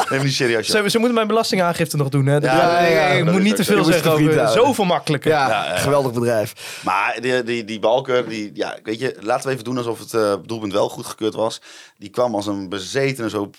[0.09, 0.67] Neem niet serieus.
[0.67, 2.37] Ze, ze moeten mijn belastingaangifte nog doen, hè?
[2.37, 3.07] Ja, eh, ja, ja.
[3.07, 4.49] ik moet niet te veel zeggen over...
[4.49, 5.31] Zoveel makkelijker.
[5.31, 5.77] Ja, Ja, ja.
[5.77, 6.81] geweldig bedrijf.
[6.83, 10.13] Maar die, die, die Balker, die, ja, weet je, laten we even doen alsof het
[10.13, 11.61] eh, doelpunt wel goedgekeurd was.
[11.97, 13.49] Die kwam als een bezetene, zo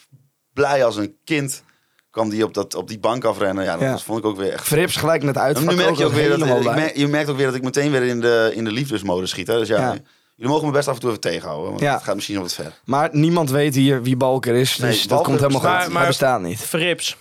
[0.53, 1.63] blij als een kind.
[2.11, 3.65] Kwam die op, dat, op die bank afrennen.
[3.65, 3.99] Ja, dat Ja.
[3.99, 4.67] vond ik ook weer echt.
[4.67, 5.61] Frips gelijk net uit.
[5.61, 7.91] Nu merk je ook weer dat, ik merk- je merkt ook weer dat ik meteen
[7.91, 9.47] weer in de, in de liefdesmodus schiet.
[9.47, 9.59] Hè?
[9.59, 9.97] Dus ja, Ja.
[10.37, 11.69] jullie mogen me best af en toe even tegenhouden.
[11.69, 11.93] Want Ja.
[11.95, 12.73] het gaat misschien nog wat ver.
[12.85, 15.93] Maar niemand weet hier wie Balker is, dus Nee, dat Balker komt helemaal bestaat goed.
[15.93, 16.61] Maar- bestaat niet.
[16.61, 17.17] Verrips.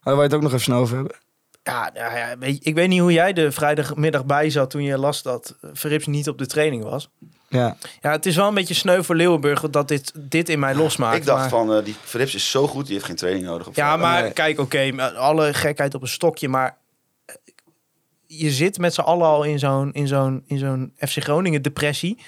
[0.00, 1.16] Daar wil je het ook nog even snel over hebben?
[1.62, 5.22] Ja, nou ja ik weet niet hoe jij de vrijdagmiddag bij zat toen je las
[5.22, 7.08] dat Verrips niet op de training was.
[7.54, 7.76] Ja.
[8.00, 11.16] Ja, het is wel een beetje sneu voor Leeuwenburg dat dit, dit in mij losmaakt.
[11.16, 13.66] ik dacht maar- van, eh, die Verrips is zo goed, die heeft geen training nodig.
[13.66, 14.10] Op Ja, vrijdag.
[14.12, 14.32] maar Nee.
[14.32, 16.76] kijk, oké, alle gekheid op een stokje, maar
[17.26, 17.34] eh,
[18.26, 22.18] je zit met z'n allen al in zo'n, in zo'n, in zo'n FC Groningen depressie.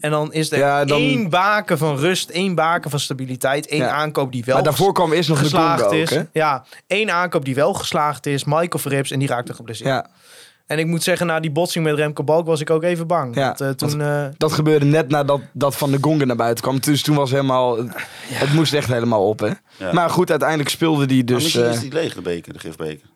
[0.00, 3.80] En dan is er Ja, dan- één baken van rust, één baken van stabiliteit, één
[3.82, 3.88] Ja.
[3.90, 6.10] aankoop die wel Maar daarvoor kwam eerst nog de geslaagd is.
[6.32, 9.88] Ja, één aankoop die wel geslaagd is, Michael Verrips, en die raakte geblesseerd.
[9.88, 10.06] Ja,
[10.66, 13.34] En ik moet zeggen, na die botsing met Remco Balk was ik ook even bang.
[13.34, 16.80] Ja, eh, toen, eh, dat gebeurde net nadat dat van de Gongen naar buiten kwam.
[16.80, 17.76] Dus toen was helemaal...
[18.26, 19.50] Het moest echt helemaal op, hè?
[19.76, 19.92] Ja.
[19.92, 21.54] Maar goed, uiteindelijk speelde die Maar dus...
[21.54, 23.06] eh, is die leeg, de beker, de gifbeker.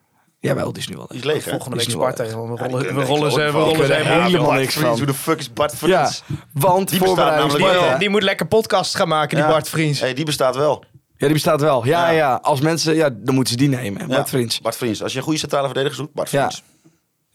[0.40, 1.42] Jawel, die is nu wel Die is leeg?
[1.42, 2.22] Volgende Die week Sparta.
[2.24, 4.96] We Ja, die rollen, we rollen ze, we rollen ze Die helemaal niks van.
[4.96, 6.22] Hoe de fuck is Bart Ja, Vriends?
[6.53, 7.99] want Die wel.
[7.99, 9.46] Die moet lekker podcast gaan maken, die.
[9.46, 10.01] Bart Vriends.
[10.01, 10.84] Hey, die bestaat wel.
[11.16, 11.84] Ja, die bestaat wel.
[11.84, 12.11] Ja, Ja.
[12.11, 12.38] ja.
[12.42, 14.01] Als mensen, ja, dan moeten ze die nemen.
[14.09, 14.14] Ja.
[14.14, 14.61] Bart Vriends.
[14.61, 15.03] Bart Vriends.
[15.03, 16.38] Als je een goede centrale verdediger zoekt, Bart Ja.
[16.38, 16.62] Vriends.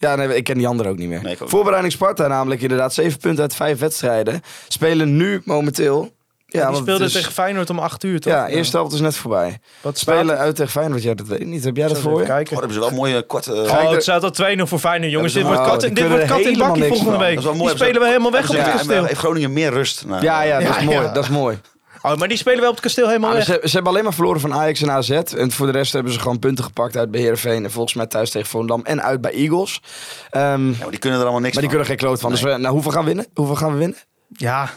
[0.04, 1.22] Ja, nee, ik ken die andere ook niet meer.
[1.24, 1.50] Nee, ook.
[1.50, 2.94] Voorbereiding Sparta namelijk inderdaad.
[2.94, 4.42] Zeven punten uit vijf wedstrijden.
[4.68, 6.12] Spelen nu momenteel.
[6.46, 8.34] Ja, die want speelde het is- tegen Feyenoord om 8 uur, toch?
[8.34, 9.60] Ja, eerste helft is net voorbij.
[9.82, 11.04] Wat Spelen uit tegen Feyenoord.
[11.04, 11.64] Ja, dat weet ik niet.
[11.64, 12.20] Heb jij dat voor je?
[12.22, 12.50] Oh, kijken.
[12.56, 13.54] daar hebben ze wel mooie korte...
[13.54, 15.34] Oh, het staat al 2-0 voor Feyenoord, jongens.
[15.34, 17.20] Dit wordt kat, oh, dit wordt kat in bakkie volgende van.
[17.20, 17.30] week.
[17.36, 17.74] Dat is wel mooi.
[17.74, 19.04] Die spelen we helemaal weg op het Ja, kasteel.
[19.06, 20.06] Heeft Groningen meer rust?
[20.08, 20.98] Nou, Ja, ja, dat is Ja, mooi.
[20.98, 21.12] ja.
[21.14, 21.58] Dat is mooi.
[22.04, 23.56] Oh, maar die spelen wel op het kasteel helemaal Ah, maar weg.
[23.62, 25.10] ze, ze hebben alleen maar verloren van Ajax en AZ.
[25.10, 27.64] En voor de rest hebben ze gewoon punten gepakt uit bij Heerenveen.
[27.64, 28.82] En volgens mij thuis tegen Volendam.
[28.84, 29.82] En uit bij Eagles.
[30.30, 31.80] Ehm, Ja, maar die kunnen er allemaal niks maar die van.
[31.80, 32.32] kunnen geen kloot van.
[32.32, 33.26] Dus we, nou, hoeveel gaan we winnen?
[33.34, 33.98] Hoeveel gaan we winnen?
[34.30, 34.70] Ja,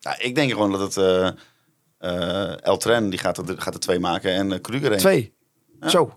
[0.00, 0.96] Ja, ik denk gewoon dat het...
[0.96, 1.28] eh
[1.98, 4.98] eh, El Tren die gaat, er, gaat er twee maken en uh, Kruger één.
[5.00, 5.32] Twee.
[5.86, 6.12] Zo.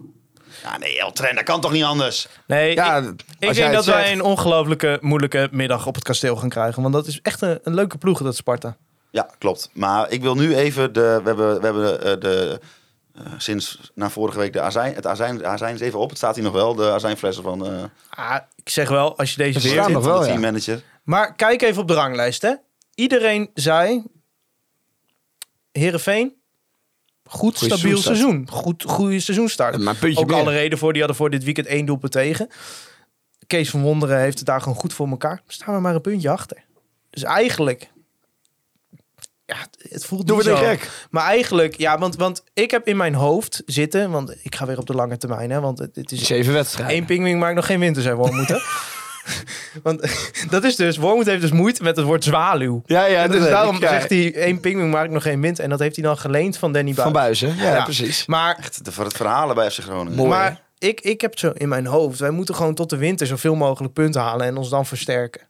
[0.63, 2.27] Ja, nee, El Tren, dat kan toch niet anders?
[2.47, 6.49] nee, Ja, ik, ik denk dat wij een ongelooflijke moeilijke middag op het kasteel gaan
[6.49, 6.81] krijgen.
[6.81, 8.77] Want dat is echt een, een leuke ploeg, dat Sparta.
[9.11, 9.69] Ja, klopt.
[9.73, 11.19] Maar ik wil nu even de...
[11.23, 12.59] We hebben, we hebben eh, de...
[13.13, 16.09] eh, sinds na vorige week de azijn, het azijn, de azijn is even op.
[16.09, 19.37] Het staat hier nog wel, de azijnflessen van eh Ah, ik zeg wel, als je
[19.37, 19.77] deze Ze weer...
[19.77, 20.77] staan nog wel, de ja.
[21.03, 22.53] Maar kijk even op de ranglijst, hè.
[22.95, 24.03] Iedereen zei...
[25.71, 26.33] Heerenveen,
[27.25, 28.47] goed, Goeie stabiel seizoen.
[28.49, 29.77] Goed, goede seizoenstart.
[29.77, 30.35] Maar Ook meer.
[30.35, 30.91] alle reden voor.
[30.91, 32.47] Die hadden voor dit weekend één doelpunt tegen.
[33.47, 35.41] Kees van Wonderen heeft het daar gewoon goed voor elkaar.
[35.47, 36.63] Staan we maar een puntje achter.
[37.09, 37.91] Dus eigenlijk...
[39.49, 40.57] Ja, het voelt Doen niet we zo.
[40.57, 40.89] gek?
[41.09, 44.11] Maar eigenlijk, ja, want, want ik heb in mijn hoofd zitten...
[44.11, 45.59] Want ik ga weer op de lange termijn, hè.
[45.59, 46.95] Want het, het is Zeven wedstrijden.
[46.97, 48.57] Eén pingwing maakt nog geen winter, zei Wormoed, hè?
[49.83, 50.01] Want
[50.49, 52.81] dat is dus, Wormoed heeft dus moeite met het woord zwaluw.
[52.85, 53.89] Ja, ja, en dus daarom ik, ja.
[53.89, 55.59] zegt hij, één pingwing maakt nog geen wind.
[55.59, 57.03] En dat heeft hij dan geleend van Danny Buis.
[57.03, 57.55] Van Buizen.
[57.55, 57.83] Ja, Ja.
[57.83, 58.25] precies.
[58.25, 60.15] Maar, Echt de, voor het verhalen bij FC Groningen.
[60.17, 60.29] Mooi.
[60.29, 62.19] maar ik, ik heb zo in mijn hoofd.
[62.19, 65.41] Wij moeten gewoon tot de winter zoveel mogelijk punten halen en ons dan versterken.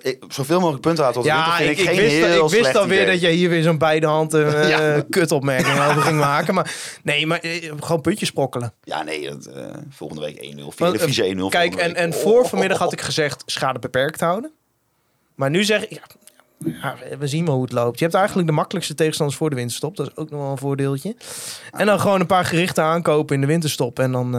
[0.00, 3.06] Ik- Zoveel mogelijk punten halen tot Ja, ik, ik, ik wist, heel ik wist alweer
[3.06, 5.02] dat jij hier weer zo'n beide handen eh Ja.
[5.10, 6.54] kutopmerking over ging maken.
[6.54, 8.72] Maar nee, maar eh, gewoon puntjes sprokkelen.
[8.82, 10.60] Ja, nee, dat, eh, volgende week 1-0.
[10.62, 13.78] Want, Vierde vieze 1-0 Kijk, en, en Oh, voor oh, vanmiddag had ik gezegd schade
[13.78, 14.50] beperkt houden.
[15.34, 16.00] Maar nu zeg ik, ja,
[17.10, 17.98] ja, we zien wel hoe het loopt.
[17.98, 19.96] Je hebt eigenlijk de makkelijkste tegenstanders voor de winterstop.
[19.96, 21.16] Dat is ook nog wel een voordeeltje.
[21.70, 23.98] En dan gewoon een paar gerichten aankopen in de winterstop.
[23.98, 24.34] En dan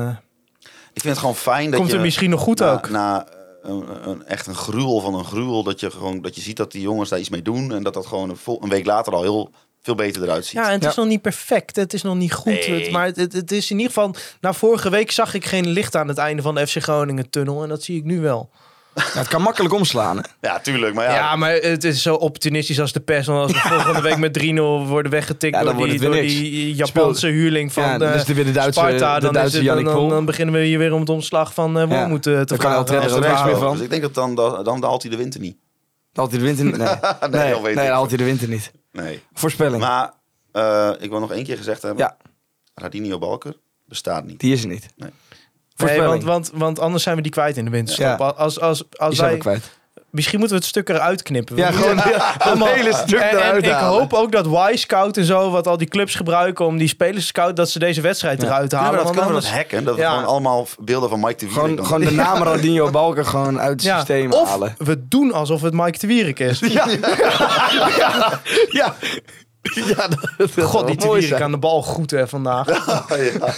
[0.94, 1.96] Ik vind het gewoon fijn dat komt je...
[1.96, 2.90] het misschien nog goed na, ook.
[2.90, 3.28] Na
[3.62, 6.72] een, een, echt een gruwel van een gruwel, dat je, gewoon, dat je ziet dat
[6.72, 7.74] die jongens daar iets mee doen.
[7.74, 9.52] En dat dat gewoon een, vol- een week later al heel
[9.82, 10.54] veel beter eruit ziet.
[10.54, 11.76] Ja, en het is nog niet perfect.
[11.76, 12.68] Het is nog niet goed.
[12.68, 12.92] Nee.
[12.92, 14.16] Maar het, het, het is in ieder geval...
[14.42, 17.64] Na vorige week zag ik geen licht aan het einde van de FC Groningen tunnel.
[17.64, 18.50] En dat zie ik nu wel.
[18.96, 20.18] Ja, het kan makkelijk omslaan.
[20.18, 20.24] Hè?
[20.42, 20.94] Ja, tuurlijk.
[20.94, 23.28] Maar Ja, ja, maar het is zo opportunistisch als de pers.
[23.28, 26.76] Want als we volgende week met 3-0 worden weggetikt Ja, dan door, die, door die
[26.76, 29.16] Japanse huurling van Ja, dan eh, is het weer de Duitse, Sparta.
[29.16, 31.54] de Dan, Duitse is het, dan, dan, dan beginnen we hier weer om het omslag
[31.54, 31.84] van uh.
[31.84, 33.72] Wormoed eh, te Dan kan er niks meer van.
[33.74, 35.58] Dus ik denk dat dan, dan, dan haalt hij de winter niet.
[36.14, 36.78] Haalt hij de winter niet?
[36.78, 38.72] Nee, nee, Nee, nee, dan haalt hij de winter niet.
[38.92, 39.22] Nee.
[39.34, 39.82] Voorspelling.
[39.82, 40.14] Maar
[40.52, 42.04] eh, ik wil nog één keer gezegd hebben.
[42.04, 42.18] Ja.
[42.74, 43.54] Radinio Balker
[43.86, 44.40] bestaat niet.
[44.40, 44.88] Die is er niet.
[44.96, 45.10] Nee.
[45.86, 48.06] Nee, want, want, want anders zijn we die kwijt in de winterstop.
[48.20, 48.26] Ja.
[48.26, 49.70] Als, als, als Die zijn wij, we kwijt.
[50.10, 51.56] misschien moeten we het stuk eruit knippen.
[51.56, 51.98] We Ja, gewoon
[52.68, 55.78] het hele stuk en, en eruit ik hoop ook dat Y-Scout en zo, wat al
[55.78, 58.92] die clubs gebruiken om die spelers te scouten, dat ze deze wedstrijd eruit halen.
[58.92, 59.84] we dat, kunnen we dat anders- hacken?
[59.84, 60.10] Dat we Ja.
[60.10, 63.60] gewoon allemaal beelden van Mike de Wierik Gewoon, dan- gewoon de naam Radinho Balken gewoon
[63.60, 64.76] uit het Ja, systeem of halen.
[64.78, 66.60] we doen alsof het Mike de Wierik is.
[66.60, 66.88] Ja.
[68.70, 68.96] ja.
[69.96, 70.08] ja.
[70.38, 71.44] Dat, God, die zijn.
[71.44, 72.68] aan de bal goed hè, vandaag.
[72.78, 73.06] ja.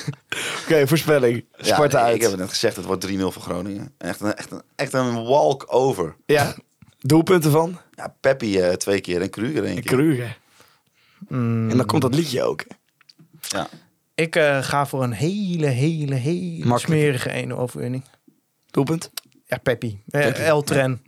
[0.63, 1.45] Oké, voorspelling.
[1.57, 2.15] Ja, Sparta nee, uit.
[2.15, 3.93] Ik heb het net gezegd, het wordt 3-0 voor Groningen.
[3.97, 6.15] Echt een, echt een, echt een walk-over.
[6.25, 6.55] Ja.
[6.99, 7.79] Doelpunten van?
[7.95, 9.83] Ja, Peppi eh, twee keer en Kruger één keer.
[9.83, 10.37] Kruger.
[11.27, 11.69] Mm.
[11.69, 12.63] En dan komt dat liedje ook.
[12.67, 12.75] hè.
[13.57, 13.67] Ja.
[14.15, 18.03] Ik eh, ga voor een hele, hele, hele smerige 1 overwinning.
[18.71, 19.11] Doelpunt.
[19.45, 20.01] Ja, Peppi.
[20.09, 20.41] Peppi.
[20.41, 21.01] El Tren.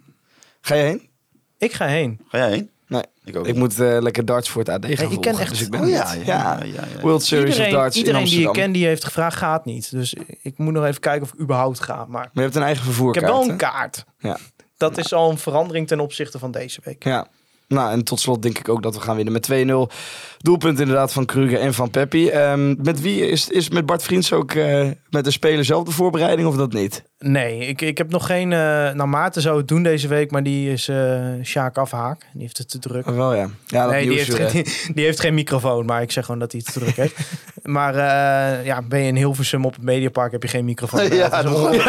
[0.61, 1.09] Ga je heen?
[1.57, 2.19] Ik ga heen.
[2.27, 2.69] Ga jij heen?
[2.93, 3.03] Nee.
[3.23, 3.47] Ik ook.
[3.47, 5.19] Ik moet eh, lekker darts voor het AD gaan je volgen.
[5.21, 6.23] kent echt- Dus ik ben Oh ja, ja, ja.
[6.25, 7.01] ja, ja, ja.
[7.01, 8.71] World Series of Iedereen, Darts in iedereen die ik Amsterdam.
[8.71, 9.91] ken die heeft gevraagd, gaat niet.
[9.91, 11.95] Dus ik moet nog even kijken of ik überhaupt ga.
[11.95, 13.25] Maar Maar je hebt een eigen ik vervoerkaart.
[13.25, 13.55] heb wel een hè?
[13.55, 14.05] kaart.
[14.19, 14.37] Ja.
[14.77, 17.03] Dat is al een verandering ten opzichte van deze week.
[17.03, 17.27] Ja.
[17.67, 19.89] Nou, en tot slot denk ik ook dat we gaan winnen met 2-0.
[20.37, 22.27] Doelpunt inderdaad van Kruger en van Peppi.
[22.29, 25.91] Ehm, met wie is, is met Bart Vriends ook eh, met de speler zelf de
[25.91, 27.03] voorbereiding of dat niet?
[27.25, 28.51] Nee, ik, ik heb nog geen...
[28.53, 28.59] eh
[28.91, 32.21] nou, Maarten zou het doen deze week, maar die is eh Sjaak afhaak.
[32.33, 33.07] Die heeft het te druk.
[33.07, 33.47] Oh, wel ja.
[33.67, 36.39] Ja, dat nee, die heeft, geen, die, die heeft geen microfoon, maar ik zeg gewoon
[36.39, 37.15] dat hij het te druk heeft.
[37.63, 41.15] Maar eh, ja, ben je in Hilversum op het Mediapark, heb je geen microfoon.
[41.15, 41.79] Ja, dat is Doe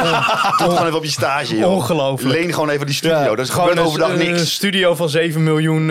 [0.59, 1.72] gewoon even op je stage, joh.
[1.72, 2.35] ongelooflijk.
[2.35, 3.16] Leen gewoon even die studio.
[3.18, 4.55] Ja, dat is Gewoon een, overdag een niks.
[4.55, 5.87] studio van 7 miljoen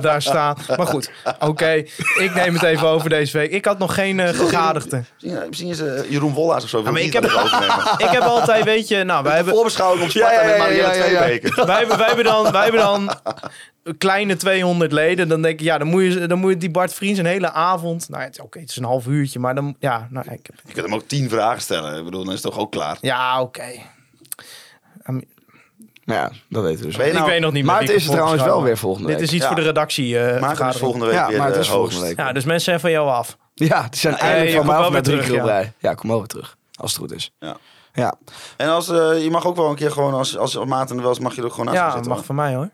[0.00, 0.56] daar staan.
[0.76, 1.70] Maar goed, oké.
[2.18, 3.50] Ik neem het even over deze week.
[3.50, 5.02] Ik had nog geen eh gegadigde.
[5.48, 6.82] Misschien, is Jeroen Wollaars of zo.
[6.82, 7.24] maar ik heb-.
[7.96, 10.56] Ik heb altijd, weet je, nou, wij De hebben, voorbeschouwing op Sparta Ja, ja, met
[10.56, 11.20] ja, Marielle ja, ja, ja.
[11.20, 11.64] Tweebeke.
[11.66, 13.10] wij, hebben, wij, hebben dan, wij hebben dan
[13.82, 15.28] een kleine 200 leden.
[15.28, 17.50] Dan denk ik, ja, dan moet je, dan moet je die Bart Vriends een hele
[17.52, 18.08] avond.
[18.08, 20.86] Nou, het- oké, het is een half uurtje, maar dan, ja, nou, ik, Je kunt
[20.86, 21.98] hem ook tien vragen stellen.
[21.98, 22.98] Ik bedoel, dan is het toch ook klaar.
[23.00, 23.64] ja, oké.
[26.04, 26.96] Nou ja, dat weten we dus.
[26.96, 29.08] Weet Ik nou, weet nog niet Maar meer het wie is trouwens wel weer volgende
[29.08, 29.18] week.
[29.18, 29.48] Dit is iets Ja.
[29.48, 30.18] voor de redactie.
[30.18, 30.78] eh Maarten is vergadering.
[30.80, 32.16] volgende week Ja, weer maar het is volgende week.
[32.16, 33.36] Ja, dus mensen zijn van jou af.
[33.54, 35.72] Ja, die zijn je van mij af met weer drie terug, keer ja.
[35.78, 36.56] Ja, kom weer terug.
[36.74, 37.32] Als het goed is.
[37.38, 37.56] Ja.
[37.96, 38.14] Ja.
[38.56, 41.10] En als, eh, je mag ook wel een keer gewoon, als, als Maarten er wel
[41.12, 42.08] is, mag je er ook gewoon naast Ja, zitten.
[42.08, 42.26] mag hoor.
[42.26, 42.70] van mij hoor.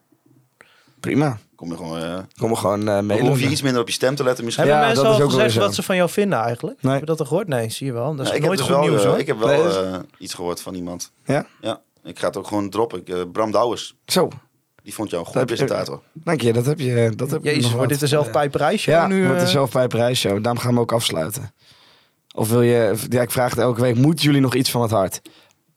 [1.01, 1.39] Prima.
[1.57, 3.21] Kom je gewoon, eh, Kom er gewoon eh dan mee.
[3.21, 4.65] hoef je iets minder op je stem te letten misschien.
[4.67, 6.83] Hebben Ja, mensen dat is al ook wel gezegd wat ze van jou vinden eigenlijk?
[6.83, 6.93] Nee.
[6.93, 7.49] Heb je dat al gehoord?
[7.49, 8.15] Nee, zie je wel.
[8.17, 9.19] Dat is Ja, ik heb nooit dus goed wel, nieuws hoor.
[9.19, 11.13] ik heb wel eh, iets gehoord van iemand.
[11.25, 11.47] Ja?
[11.61, 13.03] Ja, ik ga het ook gewoon droppen.
[13.07, 14.29] Ik, Bram Douwers, Zo.
[14.83, 16.03] die vond jou een goede presentator.
[16.13, 16.53] Dank je.
[16.53, 17.13] Dat heb je.
[17.17, 19.25] Dat heb je Jezus, nog wordt dit de zelfpijperijshow Ja, nu?
[19.25, 19.53] wordt de eh?
[19.53, 20.43] zelfpijperijsshow.
[20.43, 21.53] Daarom gaan we ook afsluiten.
[22.35, 23.07] Of wil je...
[23.09, 23.97] Ja, ik vraag het elke week.
[23.97, 25.21] Moeten jullie nog iets van het hart?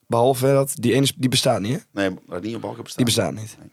[0.08, 2.01] Behalve dat, die ene die bestaat niet, hè?
[2.01, 3.06] Nee, maar niet op balken bestaan.
[3.06, 3.58] Die bestaat niet.
[3.60, 3.72] Nee.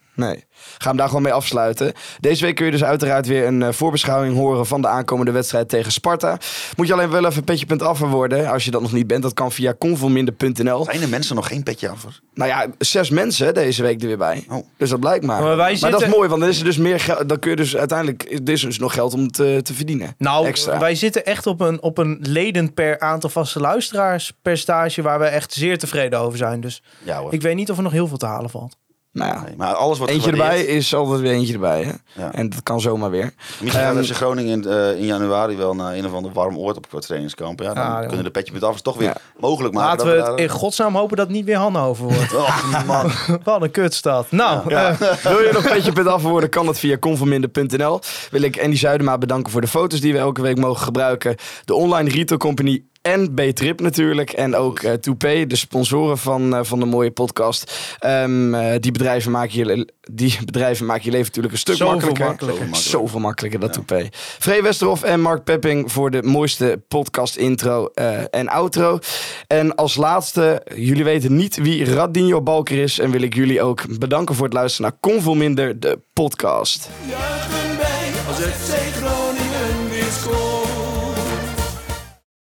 [0.78, 1.92] Ga hem daar gewoon mee afsluiten.
[2.20, 5.68] Deze week kun je dus uiteraard weer een eh, voorbeschouwing horen van de aankomende wedstrijd
[5.68, 6.38] tegen Sparta.
[6.76, 8.50] Moet je alleen wel even petje.af worden.
[8.50, 10.84] Als je dat nog niet bent, dat kan via convolminder.nl.
[10.84, 12.06] Zijn er mensen nog geen petje af?
[12.34, 14.44] Nou ja, zes mensen deze week er weer bij.
[14.48, 14.66] Oh.
[14.76, 15.42] Dus dat blijkt maar.
[15.42, 17.28] Maar wij dat is mooi, want dan is er dus meer geld.
[17.28, 18.22] Dan kun je dus uiteindelijk.
[18.22, 20.14] Er is dus nog geld om te, te verdienen.
[20.18, 20.78] Nou, Extra.
[20.78, 25.24] wij zitten echt op een, op een leden per aantal vaste luisteraars percentage waar we
[25.24, 26.61] echt zeer tevreden over zijn.
[26.61, 27.32] Dus Ja hoor.
[27.32, 28.76] ik weet niet of er nog heel veel te halen valt.
[29.12, 29.42] Nou ja.
[29.42, 30.61] Nee, maar alles wordt Eentje gewaardeerd.
[30.61, 31.82] erbij is altijd weer eentje erbij.
[31.82, 32.22] Hè?
[32.22, 32.32] Ja.
[32.32, 33.32] En dat kan zomaar weer.
[33.61, 36.56] Misschien gaat Ehm, FC Groningen in, eh, in januari wel naar een of ander warm
[36.58, 37.61] oord op het trainingskamp.
[37.61, 38.06] Ja, dan Ah, ja.
[38.06, 39.16] kunnen de petje met af toch weer Ja.
[39.38, 39.88] mogelijk maken.
[39.90, 42.34] Laten we het daar- in godsnaam hopen dat het niet weer Hannover wordt.
[42.40, 43.11] Oh, man.
[43.44, 44.30] Wat een kutstad.
[44.30, 48.00] Nou, eh, Wil je nog petje.af worden, kan dat via conforminder.nl.
[48.30, 51.36] Wil ik Andy Zuidema bedanken voor de foto's die we elke week mogen gebruiken.
[51.64, 54.30] De online retail company en B-Trip natuurlijk.
[54.30, 57.72] En ook eh Toupé, de sponsoren van, eh, van de mooie podcast.
[57.98, 61.94] Ehm, eh, die, bedrijven maken je, die bedrijven maken je leven natuurlijk een stuk Zoveel
[61.94, 62.26] makkelijker.
[62.26, 62.76] makkelijker.
[62.76, 64.09] Zoveel makkelijker, dat Toupé.
[64.12, 68.98] Free Westerhof en Mark Pepping voor de mooiste podcast intro eh, en outro.
[69.46, 72.98] En als laatste, jullie weten niet wie Radinho Balker is.
[72.98, 76.88] En wil ik jullie ook bedanken voor het luisteren naar Convolminder, de podcast.
[77.09, 79.20] Juichen wij als FC Groningen.